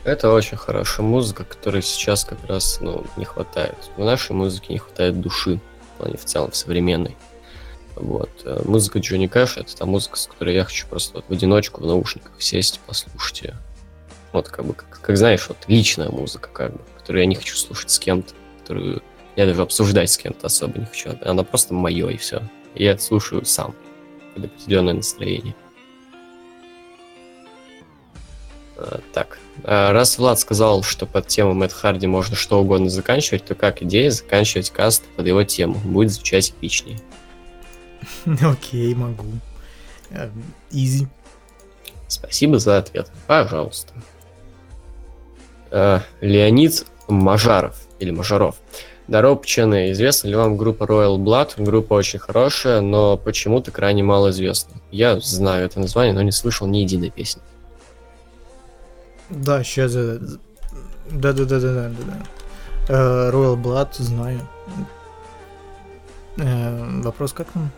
Это 0.08 0.32
очень 0.32 0.56
хорошая 0.56 1.04
музыка, 1.04 1.44
которой 1.44 1.82
сейчас 1.82 2.24
как 2.24 2.38
раз 2.46 2.78
ну, 2.80 3.04
не 3.18 3.26
хватает. 3.26 3.76
В 3.98 4.02
нашей 4.02 4.32
музыке 4.32 4.72
не 4.72 4.78
хватает 4.78 5.20
души, 5.20 5.60
в 5.94 5.98
плане 5.98 6.16
в 6.16 6.24
целом, 6.24 6.50
современной. 6.54 7.14
Вот. 7.94 8.30
Э, 8.44 8.62
Музыка 8.64 9.00
Джонни 9.00 9.26
Кэша— 9.26 9.60
это 9.60 9.76
та 9.76 9.84
музыка, 9.84 10.16
с 10.16 10.26
которой 10.26 10.54
я 10.54 10.64
хочу 10.64 10.86
просто 10.86 11.16
вот 11.16 11.26
в 11.28 11.32
одиночку 11.32 11.82
в 11.82 11.86
наушниках 11.86 12.32
сесть, 12.38 12.80
послушать 12.86 13.42
ее. 13.42 13.56
Вот 14.32 14.48
как 14.48 14.64
бы, 14.64 14.72
как, 14.72 14.98
как 14.98 15.16
знаешь, 15.18 15.46
вот 15.46 15.58
личная 15.66 16.08
музыка, 16.08 16.48
как 16.54 16.72
бы, 16.72 16.80
которую 16.96 17.24
я 17.24 17.26
не 17.26 17.34
хочу 17.34 17.56
слушать 17.56 17.90
с 17.90 17.98
кем-то, 17.98 18.32
которую 18.60 19.02
я 19.36 19.44
даже 19.44 19.60
обсуждать 19.60 20.10
с 20.10 20.16
кем-то 20.16 20.46
особо 20.46 20.78
не 20.78 20.86
хочу. 20.86 21.18
Она 21.20 21.44
просто 21.44 21.74
мое, 21.74 22.08
и 22.08 22.16
все. 22.16 22.40
Я 22.74 22.96
слушаю 22.96 23.44
сам, 23.44 23.74
под 24.34 24.46
определенное 24.46 24.94
настроение. 24.94 25.54
Так, 29.12 29.38
а, 29.64 29.92
раз 29.92 30.18
Влад 30.18 30.38
сказал, 30.38 30.82
что 30.82 31.06
под 31.06 31.26
тему 31.26 31.52
Мэтт 31.52 31.72
Харди 31.72 32.06
можно 32.06 32.36
что 32.36 32.60
угодно 32.60 32.88
заканчивать, 32.88 33.44
то 33.44 33.54
как 33.54 33.82
идея 33.82 34.10
заканчивать 34.10 34.70
каст 34.70 35.04
под 35.16 35.26
его 35.26 35.42
тему? 35.42 35.74
Будет 35.84 36.12
звучать 36.12 36.50
эпичнее. 36.50 37.00
Окей, 38.40 38.94
могу. 38.94 39.24
Э, 40.10 40.30
Изи. 40.70 41.08
Спасибо 42.06 42.58
за 42.58 42.78
ответ. 42.78 43.10
Пожалуйста. 43.26 43.92
А, 45.70 46.02
Леонид 46.20 46.86
Мажаров 47.08 47.76
или 47.98 48.10
Мажаров. 48.10 48.56
Здорово, 49.08 49.36
пацаны. 49.36 49.90
Известна 49.90 50.28
ли 50.28 50.36
вам 50.36 50.56
группа 50.56 50.84
Royal 50.84 51.16
Blood? 51.16 51.54
Группа 51.56 51.94
очень 51.94 52.18
хорошая, 52.18 52.80
но 52.80 53.16
почему-то 53.16 53.70
крайне 53.70 54.02
мало 54.02 54.30
известна. 54.30 54.74
Я 54.92 55.18
знаю 55.18 55.64
это 55.64 55.80
название, 55.80 56.12
но 56.12 56.22
не 56.22 56.30
слышал 56.30 56.66
ни 56.66 56.78
единой 56.78 57.10
песни. 57.10 57.42
Да, 59.30 59.62
сейчас... 59.62 59.92
Да-да-да-да-да-да. 61.10 61.92
Э, 62.88 63.30
Royal 63.30 63.56
Blood, 63.60 63.88
знаю. 63.98 64.40
Э, 66.36 67.00
Вопрос 67.02 67.32
как 67.32 67.48
там? 67.48 67.70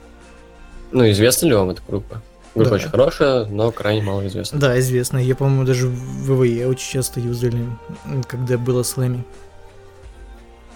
Ну, 0.92 1.08
известна 1.10 1.46
ли 1.46 1.54
вам 1.54 1.70
эта 1.70 1.82
группа? 1.86 2.20
Группа 2.54 2.70
Да. 2.70 2.76
очень 2.76 2.88
хорошая, 2.88 3.44
но 3.46 3.70
крайне 3.70 4.02
мало 4.02 4.26
известна. 4.26 4.58
Да, 4.58 4.78
известно. 4.80 5.18
Я, 5.18 5.36
по-моему, 5.36 5.64
даже 5.64 5.86
в 5.86 5.92
ВВЕ 6.24 6.66
очень 6.66 6.90
часто 6.92 7.20
юзали, 7.20 7.64
когда 8.28 8.58
было 8.58 8.82
слэми. 8.82 9.24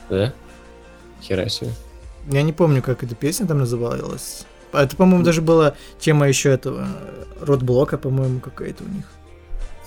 Да? 0.09 0.33
Хера 1.23 1.49
себе. 1.49 1.71
Я 2.31 2.43
не 2.43 2.53
помню, 2.53 2.83
как 2.83 3.03
эта 3.03 3.15
песня 3.15 3.47
там 3.47 3.59
называлась. 3.59 4.47
А 4.73 4.83
Это, 4.85 4.97
по-моему, 4.97 5.25
даже 5.25 5.43
была 5.43 5.75
тема 5.99 6.29
еще 6.29 6.51
этого 6.51 6.87
э, 6.87 7.25
ротблока, 7.45 7.99
по-моему, 7.99 8.41
какая-то 8.41 8.85
у 8.85 8.89
них. 8.89 9.05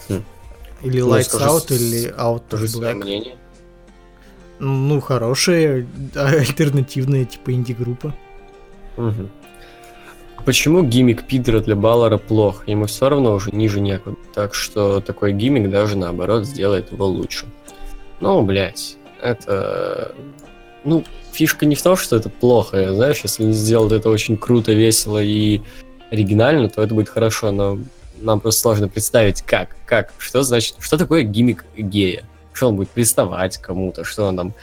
Хм. 0.10 0.24
Или 0.84 1.02
Ну, 1.02 1.10
Lights 1.16 1.24
скажи 1.24 1.46
Out, 1.46 1.76
или 1.76 2.14
Out 2.16 2.50
of 2.50 2.80
Black. 2.80 2.94
мнение. 2.96 3.36
Ну, 4.60 5.00
хорошая, 5.02 5.88
а, 6.16 6.28
альтернативная, 6.28 7.26
типа 7.26 7.52
инди-группа. 7.52 8.14
Мгм. 8.98 9.30
Почему 10.46 10.84
гиммик 10.84 11.26
Питера 11.28 11.60
для 11.60 11.76
Баллара 11.76 12.18
плох? 12.18 12.68
Ему 12.68 12.86
все 12.86 13.10
равно 13.10 13.34
уже 13.34 13.52
ниже 13.52 13.80
некуда. 13.82 14.16
Так 14.34 14.54
что 14.56 15.02
такой 15.02 15.34
гиммик 15.34 15.70
даже 15.70 15.98
наоборот 15.98 16.46
сделает 16.46 16.92
его 16.92 17.06
лучше. 17.06 17.46
Ну, 18.22 18.42
блядь, 18.44 18.98
это... 19.22 20.16
Ну, 20.86 21.04
фишка 21.34 21.66
не 21.66 21.76
в 21.76 21.82
том, 21.82 21.98
что 21.98 22.16
это 22.16 22.30
плохо. 22.30 22.94
Знаешь, 22.94 23.20
если 23.24 23.44
они 23.44 23.54
сделают 23.54 23.92
это 23.92 24.10
очень 24.10 24.38
круто, 24.38 24.72
весело 24.72 25.22
и 25.22 25.62
оригинально, 26.12 26.70
то 26.70 26.82
это 26.82 26.96
будет 26.96 27.10
хорошо, 27.10 27.52
но 27.52 27.78
нам 28.22 28.40
просто 28.40 28.62
сложно 28.62 28.88
представить, 28.88 29.42
как, 29.42 29.76
как, 29.86 30.14
что 30.18 30.44
значит, 30.44 30.76
что 30.80 30.98
такое 30.98 31.24
гиммик 31.24 31.66
гея? 31.78 32.24
Что 32.54 32.70
он 32.70 32.76
будет 32.76 32.90
приставать 32.90 33.58
кому-то, 33.58 34.04
что 34.04 34.26
он 34.26 34.38
там 34.38 34.54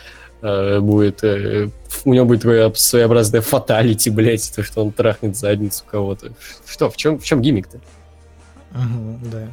э, 0.43 0.81
будет, 0.81 1.23
э, 1.23 1.69
у 2.05 2.15
него 2.15 2.27
будет 2.27 2.43
такое 2.43 2.73
своеобразное 2.75 3.41
фаталити, 3.41 4.11
блядь, 4.11 4.53
то, 4.55 4.63
что 4.63 4.85
он 4.85 4.93
трахнет 4.93 5.37
задницу 5.37 5.85
кого-то. 5.91 6.33
Что, 6.67 6.91
в 6.91 6.97
чем, 6.97 7.19
в 7.19 7.25
чем 7.25 7.41
гиммик-то? 7.41 7.79
Ага, 8.73 9.19
да. 9.33 9.49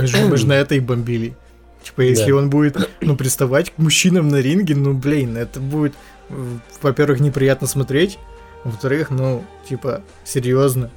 Мы 0.00 0.06
же, 0.06 0.16
мы 0.26 0.36
же 0.36 0.46
на 0.46 0.52
это 0.54 0.74
и 0.76 0.80
бомбили. 0.80 1.34
Типа, 1.82 2.00
если 2.00 2.30
Да. 2.30 2.38
он 2.38 2.48
будет, 2.50 2.88
ну, 3.02 3.16
приставать 3.16 3.70
к 3.70 3.78
мужчинам 3.78 4.28
на 4.28 4.36
ринге, 4.36 4.74
ну, 4.74 4.94
блин, 4.94 5.36
это 5.36 5.60
будет, 5.60 5.92
м, 6.30 6.62
во-первых, 6.80 7.20
неприятно 7.20 7.66
смотреть, 7.66 8.18
во-вторых, 8.64 9.10
ну, 9.10 9.44
типа, 9.68 10.00
серьезно. 10.24 10.90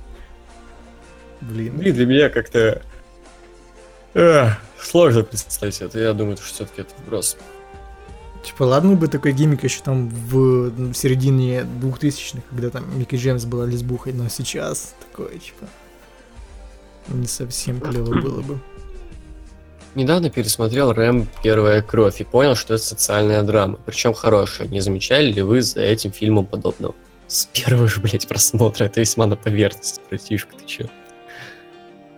Блин. 1.42 1.78
Блин, 1.78 1.96
для 1.96 2.06
меня 2.06 2.30
как-то 2.30 2.82
эх, 4.14 4.58
сложно 4.80 5.24
представить 5.24 5.82
это. 5.82 6.00
Я 6.00 6.14
думаю, 6.14 6.38
что 6.38 6.46
все-таки 6.46 6.82
это 6.82 6.94
вброс. 7.00 7.38
Типа, 8.44 8.64
ладно 8.64 8.96
бы 8.96 9.08
такой 9.08 9.34
гиммик 9.34 9.64
еще 9.64 9.82
там 9.82 10.10
в, 10.10 10.70
в 10.70 10.94
середине 10.94 11.68
2000-х, 11.82 12.42
когда 12.50 12.70
там 12.70 12.98
Микки 12.98 13.16
Джеймс 13.16 13.46
была 13.46 13.66
лесбухой, 13.66 14.14
но 14.14 14.30
сейчас 14.30 14.96
такое, 15.06 15.38
типа, 15.38 15.68
не 17.10 17.28
совсем 17.28 17.82
клево 17.82 18.20
было 18.22 18.42
бы. 18.42 18.60
Недавно 19.96 20.30
пересмотрел 20.30 20.94
Рэм 20.94 21.28
«Первая 21.44 21.82
кровь» 21.82 22.22
и 22.22 22.24
понял, 22.24 22.56
что 22.56 22.76
это 22.76 22.84
социальная 22.84 23.42
драма, 23.44 23.80
причем 23.86 24.14
хорошая. 24.14 24.68
Не 24.68 24.80
замечали 24.80 25.32
ли 25.32 25.42
вы 25.42 25.62
за 25.62 25.82
этим 25.82 26.12
фильмом 26.12 26.46
подобного? 26.46 26.96
С 27.28 27.48
первого 27.48 27.88
же, 27.88 28.00
блядь, 28.00 28.28
просмотра. 28.28 28.86
Это 28.86 29.02
весьма 29.02 29.26
на 29.26 29.36
поверхности, 29.36 30.00
братишка, 30.10 30.56
ты 30.56 30.66
чё? 30.66 30.86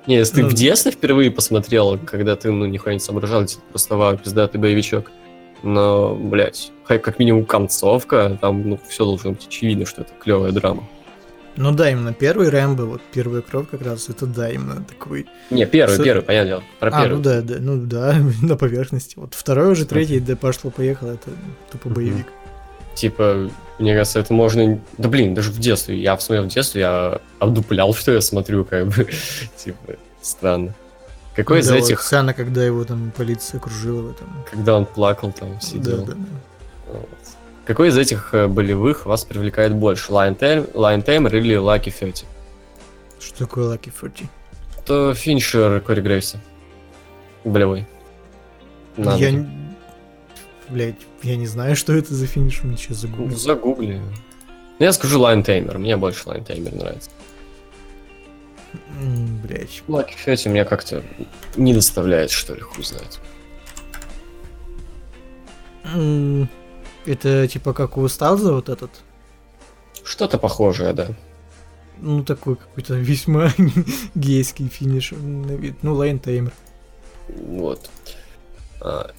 Не, 0.07 0.15
если 0.17 0.35
ты 0.35 0.41
Ну, 0.43 0.49
в 0.49 0.53
детстве 0.53 0.91
впервые 0.91 1.29
посмотрел, 1.31 1.99
когда 1.99 2.35
ты, 2.35 2.51
ну, 2.51 2.65
нихуя 2.65 2.93
не 2.93 2.99
соображал, 2.99 3.45
тебе 3.45 3.61
просто 3.69 3.95
вау, 3.95 4.17
пиздатый 4.17 4.59
боевичок. 4.59 5.11
Но, 5.61 6.15
блядь, 6.15 6.71
как 6.87 7.19
минимум 7.19 7.45
концовка, 7.45 8.37
там, 8.41 8.69
ну, 8.69 8.79
все 8.87 9.03
должно 9.03 9.31
быть 9.31 9.45
очевидно, 9.47 9.85
что 9.85 10.01
это 10.01 10.11
клевая 10.19 10.51
драма. 10.51 10.87
Ну 11.55 11.71
да, 11.73 11.91
именно 11.91 12.13
первый 12.13 12.47
Рэмбо, 12.47 12.83
вот 12.83 13.01
первая 13.11 13.41
кровь 13.41 13.67
как 13.69 13.81
раз, 13.81 14.07
это 14.07 14.25
да, 14.25 14.49
именно 14.49 14.83
такой 14.85 15.25
Не, 15.49 15.65
первый, 15.65 15.97
С- 15.97 16.01
первый, 16.01 16.21
понятное 16.21 16.47
дело. 16.47 16.63
Про 16.79 16.87
А, 16.89 17.01
первый. 17.03 17.17
ну 17.17 17.21
да, 17.21 17.41
да, 17.41 17.55
ну 17.59 17.77
да, 17.85 18.15
на 18.41 18.55
поверхности. 18.55 19.15
Вот 19.17 19.33
второй 19.33 19.71
уже, 19.71 19.85
третий, 19.85 20.21
да 20.21 20.37
пошло-поехало, 20.37 21.11
это 21.11 21.31
тупо 21.69 21.89
боевик. 21.89 22.27
Типа, 22.99 23.49
мне 23.77 23.93
кажется, 23.95 24.19
это 24.19 24.33
можно... 24.33 24.77
Да 24.97 25.07
блин, 25.07 25.33
даже 25.33 25.51
в 25.51 25.57
детстве. 25.59 25.97
Я 26.01 26.15
посмотрел 26.17 26.43
в 26.43 26.47
детстве, 26.49 26.81
я 26.81 27.21
обдуплял, 27.39 27.93
что 27.95 28.11
я 28.11 28.19
смотрю, 28.19 28.65
как 28.65 28.87
бы. 28.87 29.07
Типа, 29.57 29.93
странно. 30.21 30.73
Какой 31.33 31.59
из 31.61 31.67
Да, 31.69 31.75
вот 31.75 31.83
этих, 31.85 32.01
сцена, 32.01 32.33
когда 32.33 32.61
его 32.65 32.83
там 32.83 33.13
полиция 33.15 33.59
окружила 33.59 34.01
в 34.01 34.11
этом. 34.11 34.27
когда 34.51 34.75
он 34.75 34.85
плакал 34.85 35.31
там, 35.31 35.53
Да, 35.53 35.59
сидел? 35.61 36.03
да, 36.05 36.11
да. 36.13 36.17
Вот. 36.91 37.07
Какой 37.65 37.87
из 37.87 37.97
этих 37.97 38.33
э, 38.33 38.47
болевых 38.47 39.05
вас 39.05 39.23
привлекает 39.23 39.73
больше? 39.73 40.11
Lion, 40.11 40.37
Tamer, 40.37 40.73
Lion 40.73 41.05
Tamer 41.05 41.37
или 41.37 41.55
Lucky 41.55 41.93
30? 41.97 42.25
Что 43.21 43.37
такое 43.37 43.73
Lucky 43.77 43.93
30? 43.97 44.27
Это 44.83 45.13
финишер 45.15 45.79
Кори 45.79 46.01
Грейвса. 46.01 46.41
Болевой. 47.45 47.87
Надо. 48.97 49.17
Я... 49.23 49.45
Блять, 50.69 50.95
я 51.23 51.35
не 51.35 51.47
знаю, 51.47 51.75
что 51.77 51.93
это 51.93 52.13
за 52.13 52.27
финиш, 52.27 52.61
Ну, 52.63 52.75
загуглил. 52.77 53.37
Загугли. 53.37 54.01
Ну, 54.79 54.85
я 54.85 54.93
скажу 54.93 55.19
Tamer. 55.43 55.77
Мне 55.77 55.97
больше 55.97 56.25
Tamer 56.41 56.75
нравится. 56.75 57.09
Блять. 59.43 59.83
Lucky 59.87 60.13
30 60.23 60.45
меня 60.47 60.65
как-то 60.65 61.03
не 61.55 61.73
доставляет, 61.73 62.31
что 62.31 62.53
ли, 62.53 62.61
хуй 62.61 62.83
знает. 62.83 63.19
Это 67.05 67.47
типа 67.47 67.73
как 67.73 67.97
у 67.97 68.07
Стайлза 68.07 68.53
вот 68.53 68.69
этот? 68.69 68.91
Что-то 70.03 70.37
похожее, 70.37 70.93
да. 70.93 71.07
Ну, 71.97 72.23
такой 72.23 72.55
какой-то 72.55 72.93
весьма 72.95 73.51
гейский 74.15 74.67
финиш 74.67 75.11
на 75.11 75.51
вид. 75.51 75.75
Ну, 75.81 75.95
Lion 75.95 76.19
Tamer. 76.19 76.53
Вот. 77.27 77.89
А, 77.99 78.18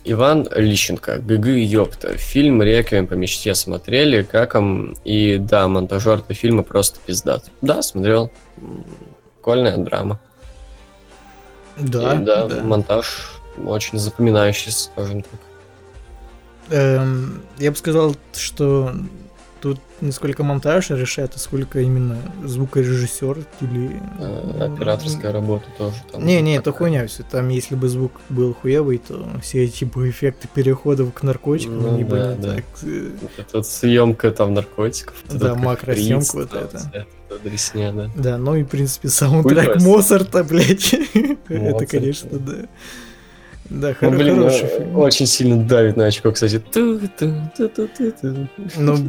Иван 0.04 0.48
Лищенко, 0.54 1.18
ГГ 1.18 1.46
Ёпта. 1.48 2.16
Фильм 2.16 2.62
«Реквием 2.62 3.06
по 3.06 3.12
мечте» 3.14 3.54
смотрели, 3.54 4.22
как 4.22 4.54
он? 4.54 4.96
И 5.04 5.36
да, 5.38 5.68
монтажер 5.68 6.18
этого 6.18 6.34
фильма 6.34 6.62
просто 6.62 6.98
пиздат. 7.04 7.44
Да, 7.60 7.82
смотрел. 7.82 8.30
М, 8.56 8.84
Прикольная 9.36 9.76
драма. 9.78 10.18
Да, 11.78 12.14
И 12.14 12.24
да, 12.24 12.46
да. 12.46 12.62
монтаж 12.62 13.30
очень 13.64 13.98
запоминающийся, 13.98 14.84
скажем 14.92 15.22
так. 15.22 15.40
Эм, 16.70 17.42
я 17.58 17.70
бы 17.70 17.76
сказал, 17.76 18.14
что 18.34 18.92
тут 19.60 19.78
не 20.00 20.12
сколько 20.12 20.42
монтаж 20.42 20.90
решает, 20.90 21.32
а 21.36 21.38
сколько 21.38 21.80
именно 21.80 22.16
звукорежиссер 22.44 23.38
или... 23.60 24.00
А, 24.18 24.72
Операторская 24.74 25.32
работа 25.32 25.66
тоже 25.76 25.96
там. 26.10 26.24
Не, 26.24 26.40
не, 26.40 26.54
это 26.56 26.72
такая. 26.72 26.78
хуйня 26.88 27.06
все. 27.06 27.22
Там, 27.22 27.48
если 27.48 27.74
бы 27.74 27.88
звук 27.88 28.12
был 28.28 28.54
хуевый, 28.54 28.98
то 28.98 29.28
все 29.42 29.64
эти 29.64 29.84
бы 29.84 30.08
эффекты 30.08 30.48
переходов 30.52 31.12
к 31.12 31.22
наркотикам, 31.22 31.82
Ну 31.82 31.94
они 31.94 32.04
бы 32.04 32.16
да, 32.16 32.34
не 32.34 32.42
да. 32.42 32.54
так... 32.56 32.64
э, 32.82 33.10
Вот 33.52 33.66
съемка 33.66 34.30
там 34.30 34.54
наркотиков. 34.54 35.14
Да, 35.28 35.48
это 35.52 35.54
макросъемка 35.56 36.36
вот 36.36 36.50
там, 36.50 36.64
это. 36.64 37.06
дресня, 37.44 37.92
да. 37.92 38.10
Да, 38.16 38.38
ну 38.38 38.56
и, 38.56 38.62
в 38.62 38.68
принципе, 38.68 39.08
саундтрек. 39.08 39.80
Моцарта, 39.80 40.42
блядь. 40.44 40.94
Это, 41.48 41.86
конечно, 41.86 42.38
да. 42.38 42.54
Да. 43.70 43.90
Да, 43.90 43.96
Ну, 44.02 44.10
блин, 44.10 44.36
хороший 44.36 44.66
фильм. 44.66 44.96
очень 44.98 45.26
сильно 45.26 45.62
давит 45.64 45.96
на 45.96 46.06
очко, 46.06 46.32
кстати. 46.32 46.60
Ну, 48.76 49.00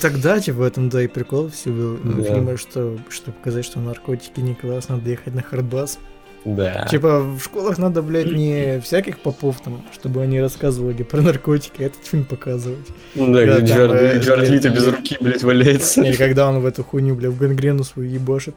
тогда, 0.00 0.40
типа, 0.40 0.58
в 0.58 0.62
этом, 0.62 0.88
да, 0.88 1.02
и 1.02 1.06
прикол 1.06 1.48
всего 1.50 1.96
ну, 2.02 2.22
Да. 2.22 2.34
фильма, 2.34 2.56
что, 2.56 2.98
чтобы 3.08 3.36
показать, 3.38 3.64
что 3.64 3.80
наркотики 3.80 4.40
не 4.40 4.54
класс, 4.54 4.88
надо 4.88 5.08
ехать 5.10 5.34
на 5.34 5.42
хардбас. 5.42 5.98
Да. 6.44 6.86
Типа, 6.88 7.20
в 7.20 7.40
школах 7.42 7.78
надо, 7.78 8.00
блядь, 8.00 8.30
не 8.30 8.80
всяких 8.80 9.18
попов 9.18 9.60
там, 9.60 9.82
чтобы 9.92 10.22
они 10.22 10.40
рассказывали 10.40 11.02
про 11.02 11.20
наркотики, 11.20 11.82
а 11.82 11.86
этот 11.86 12.04
фильм 12.06 12.24
показывать. 12.24 12.86
Ну 13.16 13.32
да, 13.32 13.44
Да, 13.44 13.60
где 13.60 13.74
там, 13.74 13.86
Джаред, 13.92 14.28
э, 14.28 14.36
блядь, 14.36 14.48
Лито 14.50 14.68
без 14.70 14.86
руки, 14.86 15.16
блядь, 15.20 15.42
валяется. 15.42 16.02
Или 16.02 16.14
когда 16.16 16.48
он 16.48 16.60
в 16.60 16.66
эту 16.66 16.84
хуйню, 16.84 17.16
бля, 17.16 17.30
в 17.30 17.36
гангрену 17.38 17.82
свою 17.84 18.08
ебошит. 18.10 18.54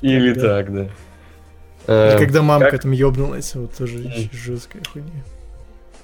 Или 0.00 0.32
когда- 0.32 0.48
так, 0.48 0.74
да. 0.74 0.88
Э, 1.88 2.18
когда 2.18 2.42
мамка 2.42 2.70
как- 2.72 2.82
там 2.82 2.92
ёбнулась, 2.92 3.54
вот 3.54 3.74
тоже 3.74 3.98
Мгм. 3.98 4.30
жесткая 4.32 4.82
хуйня. 4.92 5.24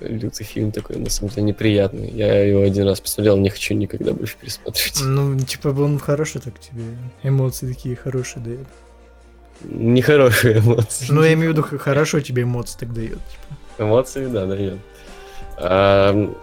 Лютый 0.01 0.45
фильм 0.45 0.72
такой, 0.72 0.97
на 0.97 1.09
самом 1.09 1.30
деле, 1.30 1.43
неприятный. 1.43 2.11
Я 2.11 2.43
его 2.45 2.62
один 2.62 2.85
раз 2.89 3.01
посмотрел, 3.01 3.37
не 3.37 3.49
хочу 3.51 3.74
никогда 3.74 4.12
больше 4.12 4.35
пересмотреть. 4.41 5.01
Ну, 5.03 5.39
типа, 5.39 5.68
он 5.68 5.99
хороший 5.99 6.41
так 6.41 6.59
тебе, 6.59 6.82
эмоции 7.22 7.68
такие 7.72 7.95
хорошие 7.97 8.43
дает. 8.43 8.66
Нехорошие 9.62 10.59
эмоции. 10.59 11.07
Ну, 11.11 11.22
я 11.22 11.32
имею 11.35 11.53
в 11.53 11.57
виду, 11.57 11.78
хорошо 11.78 12.20
тебе 12.20 12.43
эмоции 12.43 12.76
так 12.80 12.93
дает. 12.93 13.11
Типа. 13.18 13.82
Эмоции, 13.85 14.26
да, 14.26 14.47
дает. 14.47 14.78
А, 15.57 16.35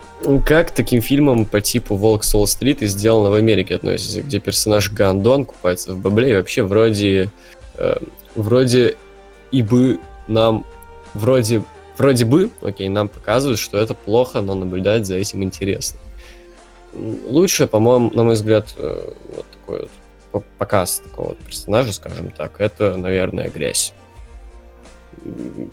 как 0.45 0.71
таким 0.71 1.01
фильмам 1.01 1.45
по 1.45 1.59
типу 1.59 1.95
Волк 1.95 2.23
Солл 2.23 2.47
Стрит 2.47 2.81
и 2.81 2.87
сделано 2.87 3.29
в 3.29 3.33
Америке 3.33 3.75
относится, 3.75 4.21
где 4.21 4.39
персонаж 4.39 4.89
Гандон 4.91 5.43
купается 5.45 5.93
в 5.93 5.97
бабле 5.99 6.31
и 6.31 6.35
вообще 6.35 6.63
вроде 6.63 7.29
э, 7.75 7.95
вроде 8.35 8.95
и 9.51 9.61
бы 9.61 9.99
нам 10.27 10.65
вроде 11.13 11.63
вроде 11.97 12.25
бы, 12.25 12.49
окей, 12.61 12.89
нам 12.89 13.09
показывают, 13.09 13.59
что 13.59 13.77
это 13.77 13.93
плохо, 13.93 14.41
но 14.41 14.55
наблюдать 14.55 15.05
за 15.05 15.15
этим 15.17 15.43
интересно. 15.43 15.99
Лучше, 16.93 17.67
по-моему, 17.67 18.11
на 18.11 18.23
мой 18.23 18.33
взгляд, 18.33 18.73
э, 18.77 19.13
вот 19.35 19.45
такой 19.51 19.79
вот 19.81 19.91
по- 20.31 20.43
показ 20.57 21.01
такого 21.03 21.35
персонажа, 21.35 21.93
скажем 21.93 22.31
так, 22.31 22.59
это, 22.59 22.97
наверное, 22.97 23.49
грязь. 23.49 23.93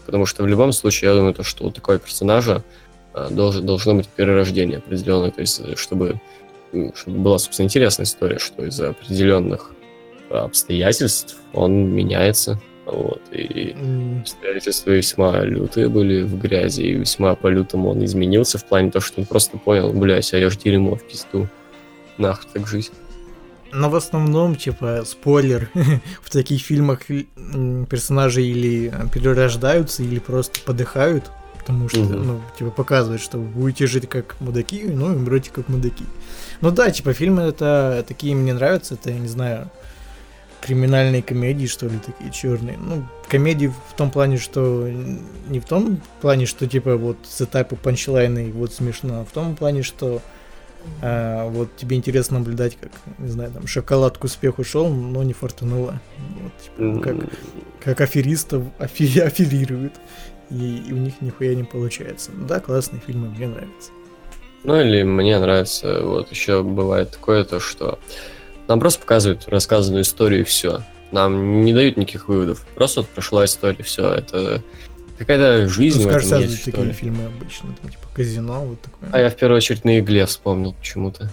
Потому 0.05 0.25
что 0.25 0.43
в 0.43 0.47
любом 0.47 0.71
случае, 0.71 1.09
я 1.09 1.15
думаю, 1.15 1.33
то, 1.33 1.43
что 1.43 1.65
у 1.65 1.71
такого 1.71 1.97
персонажа 1.97 2.63
э, 3.13 3.27
должен, 3.31 3.65
должно 3.65 3.95
быть 3.95 4.07
перерождение 4.07 4.77
определенное, 4.77 5.31
то 5.31 5.41
есть, 5.41 5.59
э, 5.59 5.75
чтобы, 5.75 6.21
чтобы 6.93 7.17
была, 7.17 7.39
собственно, 7.39 7.65
интересная 7.65 8.05
история, 8.05 8.37
что 8.37 8.65
из-за 8.65 8.89
определенных 8.89 9.71
обстоятельств 10.29 11.37
он 11.53 11.89
меняется, 11.89 12.61
вот, 12.91 13.21
и 13.31 13.71
М, 13.71 14.19
обстоятельства 14.21 14.91
весьма 14.91 15.41
лютые 15.41 15.89
были 15.89 16.23
в 16.23 16.37
грязи, 16.39 16.81
и 16.81 16.93
весьма 16.95 17.35
по-лютому 17.35 17.89
он 17.89 18.03
изменился 18.05 18.57
в 18.57 18.65
плане 18.65 18.91
того, 18.91 19.01
что 19.03 19.19
он 19.21 19.25
просто 19.25 19.57
понял, 19.57 19.91
блядь, 19.93 20.33
а 20.33 20.37
я 20.37 20.49
ж 20.49 20.57
дерьмо 20.57 20.95
в 20.95 21.03
пизду. 21.03 21.47
Нахуй 22.17 22.49
так 22.53 22.67
жить. 22.67 22.91
Но 23.71 23.89
в 23.89 23.95
основном, 23.95 24.55
типа, 24.55 25.03
спойлер, 25.05 25.69
в 26.23 26.29
таких 26.31 26.61
фильмах 26.61 27.01
персонажи 27.89 28.41
или 28.43 28.91
перерождаются, 29.13 30.03
или 30.03 30.19
просто 30.19 30.59
подыхают, 30.65 31.29
потому 31.57 31.87
что, 31.87 31.99
Мгм. 31.99 32.27
ну, 32.27 32.41
типа, 32.57 32.71
показывают, 32.71 33.21
что 33.21 33.37
вы 33.37 33.45
будете 33.45 33.85
жить 33.87 34.09
как 34.09 34.35
мудаки, 34.39 34.83
ну, 34.85 35.11
и 35.13 35.15
умрете 35.15 35.51
как 35.53 35.69
мудаки. 35.69 36.03
Ну 36.61 36.71
да, 36.71 36.89
типа, 36.91 37.13
фильмы 37.13 37.43
это 37.43 38.03
такие 38.07 38.35
мне 38.35 38.53
нравятся, 38.53 38.95
это, 38.95 39.11
я 39.11 39.19
не 39.19 39.27
знаю, 39.27 39.69
криминальные 40.61 41.21
комедии, 41.21 41.65
что 41.65 41.87
ли, 41.87 41.99
такие 42.05 42.31
черные. 42.31 42.77
Ну, 42.77 43.05
комедии 43.27 43.67
в 43.67 43.95
том 43.95 44.11
плане, 44.11 44.37
что 44.37 44.89
не 45.47 45.59
в 45.59 45.65
том 45.65 46.01
плане, 46.21 46.45
что 46.45 46.67
типа 46.67 46.97
вот 46.97 47.17
сетапы 47.23 47.75
панчлайны, 47.75 48.51
вот 48.51 48.73
смешно, 48.73 49.21
а 49.21 49.25
в 49.25 49.31
том 49.31 49.55
плане, 49.55 49.83
что 49.83 50.21
а, 51.01 51.47
вот 51.49 51.75
тебе 51.75 51.97
интересно 51.97 52.39
наблюдать, 52.39 52.77
как, 52.79 52.91
не 53.17 53.29
знаю, 53.29 53.51
там, 53.51 53.67
шоколад 53.67 54.17
к 54.17 54.23
успеху 54.23 54.63
шел, 54.63 54.89
но 54.89 55.23
не 55.23 55.33
фортануло. 55.33 55.99
Вот, 56.41 56.51
типа, 56.63 57.01
как, 57.01 57.15
как 57.79 58.01
аферистов 58.01 58.63
афи- 58.79 59.21
аферируют. 59.21 59.93
и, 60.49 60.83
и 60.87 60.93
у 60.93 60.97
них 60.97 61.21
нихуя 61.21 61.55
не 61.55 61.63
получается. 61.63 62.31
Да, 62.31 62.59
классные 62.59 63.01
фильмы, 63.05 63.29
мне 63.29 63.47
нравятся. 63.47 63.91
Ну 64.63 64.79
или 64.79 65.03
мне 65.03 65.39
нравится, 65.39 66.01
вот 66.03 66.31
еще 66.31 66.63
бывает 66.63 67.11
такое 67.11 67.45
то, 67.45 67.59
что 67.59 67.97
нам 68.69 68.79
просто 68.79 69.01
показывают 69.01 69.47
рассказанную 69.47 70.03
историю 70.03 70.41
и 70.41 70.43
все. 70.43 70.83
Нам 71.11 71.61
не 71.65 71.73
дают 71.73 71.97
никаких 71.97 72.27
выводов. 72.29 72.65
Просто 72.75 73.01
вот 73.01 73.09
прошла 73.09 73.43
история, 73.45 73.83
все. 73.83 74.13
Это 74.13 74.61
какая-то 75.17 75.67
жизнь 75.67 76.03
Ну, 76.03 76.09
скажешь, 76.09 76.29
есть, 76.49 76.65
такие 76.65 76.85
ли. 76.85 76.93
фильмы 76.93 77.25
обычно, 77.25 77.69
там, 77.81 77.89
типа 77.91 78.03
казино, 78.13 78.63
вот 78.65 78.81
такое. 78.81 79.09
А 79.11 79.19
я 79.19 79.29
в 79.29 79.35
первую 79.35 79.57
очередь 79.57 79.83
на 79.85 79.99
игле 79.99 80.25
вспомнил 80.25 80.73
почему-то. 80.73 81.31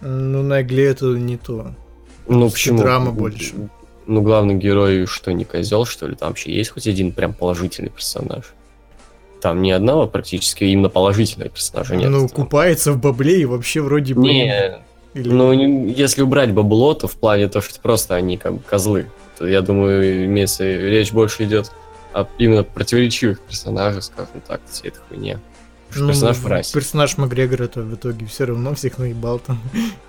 Ну, 0.00 0.42
на 0.42 0.62
игле 0.62 0.86
это 0.86 1.06
не 1.06 1.36
то. 1.36 1.74
Ну 2.28 2.50
почему? 2.50 2.78
драма 2.82 3.12
больше. 3.12 3.54
Ну, 4.06 4.20
главный 4.20 4.54
герой 4.56 5.06
что, 5.06 5.32
не 5.32 5.44
козел, 5.44 5.86
что 5.86 6.06
ли? 6.06 6.14
Там 6.14 6.28
вообще 6.30 6.52
есть 6.52 6.70
хоть 6.70 6.86
один 6.86 7.12
прям 7.12 7.32
положительный 7.32 7.90
персонаж? 7.90 8.52
Там 9.40 9.62
ни 9.62 9.70
одного 9.70 10.06
практически 10.06 10.64
именно 10.64 10.88
положительного 10.88 11.50
персонажа 11.50 11.96
нет. 11.96 12.10
ну, 12.10 12.20
Там- 12.28 12.28
купается 12.44 12.92
в 12.92 12.98
бабле 13.00 13.40
и 13.40 13.44
вообще 13.44 13.80
вроде 13.80 14.14
бы... 14.14 14.22
Не, 14.22 14.78
Или- 15.14 15.28
ну, 15.28 15.86
если 15.86 16.22
убрать 16.22 16.52
бабло, 16.52 16.94
то 16.94 17.06
в 17.06 17.14
плане 17.14 17.48
то, 17.48 17.60
что 17.60 17.80
просто 17.80 18.14
они 18.14 18.36
как 18.36 18.54
бы 18.54 18.62
козлы. 18.62 19.06
То, 19.38 19.46
я 19.46 19.60
думаю, 19.62 20.26
имеется 20.26 20.64
речь 20.64 21.12
больше 21.12 21.44
идет 21.44 21.70
о 22.12 22.26
именно 22.38 22.62
противоречивых 22.62 23.40
персонажах, 23.40 24.04
скажем 24.04 24.40
так, 24.46 24.60
всей 24.70 24.88
этой 24.88 25.00
хуйне. 25.08 25.40
Ну, 25.96 26.08
персонаж 26.08 26.38
в 26.38 26.46
расе. 26.46 26.74
персонаж 26.74 27.16
Макгрегора-то 27.18 27.82
в 27.82 27.94
итоге 27.94 28.26
все 28.26 28.46
равно 28.46 28.74
всех 28.74 28.98
наебал 28.98 29.38
там. 29.38 29.60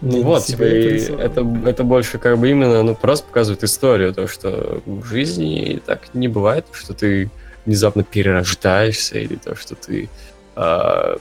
Ну 0.01 0.24
вот, 0.24 0.45
типа, 0.45 0.64
это, 0.64 1.47
это 1.66 1.84
больше 1.84 2.18
как 2.18 2.39
бы 2.39 2.49
именно, 2.49 2.82
ну, 2.82 2.95
просто 2.95 3.28
показывает 3.28 3.64
историю, 3.64 4.14
то, 4.14 4.28
что 4.28 4.82
в 4.86 5.06
жизни 5.06 5.80
так 5.86 6.14
не 6.16 6.28
бывает, 6.28 6.66
что 6.72 6.95
ты 6.95 7.30
внезапно 7.66 8.03
перерождаешься, 8.03 9.20
или 9.20 9.36
то, 9.36 9.56
что 9.56 9.76
ты 9.76 10.10
а, 10.56 11.18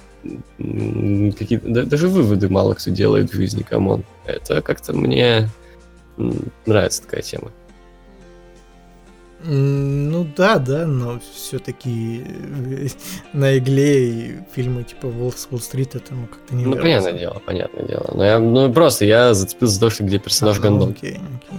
да- 0.59 1.85
даже 1.85 2.09
выводы 2.09 2.49
мало 2.49 2.75
кто 2.75 2.91
делает 2.91 3.31
в 3.31 3.35
жизни, 3.35 3.63
come 3.63 3.87
on. 3.87 4.05
Это 4.27 4.63
как-то 4.63 4.93
мне 4.93 5.49
нравится 6.67 7.03
такая 7.03 7.23
тема. 7.23 7.51
Ну 9.47 10.27
да, 10.37 10.59
да, 10.59 10.87
но 10.87 11.21
все-таки 11.35 12.25
на 13.35 13.59
игле 13.59 14.09
и 14.09 14.39
фильмы 14.55 14.85
типа 14.85 15.09
Волк 15.09 15.37
с 15.37 15.47
Уолл-стрит 15.51 15.95
этому 15.95 16.29
как-то 16.29 16.55
не 16.55 16.65
Ну, 16.65 16.77
понятное 16.77 17.13
дело, 17.13 17.43
понятное 17.45 17.85
дело. 17.85 18.11
Но 18.15 18.25
я, 18.25 18.39
ну, 18.39 18.73
просто 18.73 19.05
я 19.05 19.35
зацепился 19.35 19.75
за 19.75 19.81
то, 19.81 19.91
что 19.91 20.05
где 20.05 20.19
персонаж 20.19 20.59
А, 20.59 20.61
гондон. 20.63 20.91
Окей, 20.93 21.17
окей. 21.17 21.59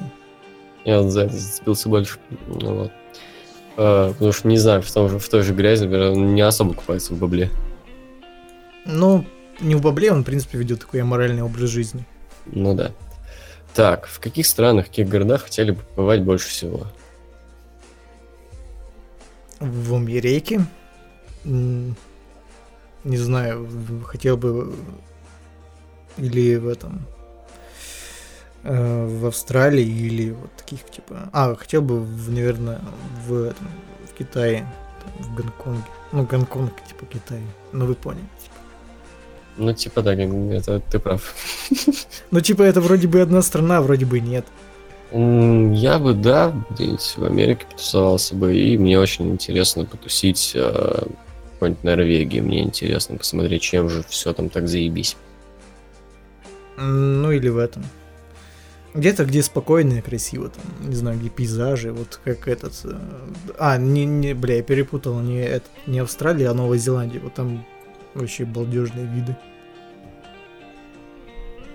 Я 0.83 1.01
вот 1.01 1.11
за 1.11 1.21
это 1.25 1.35
зацепился 1.35 1.89
больше. 1.89 2.17
Ну, 2.47 2.75
вот. 2.75 2.91
А, 3.77 4.13
потому 4.13 4.31
что, 4.31 4.47
не 4.47 4.57
знаю, 4.57 4.81
в, 4.81 4.91
том 4.91 5.07
же, 5.09 5.19
в 5.19 5.29
той 5.29 5.43
же 5.43 5.53
грязи, 5.53 5.83
например, 5.83 6.15
не 6.15 6.41
особо 6.41 6.73
купается 6.73 7.13
в 7.13 7.19
бабле. 7.19 7.51
Ну, 8.85 9.25
не 9.59 9.75
в 9.75 9.81
бабле, 9.81 10.11
он, 10.11 10.21
в 10.21 10.25
принципе, 10.25 10.57
ведет 10.57 10.81
такой 10.81 11.01
аморальный 11.01 11.41
образ 11.41 11.69
жизни. 11.69 12.05
Ну 12.45 12.73
да. 12.75 12.91
Так, 13.73 14.05
в 14.07 14.19
каких 14.19 14.45
странах, 14.45 14.85
в 14.85 14.89
каких 14.89 15.09
городах 15.09 15.43
хотели 15.43 15.71
бы 15.71 15.81
побывать 15.81 16.21
больше 16.23 16.47
всего? 16.49 16.87
В 19.59 19.95
Америке. 19.95 20.65
м, 21.45 21.95
Не 23.03 23.17
знаю, 23.17 23.67
хотел 24.05 24.35
бы 24.37 24.73
или 26.17 26.55
в 26.55 26.67
этом 26.67 27.05
э, 28.63 29.05
в 29.05 29.25
Австралии 29.27 29.85
или 29.85 30.31
вот 30.31 30.51
таких 30.55 30.89
типа. 30.89 31.29
А, 31.33 31.53
хотел 31.55 31.81
бы, 31.81 31.99
в, 31.99 32.31
наверное, 32.31 32.81
в, 33.27 33.33
этом, 33.43 33.67
в 34.09 34.17
Китае, 34.17 34.65
там, 35.03 35.23
в 35.23 35.35
Гонконге. 35.35 35.83
Ну, 36.13 36.23
Гонконг, 36.25 36.73
типа 36.87 37.05
Китай. 37.05 37.41
Ну, 37.73 37.85
вы 37.85 37.93
поняли. 37.95 38.23
Ну, 39.57 39.73
типа, 39.73 40.01
да, 40.01 40.13
это 40.13 40.81
ты 40.91 40.99
прав. 40.99 41.35
Ну, 42.31 42.41
типа, 42.41 42.63
это 42.63 42.81
вроде 42.81 43.07
бы 43.07 43.21
одна 43.21 43.41
страна, 43.41 43.81
вроде 43.81 44.05
бы 44.05 44.19
нет. 44.19 44.45
Я 45.11 45.99
бы, 45.99 46.13
да, 46.13 46.53
в 46.77 47.23
Америке 47.23 47.65
потусовался 47.69 48.35
бы, 48.35 48.57
и 48.57 48.77
мне 48.77 48.99
очень 48.99 49.31
интересно 49.31 49.85
потусить 49.85 50.51
э, 50.55 50.59
в 50.59 51.53
какой-нибудь 51.53 51.83
Норвегии. 51.83 52.41
Мне 52.41 52.63
интересно 52.63 53.17
посмотреть, 53.17 53.61
чем 53.61 53.89
же 53.89 54.03
все 54.09 54.33
там 54.33 54.49
так 54.49 54.67
заебись. 54.67 55.15
Ну, 56.77 57.31
или 57.31 57.47
в 57.47 57.57
этом. 57.57 57.83
Где-то, 58.93 59.25
где 59.25 59.43
спокойно 59.43 59.99
и 59.99 60.01
красиво, 60.01 60.49
там, 60.49 60.89
не 60.89 60.95
знаю, 60.95 61.19
где 61.19 61.29
пейзажи, 61.29 61.91
вот 61.91 62.19
как 62.23 62.47
этот... 62.47 62.73
э, 62.85 62.97
А, 63.57 63.77
не, 63.77 64.05
не, 64.05 64.33
бля, 64.33 64.55
я 64.57 64.63
перепутал, 64.63 65.19
не, 65.19 65.41
это, 65.41 65.65
не 65.85 65.99
Австралия, 65.99 66.49
а 66.49 66.53
Новая 66.53 66.77
Зеландия, 66.77 67.19
вот 67.19 67.33
там 67.33 67.65
вообще 68.15 68.45
балдежные 68.45 69.05
виды. 69.05 69.35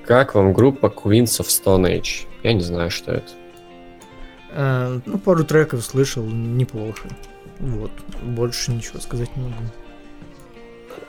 Как 0.05 0.35
вам 0.35 0.53
группа 0.53 0.87
Queens 0.87 1.41
of 1.41 1.47
Stone 1.47 1.87
Age? 1.87 2.27
Я 2.43 2.53
не 2.53 2.63
знаю, 2.63 2.91
что 2.91 3.13
это. 3.13 3.33
Э, 4.53 5.01
ну, 5.07 5.19
пару 5.19 5.45
треков 5.45 5.85
слышал, 5.85 6.25
неплохо. 6.25 7.09
Вот, 7.61 7.93
больше 8.23 8.73
ничего 8.73 8.99
сказать 9.01 9.35
не 9.37 9.45
могу. 9.45 9.65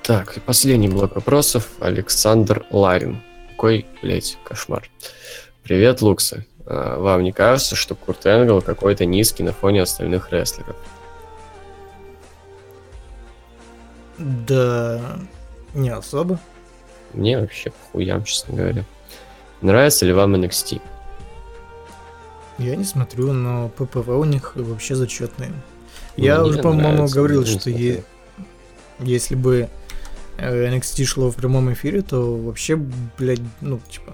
Так, 0.03 0.37
и 0.37 0.39
последний 0.39 0.89
блок 0.89 1.15
вопросов. 1.15 1.69
Александр 1.79 2.65
Ларин. 2.69 3.21
Какой, 3.51 3.85
блять, 4.01 4.37
кошмар. 4.43 4.89
Привет, 5.63 6.01
Луксы. 6.01 6.45
А, 6.65 6.99
Вам 6.99 7.23
не 7.23 7.31
кажется, 7.31 7.75
что 7.75 7.95
Курт 7.95 8.25
Энгл 8.25 8.61
какой-то 8.61 9.05
низкий 9.05 9.43
на 9.43 9.53
фоне 9.53 9.83
остальных 9.83 10.31
рестлеров? 10.31 10.75
Да, 14.21 15.17
не 15.73 15.89
особо. 15.89 16.39
Мне 17.13 17.39
вообще 17.39 17.71
похуям, 17.71 18.23
честно 18.23 18.55
говоря. 18.55 18.85
Нравится 19.61 20.05
ли 20.05 20.13
вам 20.13 20.35
NXT? 20.35 20.81
Я 22.57 22.75
не 22.75 22.83
смотрю, 22.83 23.33
но 23.33 23.69
ППВ 23.69 24.09
у 24.09 24.23
них 24.23 24.55
вообще 24.55 24.95
зачетные. 24.95 25.51
Ну, 26.17 26.23
Я 26.23 26.43
уже, 26.43 26.61
по-моему, 26.61 27.07
говорил, 27.07 27.45
что 27.45 27.69
е- 27.69 28.03
если 28.99 29.35
бы 29.35 29.69
э, 30.37 30.67
NXT 30.67 31.05
шло 31.05 31.31
в 31.31 31.35
прямом 31.35 31.71
эфире, 31.73 32.01
то 32.01 32.35
вообще, 32.37 32.75
блядь, 33.17 33.41
ну, 33.61 33.79
типа, 33.89 34.13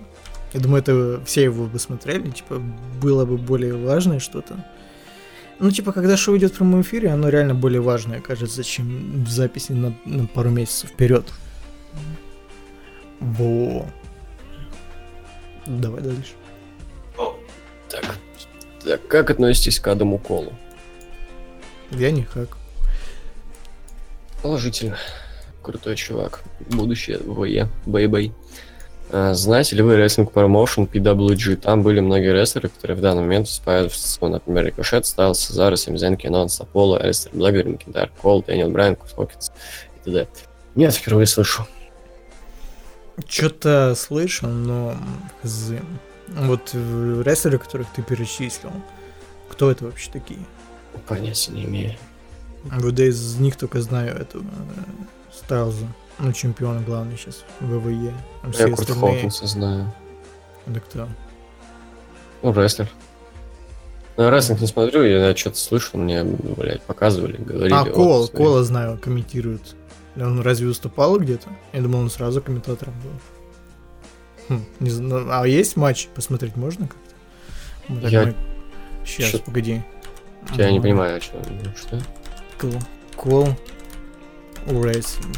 я 0.54 0.60
думаю, 0.60 0.82
это 0.82 1.22
все 1.26 1.44
его 1.44 1.66
бы 1.66 1.78
смотрели, 1.80 2.30
типа, 2.30 2.62
было 3.02 3.26
бы 3.26 3.38
более 3.38 3.76
важное 3.76 4.20
что-то. 4.20 4.56
Ну, 5.60 5.72
типа, 5.72 5.92
когда 5.92 6.18
шоу 6.18 6.38
идет 6.38 6.54
в 6.54 6.58
прямом 6.58 6.82
эфире, 6.82 7.10
оно 7.10 7.30
реально 7.30 7.56
более 7.56 7.82
важное, 7.82 8.22
кажется, 8.22 8.64
чем 8.64 9.24
в 9.24 9.30
записи 9.30 9.72
на, 9.72 9.94
на 10.06 10.28
пару 10.28 10.50
месяцев 10.50 10.92
вперед. 10.92 11.26
Во. 13.20 13.88
Давай 15.66 16.02
дальше. 16.02 16.34
Так. 17.90 18.06
так, 18.84 19.08
как 19.08 19.30
относитесь 19.32 19.80
к 19.80 19.88
Адаму 19.88 20.20
Колу? 20.20 20.54
Я 21.92 22.12
никак. 22.12 22.58
Положительно. 24.44 24.98
Крутой 25.64 25.96
чувак. 25.96 26.44
Будущее 26.70 27.18
WWE. 27.18 27.44
Bay 27.44 27.68
Bay. 27.86 28.34
А, 29.10 29.34
Знаете 29.34 29.76
ли 29.76 29.82
вы 29.82 29.96
рестлинг 29.96 30.32
промоушен 30.32 30.84
PWG? 30.84 31.58
Там 31.58 31.82
были 31.82 32.00
многие 32.00 32.34
рестлеры, 32.34 32.70
которые 32.70 32.98
в 32.98 33.02
данный 33.02 33.22
момент 33.22 33.48
выступают 33.48 33.92
в 33.92 33.98
ССО. 33.98 34.28
Например, 34.28 34.66
Рикошет, 34.66 35.06
Стайлз, 35.06 35.34
Сезаро, 35.34 35.78
Сэми 35.78 35.96
Зейн, 35.96 36.18
Кевин 36.18 36.50
Оуэнс, 36.50 36.73
Аполло, 36.73 37.00
Элистер 37.04 37.32
Блэкбери, 37.34 37.72
Макентайр, 37.72 38.12
Кол, 38.22 38.44
Дэниел 38.44 38.70
Брайан, 38.70 38.98
Хокинс 38.98 39.52
и 39.96 40.06
т.д. 40.06 40.28
Нет, 40.76 40.94
впервые 40.94 41.28
слышу. 41.28 41.66
Что-то 43.28 43.96
слышал, 43.96 44.50
но 44.50 44.96
хз. 45.42 45.72
Вот 46.28 46.72
э, 46.74 47.24
рестлеры, 47.26 47.58
которых 47.58 47.88
ты 47.96 48.04
перечислил, 48.04 48.72
кто 49.50 49.72
это 49.72 49.86
вообще 49.86 50.12
такие? 50.12 50.40
Понятия 51.08 51.52
не 51.54 51.64
имею. 51.64 51.96
Вот 52.66 53.00
я 53.00 53.06
из 53.06 53.38
них 53.38 53.56
только 53.56 53.82
знаю 53.82 54.16
этого 54.18 54.44
э, 54.44 55.34
Стайлза, 55.34 55.88
ну, 56.20 56.34
чемпиона 56.34 56.82
главный 56.82 57.18
сейчас 57.18 57.44
в 57.60 57.66
ВВЕ. 57.80 58.14
А 58.44 58.52
все 58.52 58.68
Я 58.68 58.76
Курт 58.76 58.90
остальные- 58.90 59.16
Хокинса 59.16 59.48
знаю. 59.48 59.94
Да 60.66 60.80
кто? 60.80 61.08
Ну, 62.42 62.54
рестлер. 62.54 62.90
Ну, 64.18 64.24
я 64.24 64.30
рестлинг 64.32 64.62
не 64.62 64.68
смотрю, 64.68 65.04
я 65.04 65.36
что-то 65.36 65.58
слышал, 65.58 66.00
мне, 66.00 66.24
блядь, 66.24 66.82
показывали, 66.82 67.38
говорили. 67.38 67.74
А, 67.74 67.84
вот, 67.84 67.94
Кол, 67.94 68.24
смотри. 68.26 68.38
Кола 68.38 68.64
знаю, 68.64 68.98
комментирует. 68.98 69.76
Он 70.16 70.42
разве 70.42 70.68
выступал 70.68 71.20
где-то? 71.20 71.50
Я 71.74 71.82
думал, 71.82 72.00
он 72.00 72.10
сразу 72.10 72.42
комментатором 72.42 72.94
был. 73.02 73.12
Хм, 74.58 74.66
не 74.80 74.90
знаю. 74.90 75.28
А 75.30 75.48
есть 75.48 75.76
матч? 75.78 76.08
Посмотреть 76.16 76.56
можно 76.56 76.88
как-то? 76.88 77.16
Вот 77.90 78.02
так 78.02 78.12
Я 78.12 78.26
мы- 78.26 78.36
Сейчас, 79.06 79.32
чё- 79.32 79.40
погоди. 79.40 79.84
Я 80.56 80.72
не 80.72 80.78
Ага. 80.80 80.84
понимаю, 80.88 81.18
о 81.18 81.20
чем. 81.20 81.36
Что? 81.76 82.02
Кол. 82.58 82.74
Кол. 83.16 83.50
Рейсинг. 84.84 85.38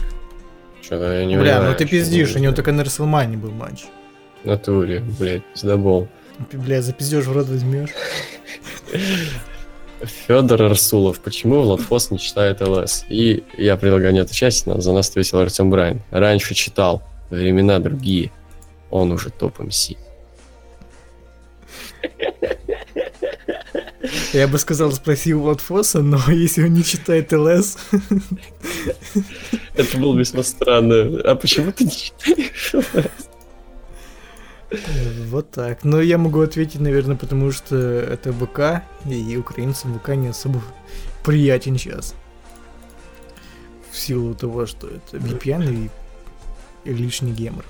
Что-то 0.81 1.19
я 1.19 1.25
не 1.25 1.37
Бля, 1.37 1.53
понимаю, 1.55 1.71
ну 1.71 1.77
ты 1.77 1.85
пиздишь, 1.85 2.35
у 2.35 2.39
него 2.39 2.53
только 2.53 2.71
на 2.71 2.83
Расселмане 2.83 3.37
был 3.37 3.51
матч. 3.51 3.85
В 4.43 4.47
натуре, 4.47 5.03
блядь, 5.19 5.43
пиздобол. 5.53 6.07
Бля, 6.53 6.81
запиздешь, 6.81 7.25
в 7.25 7.31
рот 7.33 7.47
возьмешь. 7.47 7.89
Федор 10.01 10.61
Арсулов. 10.63 11.19
Почему 11.19 11.61
Владфос 11.61 12.11
не 12.11 12.19
читает 12.19 12.61
ЛС? 12.61 13.05
И 13.09 13.43
я 13.57 13.75
предлагаю 13.75 14.13
не 14.13 14.19
отвечать, 14.19 14.63
но 14.65 14.79
за 14.79 14.93
нас 14.93 15.09
ответил 15.09 15.39
Артем 15.39 15.69
Брайан. 15.69 16.01
Раньше 16.11 16.53
читал, 16.53 17.03
времена 17.29 17.79
другие. 17.79 18.31
Он 18.89 19.11
уже 19.11 19.29
топ 19.29 19.59
МС. 19.59 19.91
Я 24.33 24.47
бы 24.47 24.59
сказал, 24.59 24.91
спросил 24.91 25.41
Владфоса, 25.41 26.01
но 26.01 26.19
если 26.31 26.63
он 26.63 26.73
не 26.73 26.83
читает 26.83 27.31
ЛС... 27.31 27.77
Это 29.73 29.97
было 29.97 30.17
весьма 30.17 30.43
странно. 30.43 31.19
А 31.23 31.35
почему 31.35 31.71
ты 31.71 31.85
не 31.85 31.91
читаешь 31.91 32.73
ЛС? 32.73 33.29
Вот 35.29 35.49
так. 35.49 35.83
Но 35.83 35.99
я 35.99 36.19
могу 36.19 36.41
ответить, 36.41 36.79
наверное, 36.79 37.15
потому 37.15 37.51
что 37.51 37.75
это 37.75 38.31
ВК, 38.31 38.83
и 39.09 39.35
украинцам 39.35 39.97
ВК 39.99 40.09
не 40.09 40.27
особо 40.27 40.61
приятен 41.23 41.77
сейчас. 41.77 42.13
В 43.91 43.97
силу 43.97 44.35
того, 44.35 44.67
что 44.67 44.87
это 44.87 45.17
VPN 45.17 45.89
и, 46.85 46.89
и 46.89 46.93
лишний 46.93 47.31
гемор. 47.31 47.65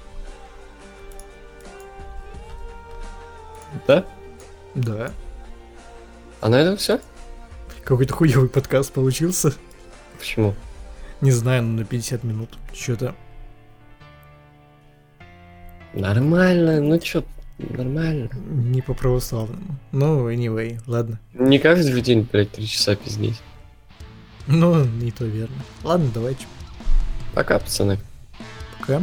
Да? 3.87 4.05
Да. 4.75 5.13
А 6.41 6.49
на 6.49 6.55
этом 6.55 6.77
все? 6.77 6.99
Какой-то 7.83 8.13
хуёвый 8.13 8.49
подкаст 8.49 8.93
получился. 8.93 9.53
Почему? 10.17 10.55
Не 11.21 11.31
знаю, 11.31 11.63
ну 11.63 11.77
на 11.79 11.85
50 11.85 12.23
минут. 12.23 12.57
Что-то 12.73 13.15
Нормально, 15.93 16.79
ну 16.81 16.99
чё, 16.99 17.23
нормально. 17.57 18.29
не 18.47 18.81
по 18.81 18.93
православному. 18.93 19.75
Ну, 19.91 20.31
anyway, 20.31 20.79
ладно. 20.85 21.19
Не 21.33 21.57
каждый 21.57 21.99
день, 22.01 22.27
блядь, 22.31 22.51
три 22.51 22.67
часа 22.67 22.95
пиздеть. 22.95 23.41
Ну, 24.45 24.83
не 24.85 25.11
то 25.11 25.25
верно. 25.25 25.55
Ладно, 25.83 26.09
давайте. 26.13 26.45
Пока, 27.33 27.57
пацаны. 27.59 27.99
Пока. 28.79 29.01